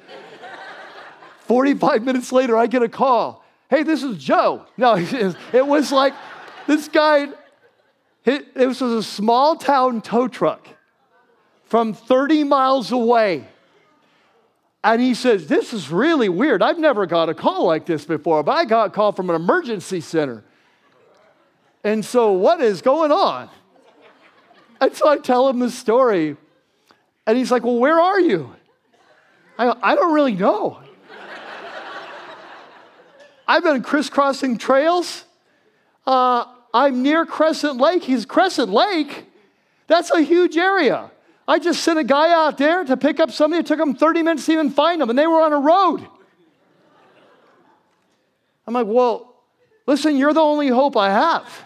45 1.41 2.05
minutes 2.05 2.33
later, 2.33 2.57
I 2.57 2.69
get 2.69 2.83
a 2.83 2.89
call. 2.89 3.46
Hey, 3.69 3.83
this 3.83 4.03
is 4.03 4.17
Joe. 4.19 4.67
No, 4.77 4.95
it 5.53 5.67
was 5.67 5.91
like 5.91 6.15
this 6.67 6.89
guy, 6.89 7.29
it, 8.25 8.57
was 8.57 8.81
a 8.81 9.03
small 9.03 9.57
town 9.57 10.03
tow 10.03 10.29
truck 10.29 10.69
from 11.65 11.93
30 11.93 12.45
miles 12.45 12.93
away. 12.93 13.49
And 14.85 15.03
he 15.03 15.15
says, 15.15 15.49
This 15.49 15.73
is 15.73 15.91
really 15.91 16.29
weird. 16.29 16.63
I've 16.63 16.79
never 16.79 17.07
got 17.07 17.29
a 17.29 17.35
call 17.35 17.67
like 17.67 17.87
this 17.87 18.05
before, 18.05 18.45
but 18.45 18.53
I 18.53 18.65
got 18.65 18.89
a 18.89 18.91
call 18.91 19.11
from 19.11 19.31
an 19.31 19.37
emergency 19.37 20.01
center. 20.01 20.45
And 21.83 22.05
so, 22.05 22.33
what 22.33 22.61
is 22.61 22.83
going 22.83 23.11
on? 23.11 23.49
And 24.81 24.95
so 24.95 25.09
I 25.09 25.19
tell 25.19 25.49
him 25.49 25.59
the 25.59 25.71
story. 25.71 26.37
And 27.27 27.37
he's 27.37 27.51
like, 27.51 27.65
Well, 27.65 27.79
where 27.79 27.99
are 27.99 28.21
you? 28.21 28.55
I, 29.59 29.75
I 29.83 29.95
don't 29.97 30.15
really 30.15 30.35
know. 30.35 30.81
I've 33.47 33.63
been 33.63 33.83
crisscrossing 33.83 34.59
trails. 34.59 35.25
Uh, 36.07 36.47
I'm 36.75 37.03
near 37.03 37.25
Crescent 37.25 37.79
Lake. 37.79 38.03
He's 38.03 38.27
Crescent 38.27 38.71
Lake. 38.71 39.27
That's 39.87 40.11
a 40.11 40.21
huge 40.21 40.57
area. 40.57 41.11
I 41.49 41.59
just 41.59 41.83
sent 41.83 41.99
a 41.99 42.05
guy 42.05 42.33
out 42.33 42.59
there 42.59 42.85
to 42.85 42.97
pick 42.97 43.21
up 43.21 43.31
somebody. 43.31 43.61
It 43.61 43.67
took 43.67 43.79
him 43.79 43.95
30 43.95 44.23
minutes 44.23 44.47
to 44.47 44.53
even 44.53 44.71
find 44.71 45.01
them, 45.01 45.11
and 45.11 45.19
they 45.19 45.27
were 45.27 45.41
on 45.41 45.53
a 45.53 45.61
road. 45.61 46.07
I'm 48.67 48.75
like, 48.75 48.87
well, 48.89 49.37
listen, 49.87 50.17
you're 50.17 50.33
the 50.33 50.41
only 50.41 50.69
hope 50.69 50.97
I 50.97 51.11
have. 51.11 51.65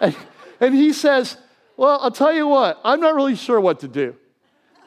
and, 0.00 0.16
and, 0.60 0.74
he 0.74 0.92
says, 0.92 1.36
well, 1.76 1.98
I'll 2.00 2.12
tell 2.12 2.32
you 2.32 2.46
what, 2.46 2.80
I'm 2.84 3.00
not 3.00 3.16
really 3.16 3.34
sure 3.34 3.60
what 3.60 3.80
to 3.80 3.88
do. 3.88 4.14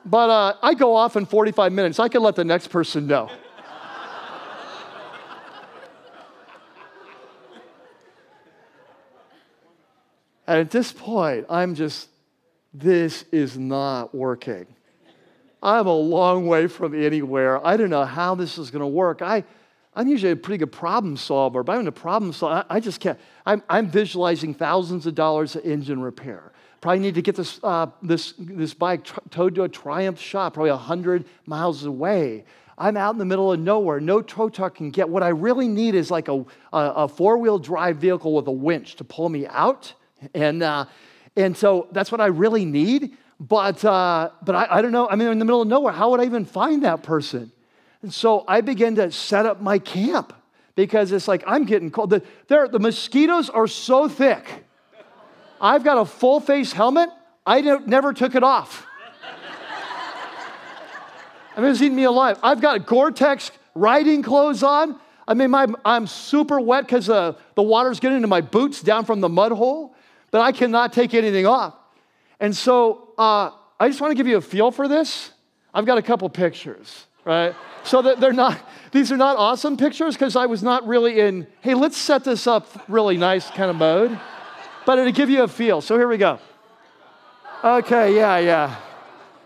But 0.06 0.30
uh, 0.30 0.56
I 0.64 0.74
go 0.76 0.96
off 0.96 1.18
in 1.18 1.26
45 1.26 1.74
minutes. 1.74 2.00
I 2.00 2.08
can 2.08 2.24
let 2.24 2.36
the 2.36 2.46
next 2.46 2.70
person 2.70 3.06
know. 3.06 3.30
And 10.52 10.60
at 10.60 10.70
this 10.70 10.92
point, 10.92 11.46
I'm 11.50 11.76
just, 11.76 12.10
this 12.74 13.24
is 13.32 13.58
not 13.58 14.14
working. 14.14 14.68
I'm 15.64 15.88
a 15.88 15.96
long 15.96 16.46
way 16.46 16.68
from 16.68 16.94
anywhere. 16.94 17.66
I 17.66 17.78
don't 17.78 17.90
know 17.90 18.04
how 18.04 18.36
this 18.36 18.58
is 18.58 18.70
going 18.70 18.82
to 18.82 18.88
work. 18.88 19.22
I, 19.22 19.46
I'm 19.96 20.10
usually 20.10 20.34
a 20.34 20.36
pretty 20.36 20.58
good 20.58 20.74
problem 20.74 21.16
solver, 21.16 21.64
but 21.64 21.78
I'm 21.78 21.88
a 21.88 21.92
problem 21.94 22.34
solver. 22.34 22.66
I, 22.70 22.76
I 22.76 22.80
just 22.82 23.00
can't. 23.00 23.18
I'm, 23.46 23.64
I'm, 23.70 23.90
visualizing 23.90 24.54
thousands 24.54 25.08
of 25.08 25.16
dollars 25.16 25.56
of 25.56 25.64
engine 25.64 26.02
repair. 26.02 26.52
Probably 26.82 27.00
need 27.00 27.16
to 27.16 27.22
get 27.22 27.38
this, 27.38 27.62
uh, 27.64 27.88
this, 28.02 28.34
this 28.38 28.74
bike 28.74 29.06
tr- 29.06 29.22
towed 29.30 29.56
to 29.56 29.64
a 29.64 29.70
Triumph 29.70 30.20
shop, 30.20 30.56
probably 30.56 30.72
100 30.72 31.24
miles 31.46 31.86
away. 31.86 32.44
I'm 32.78 32.98
out 32.98 33.14
in 33.14 33.20
the 33.20 33.26
middle 33.26 33.54
of 33.54 33.60
nowhere. 33.62 34.02
No 34.02 34.22
tow 34.22 34.50
truck 34.50 34.76
can 34.76 34.92
get. 34.92 35.08
What 35.08 35.24
I 35.24 35.30
really 35.30 35.70
need 35.70 35.96
is 35.96 36.12
like 36.12 36.28
a, 36.28 36.34
a, 36.34 36.46
a 36.74 37.08
four 37.08 37.38
wheel 37.38 37.58
drive 37.58 38.00
vehicle 38.00 38.34
with 38.34 38.48
a 38.48 38.52
winch 38.52 38.98
to 38.98 39.06
pull 39.06 39.30
me 39.30 39.48
out 39.48 39.94
and, 40.34 40.64
uh, 40.64 40.86
and 41.36 41.56
so 41.56 41.88
that's 41.92 42.12
what 42.12 42.22
I 42.22 42.28
really 42.28 42.66
need. 42.66 43.18
But, 43.40 43.84
uh, 43.84 44.30
but 44.44 44.56
I, 44.56 44.68
I 44.70 44.82
don't 44.82 44.92
know. 44.92 45.08
I 45.10 45.16
mean, 45.16 45.30
in 45.30 45.40
the 45.40 45.46
middle 45.46 45.62
of 45.62 45.68
nowhere, 45.68 45.94
how 45.94 46.12
would 46.12 46.20
I 46.20 46.26
even 46.26 46.46
find 46.46 46.84
that 46.84 47.02
person? 47.02 47.52
And 48.02 48.14
so 48.14 48.46
I 48.48 48.62
began 48.62 48.96
to 48.96 49.12
set 49.12 49.46
up 49.46 49.62
my 49.62 49.80
camp 49.80 50.34
because 50.76 51.12
it's 51.12 51.28
like 51.28 51.44
I'm 51.48 51.66
getting 51.66 51.92
cold. 51.92 52.12
The, 52.12 52.24
the 52.48 52.80
mosquitoes 52.80 53.50
are 53.50 53.68
so 53.68 54.08
thick. 54.08 54.66
I've 55.60 55.84
got 55.84 55.98
a 55.98 56.06
full 56.06 56.40
face 56.40 56.72
helmet. 56.72 57.10
I 57.46 57.62
never 57.62 58.14
took 58.14 58.36
it 58.36 58.44
off. 58.44 58.86
I 61.56 61.62
mean, 61.62 61.72
it's 61.72 61.82
eating 61.82 61.96
me 61.96 62.06
alive. 62.06 62.40
I've 62.42 62.62
got 62.62 62.86
Gore 62.86 63.12
Tex 63.12 63.52
riding 63.76 64.24
clothes 64.24 64.64
on. 64.64 65.00
I 65.28 65.34
mean, 65.34 65.52
my, 65.52 65.68
I'm 65.84 66.08
super 66.08 66.60
wet 66.60 66.86
because 66.86 67.10
uh, 67.10 67.34
the 67.56 67.62
water's 67.62 68.00
getting 68.00 68.18
into 68.18 68.28
my 68.28 68.42
boots 68.42 68.82
down 68.82 69.06
from 69.06 69.20
the 69.20 69.30
mud 69.30 69.52
hole 69.52 69.96
that 70.32 70.42
I 70.42 70.52
cannot 70.52 70.94
take 70.94 71.14
anything 71.14 71.46
off. 71.46 71.76
And 72.40 72.56
so 72.56 73.14
uh, 73.18 73.52
I 73.80 73.88
just 73.88 74.02
want 74.02 74.12
to 74.12 74.16
give 74.16 74.28
you 74.28 74.38
a 74.38 74.42
feel 74.42 74.72
for 74.72 74.88
this. 74.88 75.32
I've 75.74 75.86
got 75.86 75.98
a 75.98 76.02
couple 76.02 76.28
pictures, 76.30 77.06
right? 77.24 77.56
so 77.84 78.02
that 78.02 78.20
they're 78.20 78.34
not, 78.34 78.60
these 78.92 79.12
are 79.12 79.18
not 79.18 79.38
awesome 79.38 79.78
pictures 79.78 80.16
because 80.16 80.36
I 80.36 80.46
was 80.46 80.64
not 80.64 80.88
really 80.88 81.20
in, 81.20 81.48
hey, 81.62 81.74
let's 81.74 81.98
set 81.98 82.24
this 82.24 82.48
up 82.48 82.68
really 82.88 83.18
nice 83.18 83.50
kind 83.50 83.70
of 83.70 83.76
mode, 83.76 84.20
but 84.86 85.00
it'll 85.00 85.12
give 85.12 85.30
you 85.30 85.44
a 85.44 85.48
feel. 85.48 85.82
So 85.82 85.98
here 85.98 86.08
we 86.08 86.18
go. 86.18 86.40
Okay, 87.64 88.16
yeah, 88.16 88.38
yeah. 88.38 88.76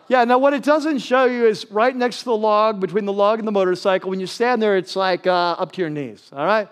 Yeah, 0.07 0.23
now 0.23 0.37
what 0.37 0.53
it 0.53 0.63
doesn't 0.63 0.99
show 0.99 1.25
you 1.25 1.47
is 1.47 1.65
right 1.71 1.95
next 1.95 2.19
to 2.19 2.25
the 2.25 2.37
log, 2.37 2.79
between 2.79 3.05
the 3.05 3.13
log 3.13 3.39
and 3.39 3.47
the 3.47 3.51
motorcycle, 3.51 4.09
when 4.09 4.19
you 4.19 4.27
stand 4.27 4.61
there, 4.61 4.77
it's 4.77 4.95
like 4.95 5.25
uh, 5.25 5.31
up 5.31 5.71
to 5.73 5.81
your 5.81 5.89
knees, 5.89 6.29
all 6.31 6.45
right? 6.45 6.67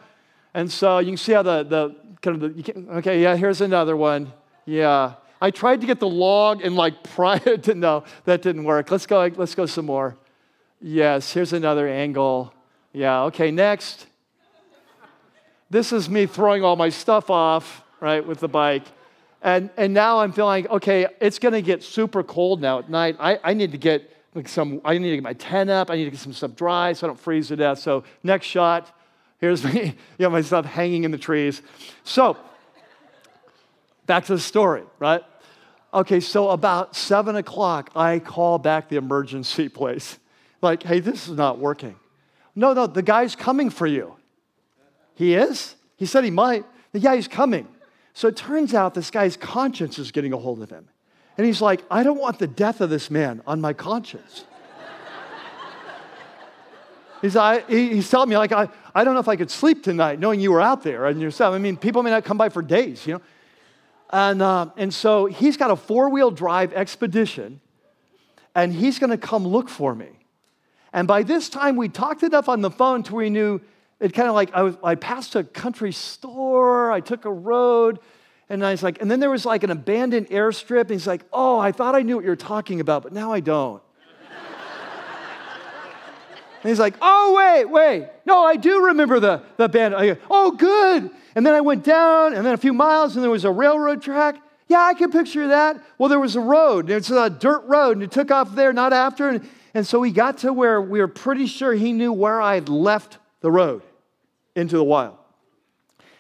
And 0.54 0.72
so 0.72 1.00
you 1.00 1.08
can 1.08 1.18
see 1.18 1.34
how 1.34 1.42
the, 1.42 1.64
the, 1.64 1.96
kind 2.22 2.42
of 2.42 2.56
the, 2.56 2.64
can, 2.64 2.90
okay, 2.90 3.22
yeah, 3.22 3.36
here's 3.36 3.62
another 3.62 3.98
one. 3.98 4.32
Yeah. 4.66 5.14
I 5.42 5.52
tried 5.52 5.82
to 5.82 5.88
get 5.88 6.00
the 6.00 6.08
log 6.08 6.64
and 6.64 6.76
like 6.76 7.04
pry 7.16 7.42
it 7.46 7.64
to, 7.64 7.76
no, 7.76 8.04
that 8.26 8.42
didn't 8.42 8.64
work. 8.64 8.92
Let's 8.92 9.06
go, 9.06 9.30
let's 9.36 9.56
go 9.56 9.66
some 9.66 9.86
more. 9.86 10.16
Yes, 10.82 11.34
here's 11.34 11.54
another 11.54 11.88
angle. 11.88 12.54
Yeah, 12.92 13.24
okay, 13.24 13.52
next. 13.52 14.06
This 15.70 15.92
is 15.92 16.10
me 16.10 16.28
throwing 16.28 16.64
all 16.64 16.76
my 16.76 16.90
stuff 16.90 17.30
off, 17.30 17.84
right, 18.00 18.26
with 18.26 18.40
the 18.40 18.48
bike. 18.48 18.84
And, 19.42 19.70
and 19.76 19.94
now 19.94 20.20
I'm 20.20 20.32
feeling, 20.32 20.68
okay, 20.68 21.08
it's 21.20 21.40
gonna 21.40 21.62
get 21.62 21.84
super 21.84 22.24
cold 22.24 22.62
now 22.62 22.80
at 22.80 22.90
night. 22.90 23.18
I, 23.20 23.40
I 23.44 23.54
need 23.54 23.72
to 23.72 23.78
get 23.78 24.10
like 24.36 24.48
some, 24.48 24.82
I 24.86 24.98
need 24.98 25.10
to 25.10 25.18
get 25.18 25.24
my 25.24 25.34
tent 25.34 25.70
up. 25.70 25.90
I 25.90 25.96
need 25.96 26.06
to 26.06 26.12
get 26.12 26.20
some 26.20 26.34
stuff 26.34 26.56
dry 26.56 26.94
so 26.94 27.08
I 27.08 27.10
don't 27.10 27.20
freeze 27.20 27.50
to 27.50 27.56
death. 27.56 27.80
So 27.80 28.04
next 28.24 28.48
shot, 28.48 28.96
Here's 29.44 29.62
me, 29.62 29.94
you 30.18 30.30
my 30.30 30.40
stuff 30.40 30.64
hanging 30.64 31.04
in 31.04 31.12
the 31.12 31.18
trees. 31.18 31.62
So, 32.06 32.38
back 34.06 34.24
to 34.28 34.36
the 34.36 34.40
story, 34.40 34.84
right? 35.00 35.22
Okay, 35.94 36.22
so 36.22 36.52
about 36.52 36.96
seven 36.96 37.36
o'clock, 37.36 37.90
I 37.94 38.20
call 38.20 38.58
back 38.58 38.88
the 38.88 38.96
emergency 38.96 39.68
place. 39.82 40.18
Like, 40.62 40.84
hey, 40.84 41.02
this 41.02 41.28
is 41.28 41.36
not 41.36 41.60
working. 41.60 41.98
No, 42.56 42.72
no, 42.72 42.88
the 42.88 43.02
guy's 43.02 43.36
coming 43.36 43.70
for 43.70 43.86
you. 43.86 44.16
He 45.16 45.36
is? 45.36 45.76
He 45.98 46.06
said 46.06 46.24
he 46.24 46.32
might. 46.32 46.64
Yeah, 46.94 47.14
he's 47.14 47.28
coming. 47.28 47.68
So 48.14 48.30
it 48.30 48.38
turns 48.38 48.74
out 48.74 48.94
this 48.94 49.12
guy's 49.12 49.36
conscience 49.36 50.00
is 50.00 50.14
getting 50.14 50.32
a 50.32 50.38
hold 50.38 50.62
of 50.62 50.70
him. 50.70 50.88
And 51.38 51.46
he's 51.46 51.60
like, 51.60 51.84
I 51.92 52.04
don't 52.04 52.18
want 52.18 52.40
the 52.40 52.48
death 52.48 52.80
of 52.80 52.90
this 52.90 53.12
man 53.12 53.42
on 53.46 53.60
my 53.60 53.74
conscience. 53.74 54.46
He's, 57.24 57.38
I, 57.38 57.62
he's 57.62 58.10
telling 58.10 58.28
me, 58.28 58.38
like, 58.38 58.52
I, 58.52 58.68
I 58.94 59.06
don't 59.06 59.14
know 59.14 59.22
if 59.22 59.30
I 59.30 59.38
could 59.38 59.50
sleep 59.50 59.82
tonight 59.82 60.20
knowing 60.20 60.42
you 60.42 60.52
were 60.52 60.60
out 60.60 60.84
there 60.84 61.06
and 61.06 61.22
yourself. 61.22 61.56
I 61.56 61.58
mean, 61.58 61.78
people 61.78 62.04
may 62.04 62.10
not 62.10 62.26
come 62.26 62.38
by 62.38 62.50
for 62.50 62.62
days, 62.62 63.08
you 63.08 63.14
know. 63.14 63.22
And, 64.10 64.42
uh, 64.42 64.72
and 64.76 64.94
so 64.94 65.28
he's 65.28 65.56
got 65.56 65.72
a 65.72 65.78
four 65.78 66.10
wheel 66.10 66.32
drive 66.32 66.74
expedition, 66.74 67.62
and 68.54 68.74
he's 68.74 69.00
going 69.00 69.10
to 69.12 69.18
come 69.18 69.48
look 69.48 69.70
for 69.70 69.96
me. 69.96 70.10
And 70.92 71.08
by 71.08 71.24
this 71.24 71.48
time, 71.48 71.78
we 71.78 71.88
talked 71.88 72.24
enough 72.24 72.50
on 72.50 72.60
the 72.60 72.70
phone 72.70 73.04
to 73.04 73.16
we 73.16 73.30
knew 73.30 73.62
it 74.02 74.14
kind 74.14 74.28
of 74.28 74.36
like 74.36 74.54
I, 74.54 74.64
was, 74.64 74.76
I 74.84 74.96
passed 74.96 75.38
a 75.38 75.46
country 75.46 75.94
store, 75.94 76.92
I 76.92 77.00
took 77.00 77.24
a 77.24 77.32
road, 77.32 78.00
and 78.50 78.66
I 78.66 78.72
was 78.72 78.84
like, 78.84 79.02
and 79.02 79.10
then 79.10 79.22
there 79.22 79.30
was 79.30 79.46
like 79.46 79.64
an 79.64 79.72
abandoned 79.72 80.28
airstrip, 80.28 80.82
and 80.82 80.92
he's 80.92 81.08
like, 81.08 81.24
oh, 81.32 81.58
I 81.58 81.72
thought 81.72 81.96
I 81.96 82.02
knew 82.02 82.18
what 82.18 82.26
you 82.26 82.32
were 82.32 82.36
talking 82.36 82.82
about, 82.82 83.02
but 83.04 83.14
now 83.14 83.32
I 83.32 83.40
don't. 83.40 83.82
And 86.64 86.70
he's 86.70 86.80
like, 86.80 86.96
oh, 87.02 87.34
wait, 87.36 87.66
wait. 87.66 88.08
No, 88.26 88.46
I 88.46 88.56
do 88.56 88.86
remember 88.86 89.20
the, 89.20 89.44
the 89.58 89.68
band. 89.68 89.94
Go, 89.94 90.16
oh, 90.32 90.52
good. 90.52 91.12
And 91.36 91.46
then 91.46 91.54
I 91.54 91.60
went 91.60 91.84
down, 91.84 92.34
and 92.34 92.46
then 92.46 92.54
a 92.54 92.58
few 92.58 92.74
miles, 92.74 93.16
and 93.16 93.24
there 93.24 93.30
was 93.30 93.44
a 93.44 93.52
railroad 93.52 94.02
track. 94.02 94.38
Yeah, 94.70 94.82
I 94.82 94.94
can 94.94 95.12
picture 95.12 95.50
that. 95.50 95.84
Well, 95.98 96.08
there 96.08 96.22
was 96.22 96.38
a 96.38 96.42
road, 96.42 96.86
and 96.86 96.94
it's 96.94 97.10
a 97.10 97.30
dirt 97.30 97.66
road, 97.66 97.98
and 97.98 98.04
it 98.04 98.12
took 98.12 98.32
off 98.32 98.56
there, 98.56 98.72
not 98.72 98.94
after. 98.94 99.28
And, 99.28 99.50
and 99.74 99.86
so 99.86 100.00
we 100.00 100.12
got 100.12 100.38
to 100.40 100.54
where 100.54 100.82
we 100.82 101.00
were 101.00 101.10
pretty 101.10 101.48
sure 101.48 101.74
he 101.74 101.92
knew 101.92 102.14
where 102.14 102.42
I 102.42 102.56
had 102.56 102.70
left 102.70 103.18
the 103.42 103.52
road 103.52 103.84
into 104.56 104.78
the 104.78 104.86
wild. 104.86 105.18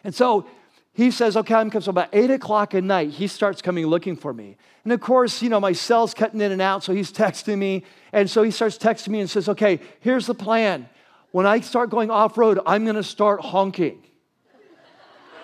And 0.03 0.13
so 0.13 0.45
he 0.93 1.09
says, 1.09 1.35
okay, 1.35 1.55
I'm 1.55 1.71
coming. 1.71 1.83
So 1.83 1.89
about 1.89 2.09
eight 2.13 2.29
o'clock 2.29 2.75
at 2.75 2.83
night, 2.83 3.09
he 3.09 3.25
starts 3.25 3.63
coming 3.63 3.87
looking 3.87 4.15
for 4.15 4.31
me. 4.31 4.57
And 4.83 4.93
of 4.93 5.01
course, 5.01 5.41
you 5.41 5.49
know, 5.49 5.59
my 5.59 5.73
cell's 5.73 6.13
cutting 6.13 6.39
in 6.39 6.51
and 6.51 6.61
out, 6.61 6.83
so 6.83 6.93
he's 6.93 7.11
texting 7.21 7.57
me. 7.57 7.83
And 8.11 8.29
so 8.29 8.43
he 8.43 8.51
starts 8.51 8.77
texting 8.77 9.07
me 9.09 9.19
and 9.19 9.29
says, 9.29 9.49
okay, 9.49 9.79
here's 10.01 10.27
the 10.27 10.35
plan. 10.35 10.87
When 11.31 11.47
I 11.47 11.61
start 11.61 11.89
going 11.89 12.11
off 12.11 12.37
road, 12.37 12.59
I'm 12.65 12.83
going 12.83 12.95
to 12.95 13.03
start 13.03 13.41
honking. 13.41 14.03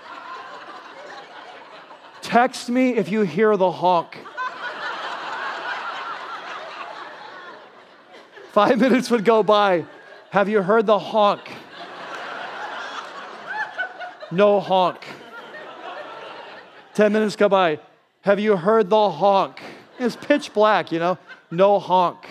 Text 2.22 2.70
me 2.70 2.96
if 2.96 3.10
you 3.10 3.22
hear 3.22 3.58
the 3.58 3.72
honk. 3.72 4.16
Five 8.52 8.80
minutes 8.80 9.10
would 9.10 9.26
go 9.26 9.42
by. 9.42 9.86
Have 10.30 10.48
you 10.48 10.62
heard 10.62 10.86
the 10.86 11.00
honk? 11.00 11.50
No 14.32 14.60
honk. 14.60 15.08
Ten 16.94 17.14
minutes 17.14 17.36
go 17.36 17.50
by. 17.50 17.80
Have 18.22 18.40
you 18.40 18.58
heard 18.58 18.90
the 18.90 19.10
honk? 19.10 19.62
It's 20.00 20.16
pitch 20.16 20.54
black, 20.54 20.92
you 20.92 21.00
know? 21.00 21.18
No 21.52 21.80
honk. 21.80 22.28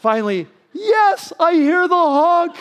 Finally, 0.00 0.48
yes, 0.72 1.32
I 1.38 1.54
hear 1.54 1.86
the 1.88 1.94
honk. 1.94 2.56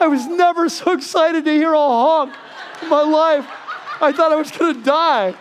I 0.00 0.06
was 0.06 0.26
never 0.26 0.68
so 0.68 0.92
excited 0.92 1.44
to 1.44 1.52
hear 1.52 1.72
a 1.72 1.78
honk 1.78 2.34
in 2.82 2.88
my 2.88 3.02
life. 3.02 3.46
I 4.00 4.12
thought 4.12 4.32
I 4.32 4.36
was 4.36 4.50
going 4.50 4.74
to 4.74 4.82
die. 4.82 5.34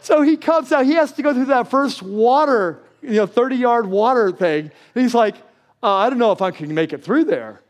So 0.00 0.22
he 0.22 0.36
comes 0.36 0.70
out, 0.70 0.84
he 0.84 0.94
has 0.94 1.12
to 1.12 1.22
go 1.22 1.32
through 1.32 1.46
that 1.46 1.70
first 1.70 2.02
water, 2.02 2.80
you 3.00 3.14
know, 3.14 3.26
30 3.26 3.56
yard 3.56 3.86
water 3.86 4.30
thing. 4.30 4.70
And 4.94 5.02
he's 5.02 5.14
like, 5.14 5.36
uh, 5.82 5.94
I 5.94 6.10
don't 6.10 6.18
know 6.18 6.32
if 6.32 6.42
I 6.42 6.50
can 6.50 6.74
make 6.74 6.92
it 6.92 7.02
through 7.02 7.24
there. 7.24 7.60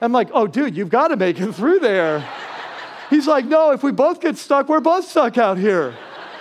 I'm 0.00 0.12
like, 0.12 0.28
oh, 0.32 0.46
dude, 0.46 0.76
you've 0.76 0.88
got 0.88 1.08
to 1.08 1.16
make 1.16 1.40
it 1.40 1.52
through 1.52 1.80
there. 1.80 2.26
He's 3.10 3.26
like, 3.26 3.44
no, 3.44 3.72
if 3.72 3.82
we 3.82 3.90
both 3.90 4.20
get 4.20 4.38
stuck, 4.38 4.68
we're 4.68 4.80
both 4.80 5.04
stuck 5.04 5.36
out 5.36 5.58
here. 5.58 5.94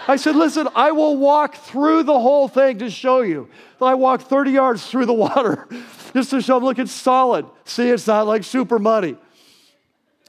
I 0.07 0.15
said, 0.15 0.35
listen, 0.35 0.67
I 0.75 0.91
will 0.91 1.17
walk 1.17 1.55
through 1.55 2.03
the 2.03 2.19
whole 2.19 2.47
thing 2.47 2.79
to 2.79 2.89
show 2.89 3.21
you. 3.21 3.49
I 3.81 3.95
walked 3.95 4.23
30 4.23 4.51
yards 4.51 4.85
through 4.85 5.05
the 5.05 5.13
water 5.13 5.67
just 6.13 6.29
to 6.29 6.41
show 6.41 6.57
him, 6.57 6.63
look, 6.63 6.79
it's 6.79 6.91
solid. 6.91 7.45
See, 7.65 7.89
it's 7.89 8.07
not 8.07 8.27
like 8.27 8.43
super 8.43 8.79
muddy. 8.79 9.17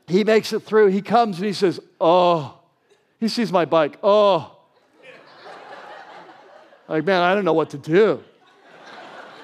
He 0.07 0.25
makes 0.25 0.53
it 0.53 0.61
through. 0.61 0.89
He 0.89 1.03
comes 1.03 1.37
and 1.37 1.47
he 1.47 1.53
says, 1.53 1.79
oh, 2.01 2.59
he 3.19 3.29
sees 3.29 3.53
my 3.53 3.65
bike. 3.65 3.99
Oh. 4.03 4.57
Like, 6.89 7.05
man, 7.05 7.23
I 7.23 7.35
don't 7.35 7.45
know 7.45 7.53
what 7.53 7.71
to 7.71 7.79
do. 7.79 8.23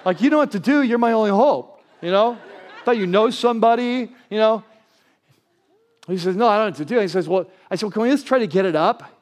Like, 0.04 0.20
you 0.20 0.30
know 0.30 0.38
what 0.38 0.52
to 0.52 0.60
do. 0.60 0.82
You're 0.82 0.98
my 0.98 1.12
only 1.12 1.30
hope, 1.30 1.80
you 2.00 2.10
know? 2.10 2.38
Thought 2.84 2.96
you 2.96 3.06
know 3.06 3.30
somebody, 3.30 4.12
you 4.30 4.38
know? 4.38 4.64
He 6.06 6.18
says, 6.18 6.36
No, 6.36 6.46
I 6.46 6.56
don't 6.56 6.66
know 6.66 6.70
what 6.70 6.76
to 6.76 6.84
do. 6.84 7.00
He 7.00 7.08
says, 7.08 7.28
Well, 7.28 7.50
I 7.70 7.76
said, 7.76 7.86
well, 7.86 7.90
Can 7.92 8.02
we 8.02 8.10
just 8.10 8.26
try 8.26 8.38
to 8.38 8.46
get 8.46 8.64
it 8.64 8.76
up? 8.76 9.12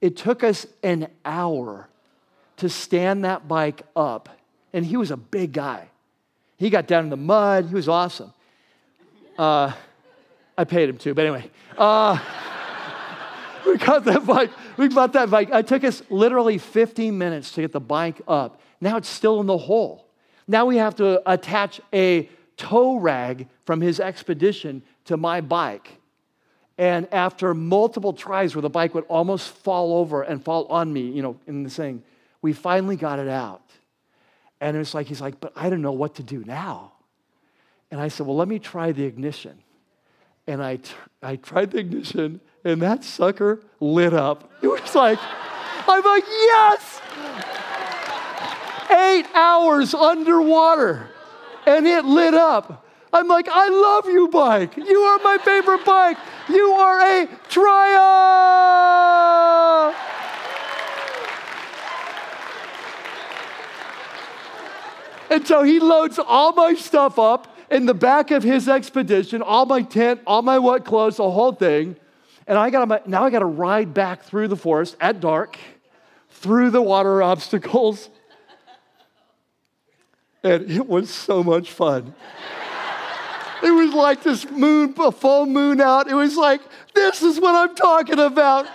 It 0.00 0.16
took 0.16 0.44
us 0.44 0.66
an 0.82 1.08
hour 1.24 1.88
to 2.58 2.68
stand 2.68 3.24
that 3.24 3.48
bike 3.48 3.82
up. 3.96 4.28
And 4.72 4.84
he 4.84 4.96
was 4.96 5.10
a 5.10 5.16
big 5.16 5.52
guy. 5.52 5.88
He 6.56 6.70
got 6.70 6.86
down 6.86 7.04
in 7.04 7.10
the 7.10 7.16
mud. 7.16 7.66
He 7.66 7.74
was 7.74 7.88
awesome. 7.88 8.32
Uh, 9.36 9.72
I 10.56 10.64
paid 10.64 10.88
him 10.88 10.98
too, 10.98 11.14
but 11.14 11.24
anyway. 11.24 11.50
Uh, 11.76 12.18
we 13.66 13.76
got 13.76 14.04
that 14.04 14.26
bike. 14.26 14.50
We 14.76 14.88
bought 14.88 15.12
that 15.14 15.30
bike. 15.30 15.50
It 15.52 15.66
took 15.66 15.84
us 15.84 16.02
literally 16.10 16.58
15 16.58 17.16
minutes 17.16 17.52
to 17.52 17.60
get 17.60 17.72
the 17.72 17.80
bike 17.80 18.20
up. 18.28 18.60
Now 18.80 18.96
it's 18.96 19.08
still 19.08 19.40
in 19.40 19.46
the 19.46 19.58
hole. 19.58 20.06
Now 20.46 20.66
we 20.66 20.76
have 20.76 20.96
to 20.96 21.22
attach 21.30 21.80
a 21.92 22.28
tow 22.56 22.96
rag 22.96 23.48
from 23.64 23.80
his 23.80 24.00
expedition 24.00 24.82
to 25.04 25.16
my 25.16 25.40
bike. 25.40 25.98
And 26.78 27.12
after 27.12 27.54
multiple 27.54 28.12
tries 28.12 28.54
where 28.54 28.62
the 28.62 28.70
bike 28.70 28.94
would 28.94 29.04
almost 29.08 29.50
fall 29.50 29.98
over 29.98 30.22
and 30.22 30.42
fall 30.42 30.66
on 30.66 30.92
me, 30.92 31.10
you 31.10 31.22
know, 31.22 31.36
in 31.48 31.64
the 31.64 31.70
thing, 31.70 32.04
we 32.40 32.52
finally 32.52 32.94
got 32.94 33.18
it 33.18 33.28
out. 33.28 33.62
And 34.60 34.76
it 34.76 34.78
was 34.78 34.94
like, 34.94 35.08
he's 35.08 35.20
like, 35.20 35.40
but 35.40 35.52
I 35.56 35.70
don't 35.70 35.82
know 35.82 35.92
what 35.92 36.14
to 36.16 36.22
do 36.22 36.44
now. 36.44 36.92
And 37.90 38.00
I 38.00 38.08
said, 38.08 38.26
well, 38.26 38.36
let 38.36 38.46
me 38.46 38.60
try 38.60 38.92
the 38.92 39.04
ignition. 39.04 39.58
And 40.46 40.62
I 40.62 40.78
I 41.22 41.36
tried 41.36 41.72
the 41.72 41.78
ignition, 41.78 42.40
and 42.64 42.80
that 42.80 43.04
sucker 43.04 43.60
lit 43.80 44.14
up. 44.14 44.50
It 44.62 44.68
was 44.68 44.94
like, 44.94 45.18
I'm 45.86 46.02
like, 46.02 46.24
yes! 46.26 47.00
Eight 48.90 49.26
hours 49.34 49.94
underwater, 49.94 51.10
and 51.66 51.86
it 51.86 52.04
lit 52.04 52.34
up. 52.34 52.86
I'm 53.12 53.28
like, 53.28 53.48
I 53.50 53.68
love 53.68 54.06
you, 54.06 54.28
bike. 54.28 54.76
You 54.76 54.98
are 55.00 55.18
my 55.18 55.38
favorite 55.38 55.84
bike. 55.84 56.16
You 56.48 56.70
are 56.70 57.22
a 57.22 57.28
triumph. 57.48 58.08
And 65.30 65.46
so 65.46 65.62
he 65.62 65.78
loads 65.78 66.18
all 66.18 66.52
my 66.52 66.74
stuff 66.74 67.18
up 67.18 67.54
in 67.70 67.86
the 67.86 67.94
back 67.94 68.30
of 68.30 68.42
his 68.42 68.68
expedition, 68.68 69.42
all 69.42 69.66
my 69.66 69.82
tent, 69.82 70.20
all 70.26 70.42
my 70.42 70.58
wet 70.58 70.84
clothes, 70.84 71.18
the 71.18 71.30
whole 71.30 71.52
thing. 71.52 71.96
And 72.46 72.56
I 72.56 72.70
got 72.70 73.06
now 73.06 73.24
I 73.24 73.30
got 73.30 73.40
to 73.40 73.44
ride 73.44 73.92
back 73.92 74.22
through 74.22 74.48
the 74.48 74.56
forest 74.56 74.96
at 75.00 75.20
dark, 75.20 75.58
through 76.30 76.70
the 76.70 76.82
water 76.82 77.22
obstacles. 77.22 78.08
And 80.44 80.70
it 80.70 80.86
was 80.86 81.10
so 81.10 81.42
much 81.42 81.72
fun. 81.72 82.14
It 83.62 83.70
was 83.70 83.92
like 83.92 84.22
this 84.22 84.48
moon, 84.50 84.94
a 84.98 85.12
full 85.12 85.46
moon 85.46 85.80
out. 85.80 86.08
It 86.08 86.14
was 86.14 86.36
like, 86.36 86.60
this 86.94 87.22
is 87.22 87.40
what 87.40 87.54
I'm 87.54 87.74
talking 87.74 88.18
about. 88.18 88.66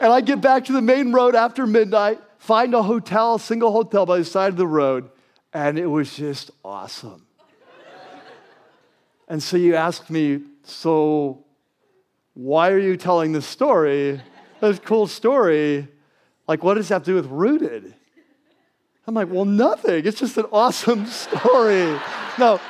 and 0.00 0.12
I 0.12 0.20
get 0.20 0.40
back 0.40 0.64
to 0.66 0.72
the 0.72 0.82
main 0.82 1.12
road 1.12 1.34
after 1.34 1.66
midnight, 1.66 2.20
find 2.38 2.74
a 2.74 2.82
hotel, 2.82 3.36
a 3.36 3.40
single 3.40 3.72
hotel 3.72 4.04
by 4.04 4.18
the 4.18 4.24
side 4.24 4.50
of 4.50 4.56
the 4.56 4.66
road, 4.66 5.10
and 5.52 5.78
it 5.78 5.86
was 5.86 6.16
just 6.16 6.50
awesome. 6.64 7.26
and 9.28 9.42
so 9.42 9.56
you 9.56 9.76
ask 9.76 10.10
me, 10.10 10.40
so 10.64 11.44
why 12.34 12.70
are 12.70 12.78
you 12.78 12.96
telling 12.96 13.32
this 13.32 13.46
story? 13.46 14.20
This 14.60 14.78
cool 14.80 15.06
story. 15.06 15.88
Like, 16.48 16.64
what 16.64 16.74
does 16.74 16.88
that 16.88 16.94
have 16.94 17.04
to 17.04 17.10
do 17.12 17.14
with 17.14 17.26
rooted? 17.26 17.94
I'm 19.06 19.14
like, 19.14 19.28
well, 19.30 19.44
nothing. 19.44 20.06
It's 20.06 20.20
just 20.20 20.36
an 20.36 20.46
awesome 20.52 21.06
story. 21.24 21.98
No, 22.38 22.60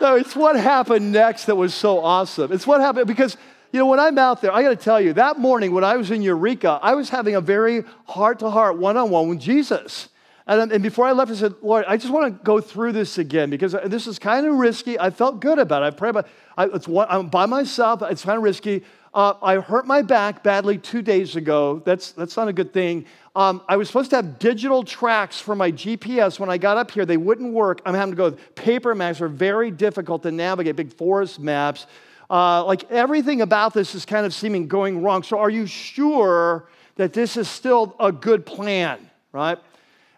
no, 0.00 0.16
it's 0.16 0.36
what 0.36 0.56
happened 0.56 1.12
next 1.12 1.46
that 1.46 1.56
was 1.56 1.74
so 1.74 1.98
awesome. 1.98 2.52
It's 2.52 2.66
what 2.66 2.80
happened 2.80 3.06
because, 3.06 3.36
you 3.72 3.78
know, 3.78 3.86
when 3.86 4.00
I'm 4.00 4.18
out 4.18 4.40
there, 4.40 4.52
I 4.52 4.62
got 4.62 4.70
to 4.70 4.76
tell 4.76 5.00
you, 5.00 5.12
that 5.14 5.38
morning 5.38 5.72
when 5.72 5.84
I 5.84 5.96
was 5.96 6.10
in 6.10 6.22
Eureka, 6.22 6.78
I 6.82 6.94
was 6.94 7.08
having 7.10 7.34
a 7.34 7.40
very 7.40 7.84
heart 8.06 8.38
to 8.40 8.50
heart, 8.50 8.78
one 8.78 8.96
on 8.96 9.10
one 9.10 9.28
with 9.28 9.40
Jesus. 9.40 10.08
And, 10.46 10.70
and 10.70 10.82
before 10.82 11.06
I 11.06 11.12
left, 11.12 11.30
I 11.32 11.34
said, 11.34 11.54
Lord, 11.60 11.84
I 11.88 11.96
just 11.96 12.12
want 12.12 12.26
to 12.38 12.44
go 12.44 12.60
through 12.60 12.92
this 12.92 13.18
again 13.18 13.50
because 13.50 13.72
this 13.86 14.06
is 14.06 14.18
kind 14.18 14.46
of 14.46 14.54
risky. 14.54 14.98
I 14.98 15.10
felt 15.10 15.40
good 15.40 15.58
about 15.58 15.82
it. 15.82 15.86
I 15.86 15.90
pray 15.90 16.10
about 16.10 16.28
I, 16.56 16.66
it's 16.66 16.86
one, 16.86 17.08
I'm 17.10 17.28
by 17.28 17.46
myself. 17.46 18.02
It's 18.02 18.24
kind 18.24 18.36
of 18.36 18.44
risky. 18.44 18.84
Uh, 19.16 19.32
I 19.42 19.54
hurt 19.56 19.86
my 19.86 20.02
back 20.02 20.42
badly 20.42 20.76
two 20.76 21.00
days 21.00 21.36
ago. 21.36 21.80
That's, 21.86 22.12
that's 22.12 22.36
not 22.36 22.48
a 22.48 22.52
good 22.52 22.74
thing. 22.74 23.06
Um, 23.34 23.62
I 23.66 23.78
was 23.78 23.88
supposed 23.88 24.10
to 24.10 24.16
have 24.16 24.38
digital 24.38 24.82
tracks 24.82 25.40
for 25.40 25.54
my 25.54 25.72
GPS. 25.72 26.38
When 26.38 26.50
I 26.50 26.58
got 26.58 26.76
up 26.76 26.90
here, 26.90 27.06
they 27.06 27.16
wouldn't 27.16 27.54
work. 27.54 27.80
I'm 27.86 27.94
having 27.94 28.12
to 28.12 28.16
go 28.16 28.24
with 28.24 28.54
paper 28.54 28.94
maps. 28.94 29.22
Are 29.22 29.28
very 29.28 29.70
difficult 29.70 30.22
to 30.24 30.30
navigate, 30.30 30.76
big 30.76 30.92
forest 30.92 31.40
maps. 31.40 31.86
Uh, 32.28 32.62
like 32.66 32.90
everything 32.90 33.40
about 33.40 33.72
this 33.72 33.94
is 33.94 34.04
kind 34.04 34.26
of 34.26 34.34
seeming 34.34 34.68
going 34.68 35.02
wrong. 35.02 35.22
So, 35.22 35.38
are 35.38 35.48
you 35.48 35.66
sure 35.66 36.68
that 36.96 37.14
this 37.14 37.38
is 37.38 37.48
still 37.48 37.96
a 37.98 38.12
good 38.12 38.44
plan, 38.44 38.98
right? 39.32 39.58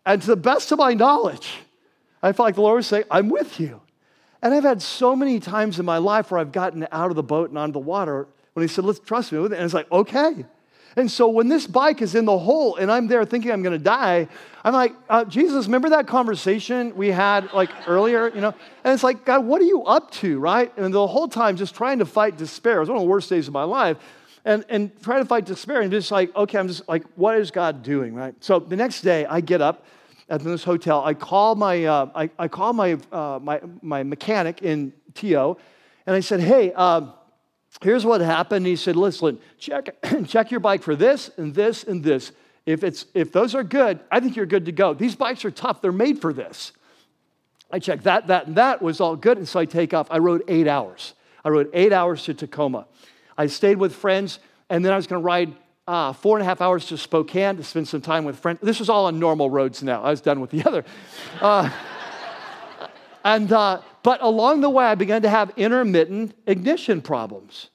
And 0.07 0.21
to 0.23 0.27
the 0.27 0.37
best 0.37 0.73
of 0.73 0.81
my 0.81 0.95
knowledge, 0.95 1.59
I 2.21 2.33
felt 2.33 2.49
like 2.49 2.57
the 2.57 2.63
Lord 2.63 2.79
was 2.79 2.89
saying, 2.89 3.05
I'm 3.13 3.29
with 3.29 3.61
you. 3.61 3.81
And 4.43 4.53
I've 4.53 4.65
had 4.65 4.83
so 4.83 5.15
many 5.15 5.39
times 5.39 5.79
in 5.79 5.87
my 5.87 5.99
life 5.99 6.33
where 6.33 6.41
I've 6.41 6.51
gotten 6.51 6.85
out 6.91 7.11
of 7.11 7.17
the 7.17 7.23
boat 7.23 7.51
and 7.51 7.59
onto 7.59 7.75
the 7.75 7.79
water 7.79 8.27
when 8.59 8.69
He 8.69 8.73
said, 8.73 8.85
Let's 8.85 9.01
trust 9.01 9.33
me 9.33 9.39
with 9.39 9.53
it. 9.53 9.57
And 9.57 9.65
it's 9.65 9.75
like, 9.75 9.91
okay. 9.91 10.45
And 10.97 11.09
so 11.09 11.29
when 11.29 11.49
this 11.49 11.67
bike 11.67 12.03
is 12.03 12.17
in 12.17 12.25
the 12.25 12.37
hole 12.37 12.75
and 12.75 12.91
I'm 12.91 13.07
there 13.07 13.25
thinking 13.25 13.53
I'm 13.53 13.63
going 13.63 13.79
to 13.79 13.85
die, 13.85 14.27
I'm 14.65 14.73
like, 14.73 14.95
uh, 15.09 15.25
Jesus, 15.25 15.67
remember 15.67 15.91
that 15.91 16.09
conversation 16.09 16.97
we 16.97 17.09
had 17.09 17.53
like 17.53 17.71
earlier, 17.87 18.29
you 18.35 18.41
know? 18.41 18.53
And 18.83 18.95
it's 18.95 19.05
like, 19.05 19.25
God, 19.25 19.45
what 19.45 19.63
are 19.63 19.67
you 19.67 19.85
up 19.85 20.11
to, 20.13 20.41
right? 20.41 20.77
And 20.77 20.93
the 20.93 21.07
whole 21.07 21.29
time 21.29 21.57
just 21.57 21.77
trying 21.77 22.01
to 22.01 22.05
fight 22.05 22.37
despair. 22.37 22.79
It 22.79 22.81
was 22.81 22.89
one 22.89 22.99
of 22.99 23.03
the 23.03 23.09
worst 23.09 23.31
days 23.31 23.47
of 23.47 23.55
my 23.55 23.63
life. 23.63 23.97
And, 24.45 24.65
and 24.69 24.91
trying 25.03 25.23
to 25.23 25.25
fight 25.25 25.45
despair 25.45 25.83
and 25.83 25.91
just 25.93 26.11
like, 26.11 26.35
okay, 26.35 26.59
I'm 26.59 26.69
just 26.69 26.89
like, 26.89 27.05
what 27.15 27.37
is 27.37 27.51
God 27.51 27.83
doing, 27.83 28.15
right? 28.15 28.35
So 28.41 28.59
the 28.59 28.77
next 28.77 29.03
day 29.03 29.25
I 29.27 29.41
get 29.41 29.61
up 29.61 29.85
at 30.29 30.41
this 30.41 30.65
hotel. 30.65 31.05
I 31.05 31.15
call 31.15 31.55
my, 31.55 31.85
uh, 31.85 32.07
I, 32.15 32.31
I 32.39 32.49
call 32.49 32.73
my, 32.73 32.99
uh, 33.13 33.39
my, 33.43 33.61
my 33.83 34.03
mechanic 34.03 34.63
in 34.63 34.93
TO 35.15 35.57
and 36.07 36.17
I 36.17 36.21
said, 36.21 36.41
hey, 36.41 36.73
uh, 36.75 37.03
here's 37.83 38.05
what 38.05 38.21
happened. 38.21 38.67
He 38.67 38.77
said, 38.77 38.97
listen, 38.97 39.39
check, 39.59 39.97
check 40.27 40.51
your 40.51 40.61
bike 40.61 40.83
for 40.83 40.97
this 40.97 41.31
and 41.37 41.55
this 41.55 41.85
and 41.85 42.03
this. 42.03 42.33
If, 42.67 42.85
it's, 42.85 43.07
if 43.15 43.33
those 43.33 43.55
are 43.55 43.65
good, 43.65 44.01
I 44.11 44.21
think 44.21 44.37
you're 44.37 44.47
good 44.47 44.67
to 44.67 44.73
go. 44.73 44.93
These 44.95 45.17
bikes 45.17 45.45
are 45.45 45.51
tough, 45.51 45.81
they're 45.81 45.93
made 45.93 46.21
for 46.21 46.33
this. 46.33 46.73
I 47.71 47.79
checked 47.79 48.05
that, 48.05 48.29
that, 48.29 48.47
and 48.47 48.57
that 48.57 48.81
was 48.81 49.01
all 49.01 49.17
good, 49.17 49.39
and 49.39 49.47
so 49.47 49.61
I 49.61 49.67
take 49.67 49.93
off. 49.93 50.09
I 50.11 50.19
rode 50.19 50.43
eight 50.49 50.67
hours. 50.67 51.15
I 51.45 51.51
rode 51.51 51.71
eight 51.73 51.93
hours 51.93 52.25
to 52.25 52.35
Tacoma. 52.35 52.87
I 53.37 53.47
stayed 53.47 53.77
with 53.77 53.95
friends, 53.95 54.39
and 54.71 54.85
then 54.85 54.93
I 54.93 54.97
was 54.97 55.07
going 55.07 55.21
to 55.21 55.25
ride 55.25 55.55
uh, 55.87 56.13
four 56.13 56.37
and 56.37 56.43
a 56.43 56.45
half 56.45 56.61
hours 56.61 56.87
to 56.87 56.99
Spokane 56.99 57.57
to 57.57 57.65
spend 57.65 57.89
some 57.89 58.01
time 58.01 58.25
with 58.25 58.39
friends. 58.39 58.59
This 58.63 58.79
was 58.79 58.91
all 58.91 59.07
on 59.07 59.19
normal 59.19 59.49
roads 59.49 59.83
now. 59.83 60.03
I 60.03 60.11
was 60.11 60.21
done 60.21 60.41
with 60.41 60.51
the 60.51 60.65
other. 60.65 60.85
Uh, 61.41 61.71
and 63.25 63.51
uh, 63.53 63.81
but 64.09 64.23
along 64.23 64.63
the 64.63 64.71
way, 64.71 64.87
I 64.87 64.95
began 64.95 65.21
to 65.21 65.29
have 65.29 65.53
intermittent 65.59 66.35
ignition 66.47 67.03
problems. 67.03 67.69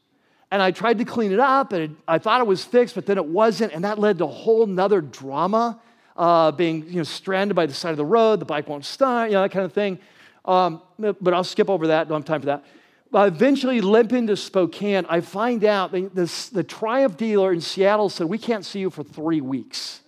and 0.50 0.64
I 0.64 0.72
tried 0.72 0.98
to 0.98 1.06
clean 1.06 1.32
it 1.32 1.40
up, 1.40 1.74
and 1.74 1.84
it, 1.84 1.92
I 2.08 2.18
thought 2.18 2.42
it 2.42 2.48
was 2.48 2.66
fixed, 2.66 2.96
but 2.96 3.06
then 3.06 3.20
it 3.20 3.26
wasn't, 3.26 3.72
and 3.72 3.84
that 3.84 4.00
led 4.00 4.18
to 4.18 4.24
a 4.24 4.28
whole 4.28 4.66
nother 4.66 5.00
drama, 5.00 5.80
uh, 6.18 6.52
being 6.52 6.88
you 6.88 6.96
know 6.96 7.04
stranded 7.04 7.56
by 7.56 7.68
the 7.68 7.74
side 7.76 7.92
of 7.92 7.98
the 7.98 8.06
road, 8.06 8.40
the 8.40 8.46
bike 8.46 8.68
won't 8.68 8.84
start, 8.84 9.30
you 9.30 9.36
know 9.36 9.44
that 9.44 9.52
kind 9.52 9.64
of 9.64 9.74
thing. 9.74 10.00
Um, 10.44 10.82
but 10.98 11.36
I'll 11.36 11.44
skip 11.44 11.70
over 11.70 11.86
that. 11.86 12.08
Don't 12.08 12.22
have 12.22 12.26
time 12.26 12.42
for 12.42 12.48
that. 12.48 12.66
Uh, 13.14 13.30
eventually, 13.32 13.80
limping 13.80 14.26
to 14.26 14.36
Spokane, 14.36 15.06
I 15.08 15.22
find 15.22 15.64
out 15.64 15.92
this, 16.16 16.50
the 16.50 16.64
Triumph 16.64 17.16
dealer 17.16 17.54
in 17.54 17.62
Seattle 17.62 18.10
said 18.10 18.26
we 18.26 18.40
can't 18.40 18.66
see 18.66 18.80
you 18.80 18.90
for 18.90 19.04
three 19.04 19.42
weeks. 19.42 20.02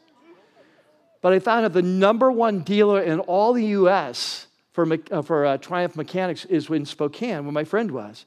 But 1.21 1.33
I 1.33 1.37
found 1.37 1.65
out 1.65 1.73
the 1.73 1.83
number 1.83 2.31
one 2.31 2.61
dealer 2.61 2.99
in 2.99 3.19
all 3.19 3.53
the 3.53 3.65
U.S. 3.77 4.44
for, 4.75 4.85
uh, 5.09 5.21
for 5.21 5.45
uh, 5.45 5.57
Triumph 5.57 5.95
Mechanics 5.95 6.43
is 6.45 6.69
in 6.69 6.85
Spokane, 6.85 7.45
where 7.45 7.53
my 7.53 7.63
friend 7.63 7.89
was. 7.91 8.25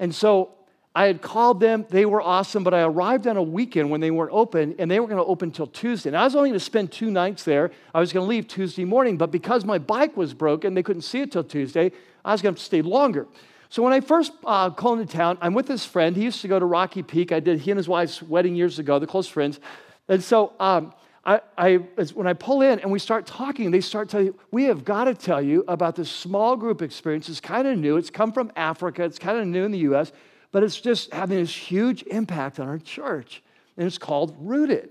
And 0.00 0.12
so 0.12 0.50
I 0.92 1.06
had 1.06 1.22
called 1.22 1.60
them. 1.60 1.86
They 1.88 2.04
were 2.04 2.20
awesome, 2.20 2.64
but 2.64 2.74
I 2.74 2.82
arrived 2.82 3.28
on 3.28 3.36
a 3.36 3.42
weekend 3.42 3.90
when 3.90 4.00
they 4.00 4.10
weren't 4.10 4.32
open, 4.32 4.74
and 4.80 4.90
they 4.90 4.98
were 4.98 5.06
going 5.06 5.18
to 5.18 5.24
open 5.24 5.50
until 5.50 5.68
Tuesday. 5.68 6.10
And 6.10 6.16
I 6.16 6.24
was 6.24 6.34
only 6.34 6.50
going 6.50 6.58
to 6.58 6.64
spend 6.64 6.90
two 6.90 7.12
nights 7.12 7.44
there. 7.44 7.70
I 7.94 8.00
was 8.00 8.12
going 8.12 8.24
to 8.24 8.28
leave 8.28 8.48
Tuesday 8.48 8.84
morning, 8.84 9.16
but 9.16 9.30
because 9.30 9.64
my 9.64 9.78
bike 9.78 10.16
was 10.16 10.34
broken, 10.34 10.74
they 10.74 10.82
couldn't 10.82 11.02
see 11.02 11.20
it 11.20 11.30
till 11.30 11.44
Tuesday. 11.44 11.92
I 12.24 12.32
was 12.32 12.42
going 12.42 12.56
to 12.56 12.60
stay 12.60 12.82
longer. 12.82 13.28
So 13.68 13.82
when 13.82 13.92
I 13.92 14.00
first 14.00 14.32
uh, 14.44 14.70
called 14.70 14.98
into 14.98 15.16
town, 15.16 15.38
I'm 15.40 15.54
with 15.54 15.66
this 15.66 15.84
friend. 15.84 16.16
He 16.16 16.24
used 16.24 16.40
to 16.42 16.48
go 16.48 16.58
to 16.58 16.66
Rocky 16.66 17.04
Peak. 17.04 17.30
I 17.30 17.38
did 17.38 17.60
he 17.60 17.70
and 17.70 17.78
his 17.78 17.88
wife's 17.88 18.20
wedding 18.20 18.56
years 18.56 18.80
ago. 18.80 18.98
They're 18.98 19.06
close 19.06 19.28
friends. 19.28 19.60
And 20.08 20.22
so 20.22 20.52
um, 20.58 20.92
I, 21.26 21.40
I, 21.56 21.74
when 22.12 22.26
I 22.26 22.34
pull 22.34 22.60
in 22.62 22.80
and 22.80 22.90
we 22.90 22.98
start 22.98 23.26
talking, 23.26 23.70
they 23.70 23.80
start 23.80 24.10
telling 24.10 24.26
you, 24.26 24.38
we 24.50 24.64
have 24.64 24.84
got 24.84 25.04
to 25.04 25.14
tell 25.14 25.40
you 25.40 25.64
about 25.68 25.96
this 25.96 26.10
small 26.10 26.56
group 26.56 26.82
experience. 26.82 27.28
It's 27.28 27.40
kind 27.40 27.66
of 27.66 27.78
new. 27.78 27.96
It's 27.96 28.10
come 28.10 28.30
from 28.32 28.52
Africa. 28.56 29.04
It's 29.04 29.18
kind 29.18 29.38
of 29.38 29.46
new 29.46 29.64
in 29.64 29.72
the 29.72 29.78
U.S 29.78 30.12
but 30.54 30.62
it's 30.62 30.80
just 30.80 31.12
having 31.12 31.38
this 31.38 31.52
huge 31.52 32.04
impact 32.04 32.60
on 32.60 32.68
our 32.68 32.78
church. 32.78 33.42
And 33.76 33.88
it's 33.88 33.98
called 33.98 34.36
Rooted. 34.38 34.88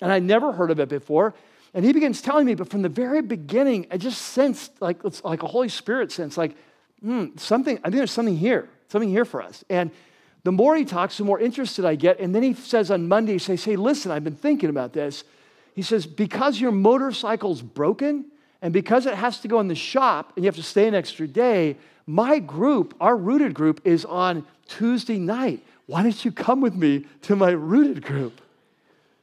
And 0.00 0.10
I 0.10 0.18
never 0.18 0.50
heard 0.50 0.70
of 0.70 0.80
it 0.80 0.88
before. 0.88 1.34
And 1.74 1.84
he 1.84 1.92
begins 1.92 2.22
telling 2.22 2.46
me, 2.46 2.54
but 2.54 2.70
from 2.70 2.80
the 2.80 2.88
very 2.88 3.20
beginning, 3.20 3.86
I 3.90 3.98
just 3.98 4.22
sensed 4.22 4.80
like 4.80 5.04
like 5.22 5.42
a 5.42 5.46
Holy 5.46 5.68
Spirit 5.68 6.10
sense, 6.10 6.38
like, 6.38 6.56
hmm, 7.02 7.36
something, 7.36 7.76
I 7.80 7.90
think 7.90 7.96
there's 7.96 8.12
something 8.12 8.38
here, 8.38 8.70
something 8.88 9.10
here 9.10 9.26
for 9.26 9.42
us. 9.42 9.62
And 9.68 9.90
the 10.42 10.52
more 10.52 10.74
he 10.74 10.86
talks, 10.86 11.18
the 11.18 11.24
more 11.24 11.38
interested 11.38 11.84
I 11.84 11.96
get. 11.96 12.18
And 12.18 12.34
then 12.34 12.42
he 12.42 12.54
says 12.54 12.90
on 12.90 13.06
Monday, 13.06 13.34
he 13.34 13.38
says, 13.38 13.62
Hey, 13.62 13.76
listen, 13.76 14.10
I've 14.10 14.24
been 14.24 14.34
thinking 14.34 14.70
about 14.70 14.94
this. 14.94 15.24
He 15.74 15.82
says, 15.82 16.06
Because 16.06 16.60
your 16.60 16.72
motorcycle's 16.72 17.62
broken 17.62 18.26
and 18.62 18.72
because 18.72 19.06
it 19.06 19.14
has 19.14 19.40
to 19.40 19.48
go 19.48 19.60
in 19.60 19.68
the 19.68 19.74
shop 19.74 20.32
and 20.34 20.44
you 20.44 20.48
have 20.48 20.56
to 20.56 20.62
stay 20.62 20.88
an 20.88 20.94
extra 20.94 21.26
day, 21.26 21.76
my 22.06 22.38
group, 22.38 22.94
our 23.00 23.16
rooted 23.16 23.54
group, 23.54 23.80
is 23.84 24.04
on 24.04 24.46
Tuesday 24.68 25.18
night. 25.18 25.62
Why 25.86 26.02
don't 26.02 26.24
you 26.24 26.32
come 26.32 26.60
with 26.60 26.74
me 26.74 27.04
to 27.22 27.36
my 27.36 27.50
rooted 27.50 28.02
group? 28.02 28.40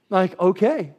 I'm 0.10 0.16
like, 0.16 0.40
okay. 0.40 0.94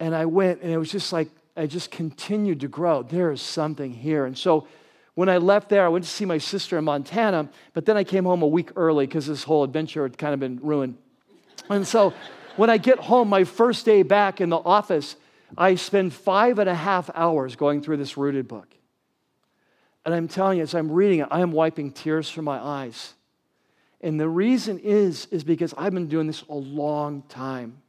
And 0.00 0.14
I 0.14 0.24
went, 0.24 0.62
and 0.62 0.72
it 0.72 0.78
was 0.78 0.90
just 0.90 1.12
like, 1.12 1.28
I 1.56 1.66
just 1.66 1.90
continued 1.90 2.60
to 2.60 2.68
grow. 2.68 3.02
There 3.02 3.30
is 3.30 3.42
something 3.42 3.92
here. 3.92 4.24
And 4.24 4.36
so 4.36 4.66
when 5.14 5.28
I 5.28 5.36
left 5.36 5.68
there, 5.68 5.84
I 5.84 5.88
went 5.88 6.04
to 6.04 6.10
see 6.10 6.24
my 6.24 6.38
sister 6.38 6.78
in 6.78 6.84
Montana, 6.84 7.48
but 7.72 7.86
then 7.86 7.96
I 7.96 8.04
came 8.04 8.24
home 8.24 8.42
a 8.42 8.46
week 8.46 8.70
early 8.74 9.06
because 9.06 9.26
this 9.26 9.44
whole 9.44 9.62
adventure 9.62 10.02
had 10.02 10.18
kind 10.18 10.34
of 10.34 10.40
been 10.40 10.58
ruined. 10.62 10.96
And 11.70 11.86
so 11.86 12.12
when 12.56 12.70
I 12.70 12.78
get 12.78 12.98
home, 12.98 13.28
my 13.28 13.44
first 13.44 13.84
day 13.84 14.02
back 14.02 14.40
in 14.40 14.48
the 14.48 14.58
office, 14.58 15.16
I 15.56 15.74
spend 15.74 16.12
five 16.12 16.58
and 16.58 16.68
a 16.68 16.74
half 16.74 17.10
hours 17.14 17.56
going 17.56 17.82
through 17.82 17.98
this 17.98 18.16
rooted 18.16 18.48
book. 18.48 18.68
And 20.04 20.14
I'm 20.14 20.28
telling 20.28 20.58
you, 20.58 20.64
as 20.64 20.74
I'm 20.74 20.90
reading 20.90 21.20
it, 21.20 21.28
I 21.30 21.40
am 21.40 21.52
wiping 21.52 21.92
tears 21.92 22.28
from 22.28 22.44
my 22.44 22.58
eyes 22.58 23.14
and 24.04 24.20
the 24.20 24.28
reason 24.28 24.78
is, 24.80 25.26
is 25.30 25.44
because 25.44 25.72
I've 25.78 25.94
been 25.94 26.08
doing 26.08 26.26
this 26.26 26.42
a 26.50 26.54
long 26.54 27.22
time. 27.22 27.80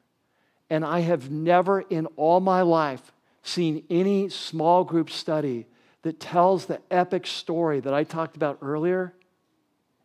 And 0.69 0.85
I 0.85 1.01
have 1.01 1.29
never 1.29 1.81
in 1.81 2.05
all 2.15 2.39
my 2.39 2.61
life 2.61 3.11
seen 3.43 3.83
any 3.89 4.29
small 4.29 4.85
group 4.85 5.09
study 5.09 5.67
that 6.03 6.21
tells 6.21 6.67
the 6.67 6.79
epic 6.89 7.27
story 7.27 7.81
that 7.81 7.93
I 7.93 8.05
talked 8.05 8.37
about 8.37 8.59
earlier 8.61 9.13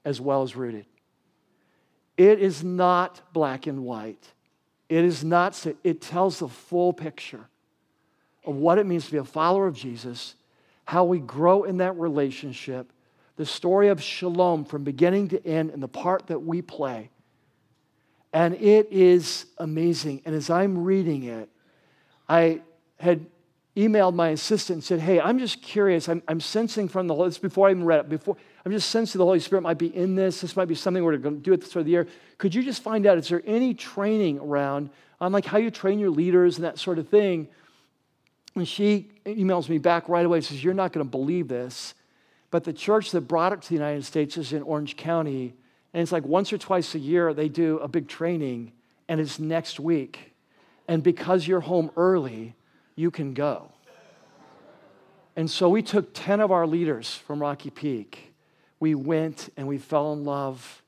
as 0.04 0.20
well 0.20 0.42
as 0.42 0.56
rooted. 0.56 0.86
It 2.16 2.40
is 2.40 2.64
not 2.64 3.32
black 3.32 3.68
and 3.68 3.84
white. 3.84 4.32
It 4.90 5.04
is 5.04 5.22
not, 5.22 5.64
it 5.84 6.00
tells 6.00 6.40
the 6.40 6.48
full 6.48 6.92
picture 6.92 7.48
of 8.44 8.56
what 8.56 8.76
it 8.76 8.86
means 8.86 9.06
to 9.06 9.12
be 9.12 9.18
a 9.18 9.24
follower 9.24 9.68
of 9.68 9.76
Jesus, 9.76 10.34
how 10.84 11.04
we 11.04 11.20
grow 11.20 11.62
in 11.62 11.76
that 11.76 11.96
relationship, 11.96 12.92
the 13.36 13.46
story 13.46 13.86
of 13.88 14.02
shalom 14.02 14.64
from 14.64 14.82
beginning 14.82 15.28
to 15.28 15.46
end 15.46 15.70
and 15.70 15.80
the 15.80 15.88
part 15.88 16.26
that 16.26 16.40
we 16.40 16.60
play. 16.60 17.08
And 18.32 18.54
it 18.54 18.88
is 18.90 19.46
amazing. 19.58 20.22
And 20.24 20.34
as 20.34 20.50
I'm 20.50 20.82
reading 20.82 21.22
it, 21.22 21.48
I 22.28 22.60
had 22.98 23.26
emailed 23.88 24.14
my 24.14 24.28
assistant 24.30 24.76
and 24.78 24.84
said, 24.84 25.00
Hey, 25.00 25.20
I'm 25.20 25.38
just 25.38 25.62
curious. 25.62 26.08
I'm, 26.08 26.22
I'm 26.28 26.40
sensing 26.40 26.88
from 26.88 27.06
the 27.06 27.14
Holy, 27.14 27.28
this 27.28 27.38
before 27.38 27.68
I 27.68 27.70
even 27.70 27.84
read 27.84 28.00
it, 28.00 28.08
before 28.08 28.36
I'm 28.64 28.72
just 28.72 28.90
sensing 28.90 29.18
the 29.18 29.24
Holy 29.24 29.40
Spirit 29.40 29.62
might 29.62 29.78
be 29.78 29.94
in 29.94 30.14
this. 30.14 30.40
This 30.40 30.56
might 30.56 30.68
be 30.68 30.74
something 30.74 31.02
we're 31.02 31.16
going 31.16 31.36
to 31.36 31.40
do 31.42 31.52
at 31.52 31.60
the 31.60 31.66
start 31.66 31.80
of 31.80 31.86
the 31.86 31.92
year. 31.92 32.06
Could 32.38 32.54
you 32.54 32.62
just 32.62 32.82
find 32.82 33.06
out, 33.06 33.18
is 33.18 33.28
there 33.28 33.42
any 33.46 33.74
training 33.74 34.38
around 34.38 34.90
on 35.20 35.32
like 35.32 35.44
how 35.44 35.58
you 35.58 35.70
train 35.70 35.98
your 35.98 36.10
leaders 36.10 36.56
and 36.56 36.64
that 36.64 36.78
sort 36.78 36.98
of 36.98 37.08
thing? 37.08 37.48
And 38.54 38.66
she 38.66 39.08
emails 39.24 39.68
me 39.68 39.78
back 39.78 40.08
right 40.08 40.26
away, 40.26 40.40
says, 40.40 40.62
You're 40.62 40.74
not 40.74 40.92
going 40.92 41.04
to 41.04 41.10
believe 41.10 41.48
this. 41.48 41.94
But 42.50 42.64
the 42.64 42.72
church 42.72 43.12
that 43.12 43.22
brought 43.22 43.52
it 43.52 43.62
to 43.62 43.68
the 43.68 43.74
United 43.74 44.04
States 44.04 44.36
is 44.36 44.52
in 44.52 44.62
Orange 44.62 44.96
County. 44.96 45.54
And 45.94 46.02
it's 46.02 46.12
like 46.12 46.24
once 46.24 46.52
or 46.52 46.58
twice 46.58 46.94
a 46.94 46.98
year, 46.98 47.32
they 47.32 47.48
do 47.48 47.78
a 47.78 47.88
big 47.88 48.08
training, 48.08 48.72
and 49.08 49.20
it's 49.20 49.38
next 49.38 49.80
week. 49.80 50.32
And 50.86 51.02
because 51.02 51.46
you're 51.46 51.60
home 51.60 51.90
early, 51.96 52.54
you 53.00 53.10
can 53.10 53.34
go. 53.34 53.72
And 55.36 55.50
so 55.50 55.68
we 55.68 55.82
took 55.82 56.10
10 56.12 56.40
of 56.40 56.50
our 56.52 56.66
leaders 56.66 57.14
from 57.14 57.40
Rocky 57.40 57.70
Peak. 57.70 58.34
We 58.78 58.94
went 58.94 59.48
and 59.56 59.66
we 59.66 59.78
fell 59.78 60.12
in 60.12 60.24
love, 60.24 60.82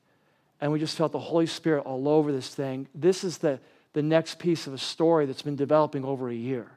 and 0.61 0.71
we 0.71 0.79
just 0.79 0.97
felt 0.97 1.11
the 1.11 1.19
Holy 1.19 1.45
Spirit 1.45 1.81
all 1.81 2.07
over 2.07 2.31
this 2.31 2.53
thing. 2.53 2.87
This 2.93 3.23
is 3.23 3.39
the, 3.39 3.59
the 3.93 4.01
next 4.01 4.39
piece 4.39 4.67
of 4.67 4.73
a 4.73 4.77
story 4.77 5.25
that's 5.25 5.41
been 5.41 5.55
developing 5.55 6.03
over 6.05 6.29
a 6.29 6.35
year. 6.35 6.71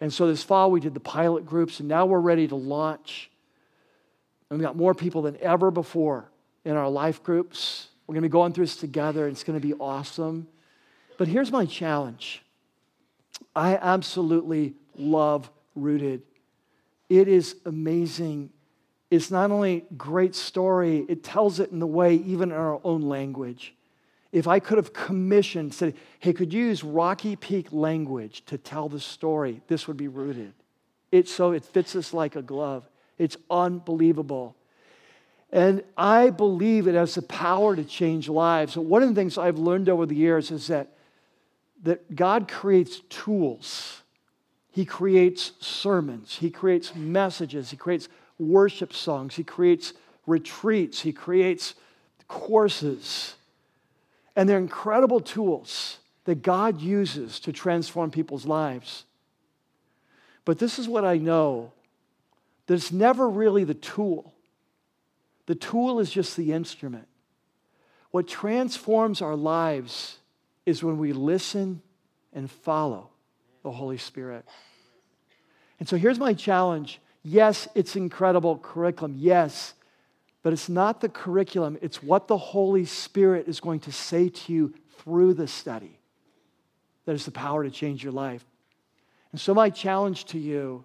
And 0.00 0.12
so 0.12 0.26
this 0.26 0.42
fall, 0.42 0.70
we 0.70 0.80
did 0.80 0.94
the 0.94 1.00
pilot 1.00 1.46
groups, 1.46 1.80
and 1.80 1.88
now 1.88 2.06
we're 2.06 2.20
ready 2.20 2.46
to 2.48 2.56
launch 2.56 3.30
and 4.50 4.58
we 4.58 4.64
got 4.64 4.76
more 4.76 4.94
people 4.94 5.22
than 5.22 5.36
ever 5.40 5.70
before 5.70 6.28
in 6.64 6.76
our 6.76 6.88
life 6.88 7.22
groups. 7.22 7.88
We're 8.06 8.14
going 8.14 8.22
to 8.22 8.28
be 8.28 8.32
going 8.32 8.52
through 8.52 8.64
this 8.64 8.76
together. 8.76 9.26
And 9.26 9.32
it's 9.32 9.44
going 9.44 9.58
to 9.58 9.66
be 9.66 9.74
awesome. 9.74 10.48
But 11.16 11.28
here's 11.28 11.52
my 11.52 11.66
challenge 11.66 12.42
I 13.54 13.76
absolutely 13.76 14.74
love 14.96 15.50
Rooted. 15.74 16.22
It 17.08 17.28
is 17.28 17.56
amazing. 17.64 18.50
It's 19.10 19.30
not 19.30 19.50
only 19.50 19.84
great 19.96 20.34
story, 20.34 21.04
it 21.08 21.24
tells 21.24 21.58
it 21.58 21.70
in 21.70 21.78
the 21.78 21.86
way, 21.86 22.14
even 22.14 22.50
in 22.50 22.56
our 22.56 22.80
own 22.84 23.02
language. 23.02 23.74
If 24.32 24.46
I 24.46 24.60
could 24.60 24.78
have 24.78 24.92
commissioned, 24.92 25.74
said, 25.74 25.94
hey, 26.20 26.32
could 26.32 26.52
you 26.52 26.66
use 26.66 26.84
Rocky 26.84 27.34
Peak 27.34 27.72
language 27.72 28.44
to 28.46 28.58
tell 28.58 28.88
the 28.88 29.00
story? 29.00 29.60
This 29.66 29.88
would 29.88 29.96
be 29.96 30.06
rooted. 30.06 30.52
It's 31.10 31.32
so 31.32 31.50
it 31.50 31.64
fits 31.64 31.96
us 31.96 32.14
like 32.14 32.36
a 32.36 32.42
glove. 32.42 32.88
It's 33.18 33.36
unbelievable. 33.50 34.54
And 35.50 35.82
I 35.96 36.30
believe 36.30 36.86
it 36.86 36.94
has 36.94 37.16
the 37.16 37.22
power 37.22 37.74
to 37.74 37.82
change 37.82 38.28
lives. 38.28 38.74
So 38.74 38.80
one 38.80 39.02
of 39.02 39.08
the 39.08 39.14
things 39.16 39.36
I've 39.36 39.58
learned 39.58 39.88
over 39.88 40.06
the 40.06 40.14
years 40.14 40.52
is 40.52 40.68
that, 40.68 40.92
that 41.82 42.14
God 42.14 42.48
creates 42.48 43.00
tools. 43.08 44.02
He 44.72 44.84
creates 44.84 45.52
sermons. 45.60 46.36
He 46.36 46.50
creates 46.50 46.94
messages. 46.94 47.70
He 47.70 47.76
creates 47.76 48.08
worship 48.38 48.92
songs. 48.92 49.34
He 49.34 49.44
creates 49.44 49.94
retreats. 50.26 51.00
He 51.00 51.12
creates 51.12 51.74
courses. 52.28 53.34
And 54.36 54.48
they're 54.48 54.58
incredible 54.58 55.20
tools 55.20 55.98
that 56.24 56.42
God 56.42 56.80
uses 56.80 57.40
to 57.40 57.52
transform 57.52 58.10
people's 58.10 58.46
lives. 58.46 59.04
But 60.44 60.58
this 60.58 60.78
is 60.78 60.88
what 60.88 61.04
I 61.04 61.16
know 61.16 61.72
that 62.66 62.74
it's 62.74 62.92
never 62.92 63.28
really 63.28 63.64
the 63.64 63.74
tool. 63.74 64.32
The 65.46 65.56
tool 65.56 65.98
is 65.98 66.08
just 66.08 66.36
the 66.36 66.52
instrument. 66.52 67.08
What 68.12 68.28
transforms 68.28 69.20
our 69.20 69.34
lives 69.34 70.19
is 70.66 70.82
when 70.82 70.98
we 70.98 71.12
listen 71.12 71.82
and 72.32 72.50
follow 72.50 73.10
the 73.62 73.70
Holy 73.70 73.98
Spirit. 73.98 74.44
And 75.78 75.88
so 75.88 75.96
here's 75.96 76.18
my 76.18 76.34
challenge. 76.34 77.00
Yes, 77.22 77.68
it's 77.74 77.96
incredible 77.96 78.58
curriculum. 78.58 79.14
Yes, 79.18 79.74
but 80.42 80.52
it's 80.52 80.68
not 80.68 81.00
the 81.00 81.08
curriculum, 81.08 81.78
it's 81.82 82.02
what 82.02 82.28
the 82.28 82.38
Holy 82.38 82.84
Spirit 82.84 83.46
is 83.46 83.60
going 83.60 83.80
to 83.80 83.92
say 83.92 84.28
to 84.28 84.52
you 84.52 84.74
through 84.98 85.34
the 85.34 85.46
study 85.46 85.98
that 87.04 87.14
is 87.14 87.24
the 87.24 87.30
power 87.30 87.64
to 87.64 87.70
change 87.70 88.02
your 88.02 88.12
life. 88.12 88.44
And 89.32 89.40
so, 89.40 89.54
my 89.54 89.70
challenge 89.70 90.26
to 90.26 90.38
you 90.38 90.84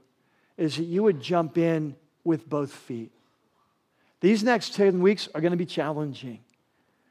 is 0.58 0.78
that 0.78 0.84
you 0.84 1.04
would 1.04 1.22
jump 1.22 1.58
in 1.58 1.96
with 2.24 2.50
both 2.50 2.72
feet. 2.72 3.12
These 4.22 4.44
next 4.44 4.76
10 4.76 5.02
weeks 5.02 5.30
are 5.36 5.42
going 5.42 5.52
to 5.52 5.58
be 5.58 5.66
challenging. 5.66 6.40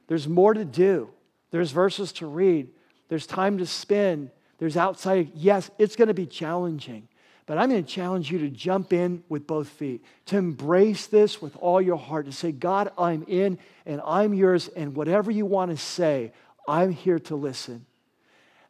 There's 0.06 0.28
more 0.28 0.54
to 0.54 0.64
do. 0.64 1.10
There's 1.50 1.70
verses 1.70 2.12
to 2.14 2.26
read. 2.26 2.68
There's 3.08 3.26
time 3.26 3.58
to 3.58 3.66
spend. 3.66 4.30
There's 4.58 4.76
outside. 4.76 5.30
Yes, 5.34 5.70
it's 5.78 5.96
going 5.96 6.08
to 6.08 6.14
be 6.14 6.26
challenging. 6.26 7.08
But 7.46 7.58
I'm 7.58 7.68
going 7.68 7.84
to 7.84 7.90
challenge 7.90 8.30
you 8.30 8.38
to 8.38 8.48
jump 8.48 8.92
in 8.92 9.22
with 9.28 9.46
both 9.46 9.68
feet, 9.68 10.02
to 10.26 10.38
embrace 10.38 11.06
this 11.06 11.42
with 11.42 11.56
all 11.56 11.80
your 11.80 11.98
heart, 11.98 12.26
to 12.26 12.32
say, 12.32 12.52
God, 12.52 12.90
I'm 12.96 13.24
in 13.28 13.58
and 13.84 14.00
I'm 14.04 14.32
yours, 14.32 14.68
and 14.68 14.96
whatever 14.96 15.30
you 15.30 15.44
want 15.44 15.70
to 15.70 15.76
say, 15.76 16.32
I'm 16.66 16.90
here 16.90 17.18
to 17.20 17.36
listen. 17.36 17.84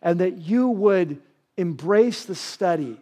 And 0.02 0.18
that 0.20 0.38
you 0.38 0.68
would 0.68 1.22
embrace 1.56 2.24
the 2.24 2.34
study 2.34 3.00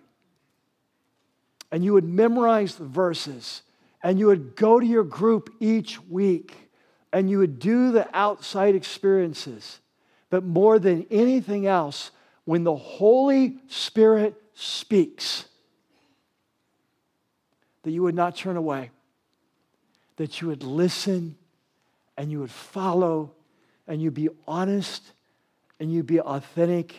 and 1.71 1.83
you 1.83 1.95
would 1.95 2.05
memorize 2.05 2.75
the 2.75 2.85
verses 2.85 3.63
and 4.03 4.19
you 4.19 4.27
would 4.27 4.55
go 4.57 4.79
to 4.79 4.87
your 4.87 5.05
group 5.05 5.55
each 5.59 6.01
week 6.03 6.71
and 7.13 7.29
you 7.29 7.39
would 7.39 7.59
do 7.59 7.93
the 7.93 8.09
outside 8.17 8.75
experiences. 8.75 9.81
But 10.31 10.45
more 10.45 10.79
than 10.79 11.07
anything 11.11 11.67
else, 11.67 12.11
when 12.45 12.65
the 12.65 12.75
Holy 12.75 13.59
Spirit 13.69 14.35
speaks, 14.55 15.45
that 17.83 17.91
you 17.91 18.03
would 18.03 18.15
not 18.15 18.37
turn 18.37 18.57
away, 18.57 18.91
that 20.17 20.41
you 20.41 20.49
would 20.49 20.63
listen 20.63 21.37
and 22.17 22.31
you 22.31 22.41
would 22.41 22.51
follow 22.51 23.33
and 23.87 24.01
you'd 24.01 24.15
be 24.15 24.29
honest 24.47 25.03
and 25.81 25.93
you'd 25.93 26.07
be 26.07 26.21
authentic 26.21 26.95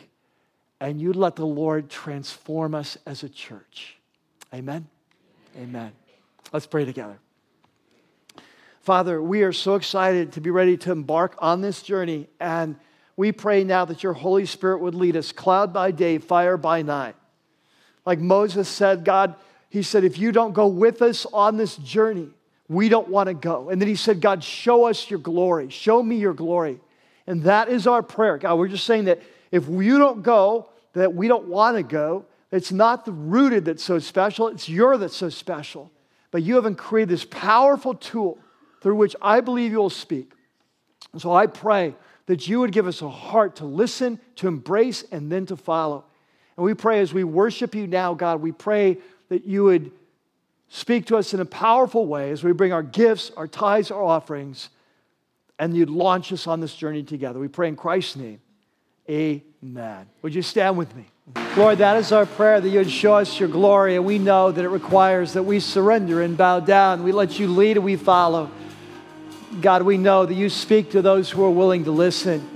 and 0.80 1.00
you'd 1.00 1.16
let 1.16 1.36
the 1.36 1.46
Lord 1.46 1.90
transform 1.90 2.76
us 2.76 2.98
as 3.06 3.24
a 3.24 3.30
church. 3.30 3.96
Amen? 4.54 4.86
Amen. 5.58 5.92
Let's 6.52 6.68
pray 6.68 6.84
together. 6.84 7.18
Father, 8.84 9.22
we 9.24 9.44
are 9.44 9.54
so 9.54 9.76
excited 9.76 10.34
to 10.34 10.42
be 10.42 10.50
ready 10.50 10.76
to 10.76 10.92
embark 10.92 11.36
on 11.40 11.62
this 11.62 11.82
journey, 11.82 12.28
and 12.42 12.76
we 13.16 13.32
pray 13.32 13.64
now 13.64 13.86
that 13.86 14.04
your 14.04 14.12
Holy 14.12 14.46
Spirit 14.46 14.82
would 14.82 14.94
lead 14.94 15.16
us 15.16 15.32
cloud 15.32 15.72
by 15.72 15.92
day, 15.92 16.18
fire 16.18 16.58
by 16.58 16.82
night. 16.82 17.16
Like 18.06 18.20
Moses 18.20 18.68
said, 18.68 19.06
God, 19.06 19.36
he 19.70 19.84
said, 19.84 20.04
if 20.04 20.18
you 20.18 20.34
don't 20.34 20.52
go 20.52 20.68
with 20.68 21.02
us 21.02 21.26
on 21.28 21.56
this 21.56 21.78
journey, 21.78 22.28
we 22.68 22.90
don't 22.90 23.08
want 23.08 23.28
to 23.28 23.34
go. 23.34 23.70
And 23.70 23.80
then 23.80 23.88
he 23.88 23.96
said, 23.96 24.20
God, 24.20 24.44
show 24.44 24.90
us 24.90 25.10
your 25.10 25.20
glory. 25.20 25.70
Show 25.70 26.04
me 26.04 26.18
your 26.18 26.34
glory. 26.34 26.82
And 27.26 27.44
that 27.44 27.70
is 27.70 27.88
our 27.88 28.04
prayer. 28.04 28.38
God, 28.38 28.56
we're 28.56 28.68
just 28.68 28.86
saying 28.86 29.06
that 29.06 29.22
if 29.50 29.66
you 29.70 29.98
don't 29.98 30.24
go, 30.24 30.68
that 30.92 31.14
we 31.14 31.30
don't 31.30 31.48
want 31.48 31.78
to 31.78 31.84
go. 31.84 32.26
It's 32.52 32.74
not 32.74 33.06
the 33.06 33.14
rooted 33.14 33.64
that's 33.64 33.84
so 33.84 34.00
special, 34.00 34.50
it's 34.50 34.68
your 34.68 34.98
that's 34.98 35.16
so 35.16 35.30
special. 35.30 35.90
But 36.32 36.44
you 36.44 36.56
haven't 36.56 36.76
created 36.76 37.10
this 37.10 37.24
powerful 37.24 37.94
tool 37.94 38.40
through 38.84 38.96
which 38.96 39.16
I 39.22 39.40
believe 39.40 39.72
you 39.72 39.80
will 39.80 39.90
speak. 39.90 40.34
And 41.14 41.22
so 41.22 41.34
I 41.34 41.48
pray 41.48 41.96
that 42.26 42.48
you 42.48 42.60
would 42.60 42.74
give 42.74 42.86
us 42.86 43.02
a 43.02 43.10
heart 43.10 43.56
to 43.58 43.66
listen, 43.66 44.20
to 44.36 44.48
embrace, 44.48 45.04
and 45.12 45.32
then 45.32 45.46
to 45.48 45.58
follow. 45.58 46.04
And 46.58 46.66
we 46.66 46.74
pray 46.74 47.00
as 47.00 47.14
we 47.14 47.24
worship 47.24 47.74
you 47.74 47.88
now, 47.88 48.14
God, 48.14 48.42
we 48.42 48.52
pray 48.52 48.98
that 49.30 49.46
you 49.46 49.64
would 49.64 49.92
speak 50.68 51.06
to 51.08 51.18
us 51.18 51.34
in 51.34 51.40
a 51.40 51.46
powerful 51.46 52.06
way 52.06 52.32
as 52.32 52.44
we 52.44 52.52
bring 52.52 52.74
our 52.74 52.84
gifts, 52.84 53.32
our 53.38 53.48
tithes, 53.48 53.90
our 53.90 54.04
offerings, 54.04 54.70
and 55.58 55.76
you'd 55.76 55.90
launch 55.90 56.34
us 56.34 56.46
on 56.46 56.60
this 56.60 56.76
journey 56.76 57.04
together. 57.04 57.40
We 57.40 57.48
pray 57.48 57.70
in 57.70 57.76
Christ's 57.76 58.18
name. 58.18 58.42
Amen. 59.10 60.08
Would 60.22 60.36
you 60.36 60.42
stand 60.42 60.78
with 60.78 60.94
me? 60.96 61.06
Lord, 61.56 61.78
that 61.78 61.96
is 61.98 62.12
our 62.12 62.26
prayer 62.26 62.60
that 62.60 62.68
you 62.68 62.80
would 62.80 62.92
show 62.92 63.16
us 63.16 63.40
your 63.40 63.50
glory, 63.50 63.96
and 63.96 64.06
we 64.06 64.18
know 64.20 64.52
that 64.52 64.64
it 64.64 64.70
requires 64.70 65.34
that 65.34 65.44
we 65.44 65.60
surrender 65.60 66.22
and 66.22 66.36
bow 66.38 66.60
down. 66.60 67.04
We 67.04 67.14
let 67.14 67.40
you 67.40 67.48
lead 67.48 67.78
and 67.78 67.86
we 67.86 67.96
follow. 67.96 68.52
God, 69.62 69.84
we 69.84 69.98
know 69.98 70.26
that 70.26 70.34
you 70.34 70.50
speak 70.50 70.92
to 70.92 71.02
those 71.02 71.30
who 71.30 71.44
are 71.44 71.52
willing 71.52 71.84
to 71.86 71.92
listen. 71.92 72.50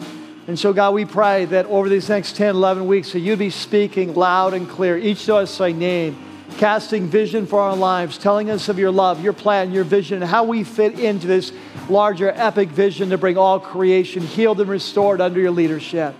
And 0.47 0.57
so, 0.57 0.73
God, 0.73 0.93
we 0.93 1.05
pray 1.05 1.45
that 1.45 1.65
over 1.65 1.89
these 1.89 2.09
next 2.09 2.35
10, 2.35 2.55
11 2.55 2.87
weeks, 2.87 3.11
that 3.13 3.19
you'd 3.19 3.39
be 3.39 3.49
speaking 3.49 4.15
loud 4.15 4.53
and 4.53 4.69
clear, 4.69 4.97
each 4.97 5.25
to 5.25 5.35
us 5.35 5.57
by 5.57 5.71
name 5.71 6.23
casting 6.57 7.07
vision 7.07 7.45
for 7.45 7.59
our 7.59 7.75
lives, 7.75 8.17
telling 8.17 8.49
us 8.49 8.69
of 8.69 8.79
your 8.79 8.91
love, 8.91 9.23
your 9.23 9.33
plan, 9.33 9.71
your 9.71 9.83
vision, 9.83 10.21
and 10.21 10.29
how 10.29 10.43
we 10.43 10.63
fit 10.63 10.99
into 10.99 11.27
this 11.27 11.51
larger 11.89 12.29
epic 12.29 12.69
vision 12.69 13.09
to 13.11 13.17
bring 13.17 13.37
all 13.37 13.59
creation 13.59 14.23
healed 14.23 14.59
and 14.59 14.69
restored 14.69 15.21
under 15.21 15.39
your 15.39 15.51
leadership. 15.51 16.15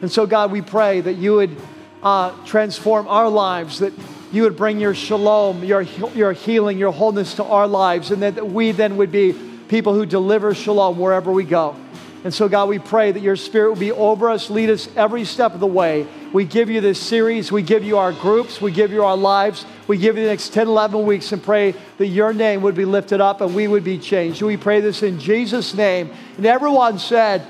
And 0.00 0.10
so, 0.10 0.26
God, 0.26 0.52
we 0.52 0.62
pray 0.62 1.00
that 1.00 1.14
you 1.14 1.34
would 1.34 1.56
uh, 2.02 2.30
transform 2.44 3.08
our 3.08 3.28
lives, 3.28 3.80
that 3.80 3.92
you 4.32 4.42
would 4.44 4.56
bring 4.56 4.78
your 4.78 4.94
shalom, 4.94 5.64
your, 5.64 5.82
your 5.82 6.32
healing, 6.32 6.78
your 6.78 6.92
wholeness 6.92 7.34
to 7.34 7.44
our 7.44 7.66
lives, 7.66 8.10
and 8.10 8.22
that 8.22 8.46
we 8.46 8.72
then 8.72 8.96
would 8.96 9.10
be 9.10 9.34
people 9.70 9.94
who 9.94 10.04
deliver 10.04 10.52
shalom 10.52 10.98
wherever 10.98 11.30
we 11.30 11.44
go. 11.44 11.76
And 12.24 12.34
so, 12.34 12.48
God, 12.48 12.68
we 12.68 12.80
pray 12.80 13.12
that 13.12 13.20
your 13.20 13.36
spirit 13.36 13.68
will 13.70 13.78
be 13.78 13.92
over 13.92 14.28
us, 14.28 14.50
lead 14.50 14.68
us 14.68 14.88
every 14.96 15.24
step 15.24 15.54
of 15.54 15.60
the 15.60 15.66
way. 15.66 16.06
We 16.32 16.44
give 16.44 16.68
you 16.68 16.80
this 16.80 17.00
series, 17.00 17.50
we 17.52 17.62
give 17.62 17.84
you 17.84 17.96
our 17.96 18.12
groups, 18.12 18.60
we 18.60 18.72
give 18.72 18.90
you 18.90 19.04
our 19.04 19.16
lives, 19.16 19.64
we 19.86 19.96
give 19.96 20.16
you 20.16 20.24
the 20.24 20.28
next 20.28 20.52
10, 20.52 20.66
11 20.66 21.06
weeks 21.06 21.32
and 21.32 21.42
pray 21.42 21.74
that 21.98 22.08
your 22.08 22.34
name 22.34 22.62
would 22.62 22.74
be 22.74 22.84
lifted 22.84 23.20
up 23.20 23.40
and 23.40 23.54
we 23.54 23.68
would 23.68 23.84
be 23.84 23.96
changed. 23.96 24.42
We 24.42 24.56
pray 24.56 24.80
this 24.80 25.04
in 25.04 25.18
Jesus' 25.20 25.72
name. 25.72 26.10
And 26.36 26.44
everyone 26.44 26.98
said, 26.98 27.46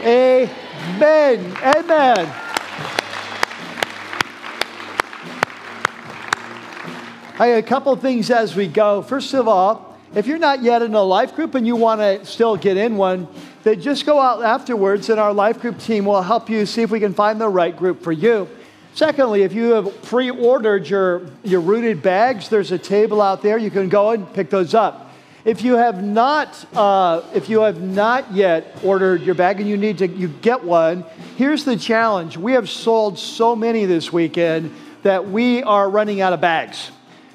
Amen. 0.00 1.56
Amen. 1.60 2.26
Hey, 7.36 7.58
a 7.58 7.62
couple 7.62 7.94
things 7.96 8.30
as 8.30 8.54
we 8.54 8.68
go. 8.68 9.02
First 9.02 9.34
of 9.34 9.48
all, 9.48 9.93
if 10.14 10.26
you're 10.26 10.38
not 10.38 10.62
yet 10.62 10.82
in 10.82 10.94
a 10.94 11.02
life 11.02 11.34
group 11.34 11.54
and 11.54 11.66
you 11.66 11.76
want 11.76 12.00
to 12.00 12.24
still 12.24 12.56
get 12.56 12.76
in 12.76 12.96
one, 12.96 13.28
that 13.64 13.80
just 13.80 14.06
go 14.06 14.20
out 14.20 14.42
afterwards 14.42 15.08
and 15.08 15.18
our 15.18 15.32
life 15.32 15.60
group 15.60 15.78
team 15.78 16.04
will 16.04 16.22
help 16.22 16.48
you 16.48 16.66
see 16.66 16.82
if 16.82 16.90
we 16.90 17.00
can 17.00 17.14
find 17.14 17.40
the 17.40 17.48
right 17.48 17.76
group 17.76 18.02
for 18.02 18.12
you. 18.12 18.48
Secondly, 18.94 19.42
if 19.42 19.52
you 19.52 19.72
have 19.72 20.02
pre 20.02 20.30
ordered 20.30 20.88
your, 20.88 21.22
your 21.42 21.60
rooted 21.60 22.00
bags, 22.00 22.48
there's 22.48 22.70
a 22.70 22.78
table 22.78 23.20
out 23.20 23.42
there. 23.42 23.58
You 23.58 23.70
can 23.70 23.88
go 23.88 24.10
and 24.10 24.32
pick 24.34 24.50
those 24.50 24.72
up. 24.72 25.10
If 25.44 25.62
you 25.62 25.74
have 25.74 26.02
not, 26.02 26.64
uh, 26.74 27.22
if 27.34 27.50
you 27.50 27.60
have 27.60 27.82
not 27.82 28.32
yet 28.32 28.78
ordered 28.82 29.22
your 29.22 29.34
bag 29.34 29.60
and 29.60 29.68
you 29.68 29.76
need 29.76 29.98
to 29.98 30.06
you 30.06 30.28
get 30.28 30.62
one, 30.62 31.04
here's 31.36 31.64
the 31.64 31.76
challenge. 31.76 32.36
We 32.36 32.52
have 32.52 32.70
sold 32.70 33.18
so 33.18 33.54
many 33.56 33.84
this 33.84 34.12
weekend 34.12 34.74
that 35.02 35.28
we 35.28 35.62
are 35.62 35.90
running 35.90 36.20
out 36.20 36.32
of 36.32 36.40
bags. 36.40 36.90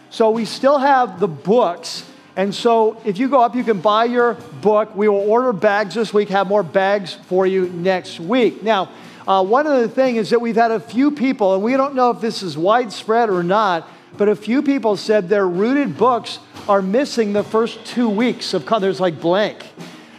So 0.10 0.32
we 0.32 0.46
still 0.46 0.80
have 0.80 1.20
the 1.20 1.28
books 1.28 2.09
and 2.36 2.54
so 2.54 3.02
if 3.06 3.18
you 3.18 3.28
go 3.28 3.42
up, 3.42 3.56
you 3.56 3.64
can 3.64 3.82
buy 3.82 4.06
your 4.06 4.36
book. 4.62 4.96
We 4.96 5.08
will 5.08 5.30
order 5.30 5.52
bags 5.54 5.96
this 5.96 6.14
week, 6.14 6.30
have 6.30 6.48
more 6.48 6.64
bags 6.64 7.14
for 7.14 7.46
you 7.46 7.70
next 7.70 8.20
week. 8.20 8.64
Now, 8.64 8.90
uh, 9.28 9.44
one 9.44 9.68
other 9.68 9.88
thing 9.88 10.16
is 10.16 10.30
that 10.30 10.40
we've 10.40 10.56
had 10.56 10.72
a 10.72 10.80
few 10.80 11.12
people, 11.12 11.54
and 11.54 11.64
we 11.64 11.74
don't 11.74 11.96
know 11.96 12.10
if 12.12 12.22
this 12.22 12.42
is 12.42 12.58
widespread 12.58 13.30
or 13.30 13.44
not, 13.44 13.88
but 14.18 14.28
a 14.28 14.36
few 14.36 14.62
people 14.62 14.96
said 14.98 15.30
their 15.30 15.48
rooted 15.48 15.98
books 15.98 16.40
are 16.68 16.82
missing 16.82 17.34
the 17.34 17.44
first 17.44 17.86
two 17.86 18.10
weeks 18.10 18.54
of 18.54 18.66
there's 18.82 19.00
like 19.00 19.20
blank. 19.20 19.68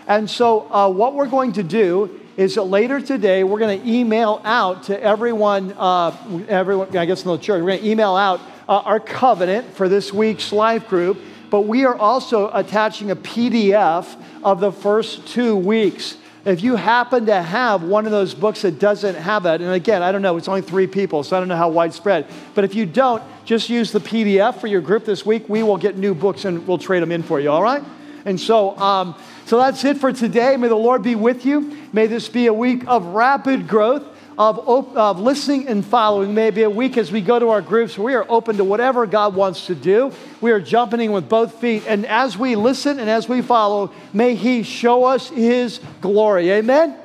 And 0.06 0.28
so 0.28 0.72
uh, 0.72 0.88
what 0.90 1.14
we're 1.14 1.28
going 1.28 1.52
to 1.52 1.62
do 1.62 2.20
is 2.36 2.54
that 2.54 2.64
later 2.64 3.00
today 3.00 3.44
we're 3.44 3.58
going 3.58 3.80
to 3.80 3.88
email 3.88 4.40
out 4.44 4.84
to 4.84 5.02
everyone, 5.02 5.72
uh, 5.76 6.16
everyone 6.48 6.96
I 6.96 7.06
guess 7.06 7.24
in 7.24 7.30
the 7.30 7.38
church, 7.38 7.60
we're 7.60 7.68
going 7.68 7.80
to 7.80 7.88
email 7.88 8.16
out 8.16 8.40
uh, 8.68 8.78
our 8.78 9.00
covenant 9.00 9.74
for 9.74 9.88
this 9.88 10.12
week's 10.12 10.52
life 10.52 10.88
group 10.88 11.18
but 11.50 11.62
we 11.62 11.84
are 11.84 11.96
also 11.96 12.50
attaching 12.52 13.10
a 13.10 13.16
PDF 13.16 14.06
of 14.42 14.60
the 14.60 14.72
first 14.72 15.26
two 15.26 15.56
weeks. 15.56 16.16
If 16.44 16.62
you 16.62 16.76
happen 16.76 17.26
to 17.26 17.42
have 17.42 17.82
one 17.82 18.06
of 18.06 18.12
those 18.12 18.32
books 18.32 18.62
that 18.62 18.78
doesn't 18.78 19.14
have 19.14 19.44
it, 19.44 19.60
and 19.60 19.72
again, 19.72 20.02
I 20.02 20.10
don't 20.10 20.22
know, 20.22 20.38
it's 20.38 20.48
only 20.48 20.62
three 20.62 20.86
people, 20.86 21.22
so 21.22 21.36
I 21.36 21.40
don't 21.40 21.48
know 21.48 21.56
how 21.56 21.68
widespread, 21.68 22.26
but 22.54 22.64
if 22.64 22.74
you 22.74 22.86
don't, 22.86 23.22
just 23.44 23.68
use 23.68 23.92
the 23.92 24.00
PDF 24.00 24.58
for 24.58 24.66
your 24.66 24.80
group 24.80 25.04
this 25.04 25.26
week. 25.26 25.48
We 25.48 25.62
will 25.62 25.76
get 25.76 25.98
new 25.98 26.14
books 26.14 26.46
and 26.46 26.66
we'll 26.66 26.78
trade 26.78 27.02
them 27.02 27.12
in 27.12 27.22
for 27.22 27.40
you, 27.40 27.50
all 27.50 27.62
right? 27.62 27.82
And 28.24 28.40
so, 28.40 28.76
um, 28.78 29.14
so 29.44 29.58
that's 29.58 29.84
it 29.84 29.98
for 29.98 30.12
today. 30.12 30.56
May 30.56 30.68
the 30.68 30.76
Lord 30.76 31.02
be 31.02 31.14
with 31.14 31.44
you. 31.44 31.76
May 31.92 32.06
this 32.06 32.28
be 32.28 32.46
a 32.46 32.54
week 32.54 32.84
of 32.86 33.06
rapid 33.06 33.66
growth 33.66 34.04
of, 34.40 34.96
of 34.96 35.20
listening 35.20 35.68
and 35.68 35.84
following. 35.84 36.32
Maybe 36.32 36.62
a 36.62 36.70
week 36.70 36.96
as 36.96 37.12
we 37.12 37.20
go 37.20 37.38
to 37.38 37.50
our 37.50 37.60
groups, 37.60 37.98
we 37.98 38.14
are 38.14 38.24
open 38.26 38.56
to 38.56 38.64
whatever 38.64 39.04
God 39.04 39.34
wants 39.34 39.66
to 39.66 39.74
do. 39.74 40.12
We 40.40 40.50
are 40.50 40.60
jumping 40.60 41.00
in 41.00 41.12
with 41.12 41.28
both 41.28 41.60
feet. 41.60 41.84
And 41.86 42.06
as 42.06 42.38
we 42.38 42.56
listen 42.56 42.98
and 42.98 43.10
as 43.10 43.28
we 43.28 43.42
follow, 43.42 43.92
may 44.14 44.34
He 44.34 44.62
show 44.62 45.04
us 45.04 45.28
His 45.28 45.78
glory. 46.00 46.50
Amen? 46.52 46.96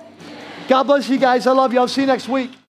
God 0.69 0.83
bless 0.83 1.09
you 1.09 1.17
guys. 1.17 1.45
I 1.45 1.51
love 1.51 1.73
you. 1.73 1.79
I'll 1.79 1.89
see 1.89 2.01
you 2.01 2.07
next 2.07 2.29
week. 2.29 2.55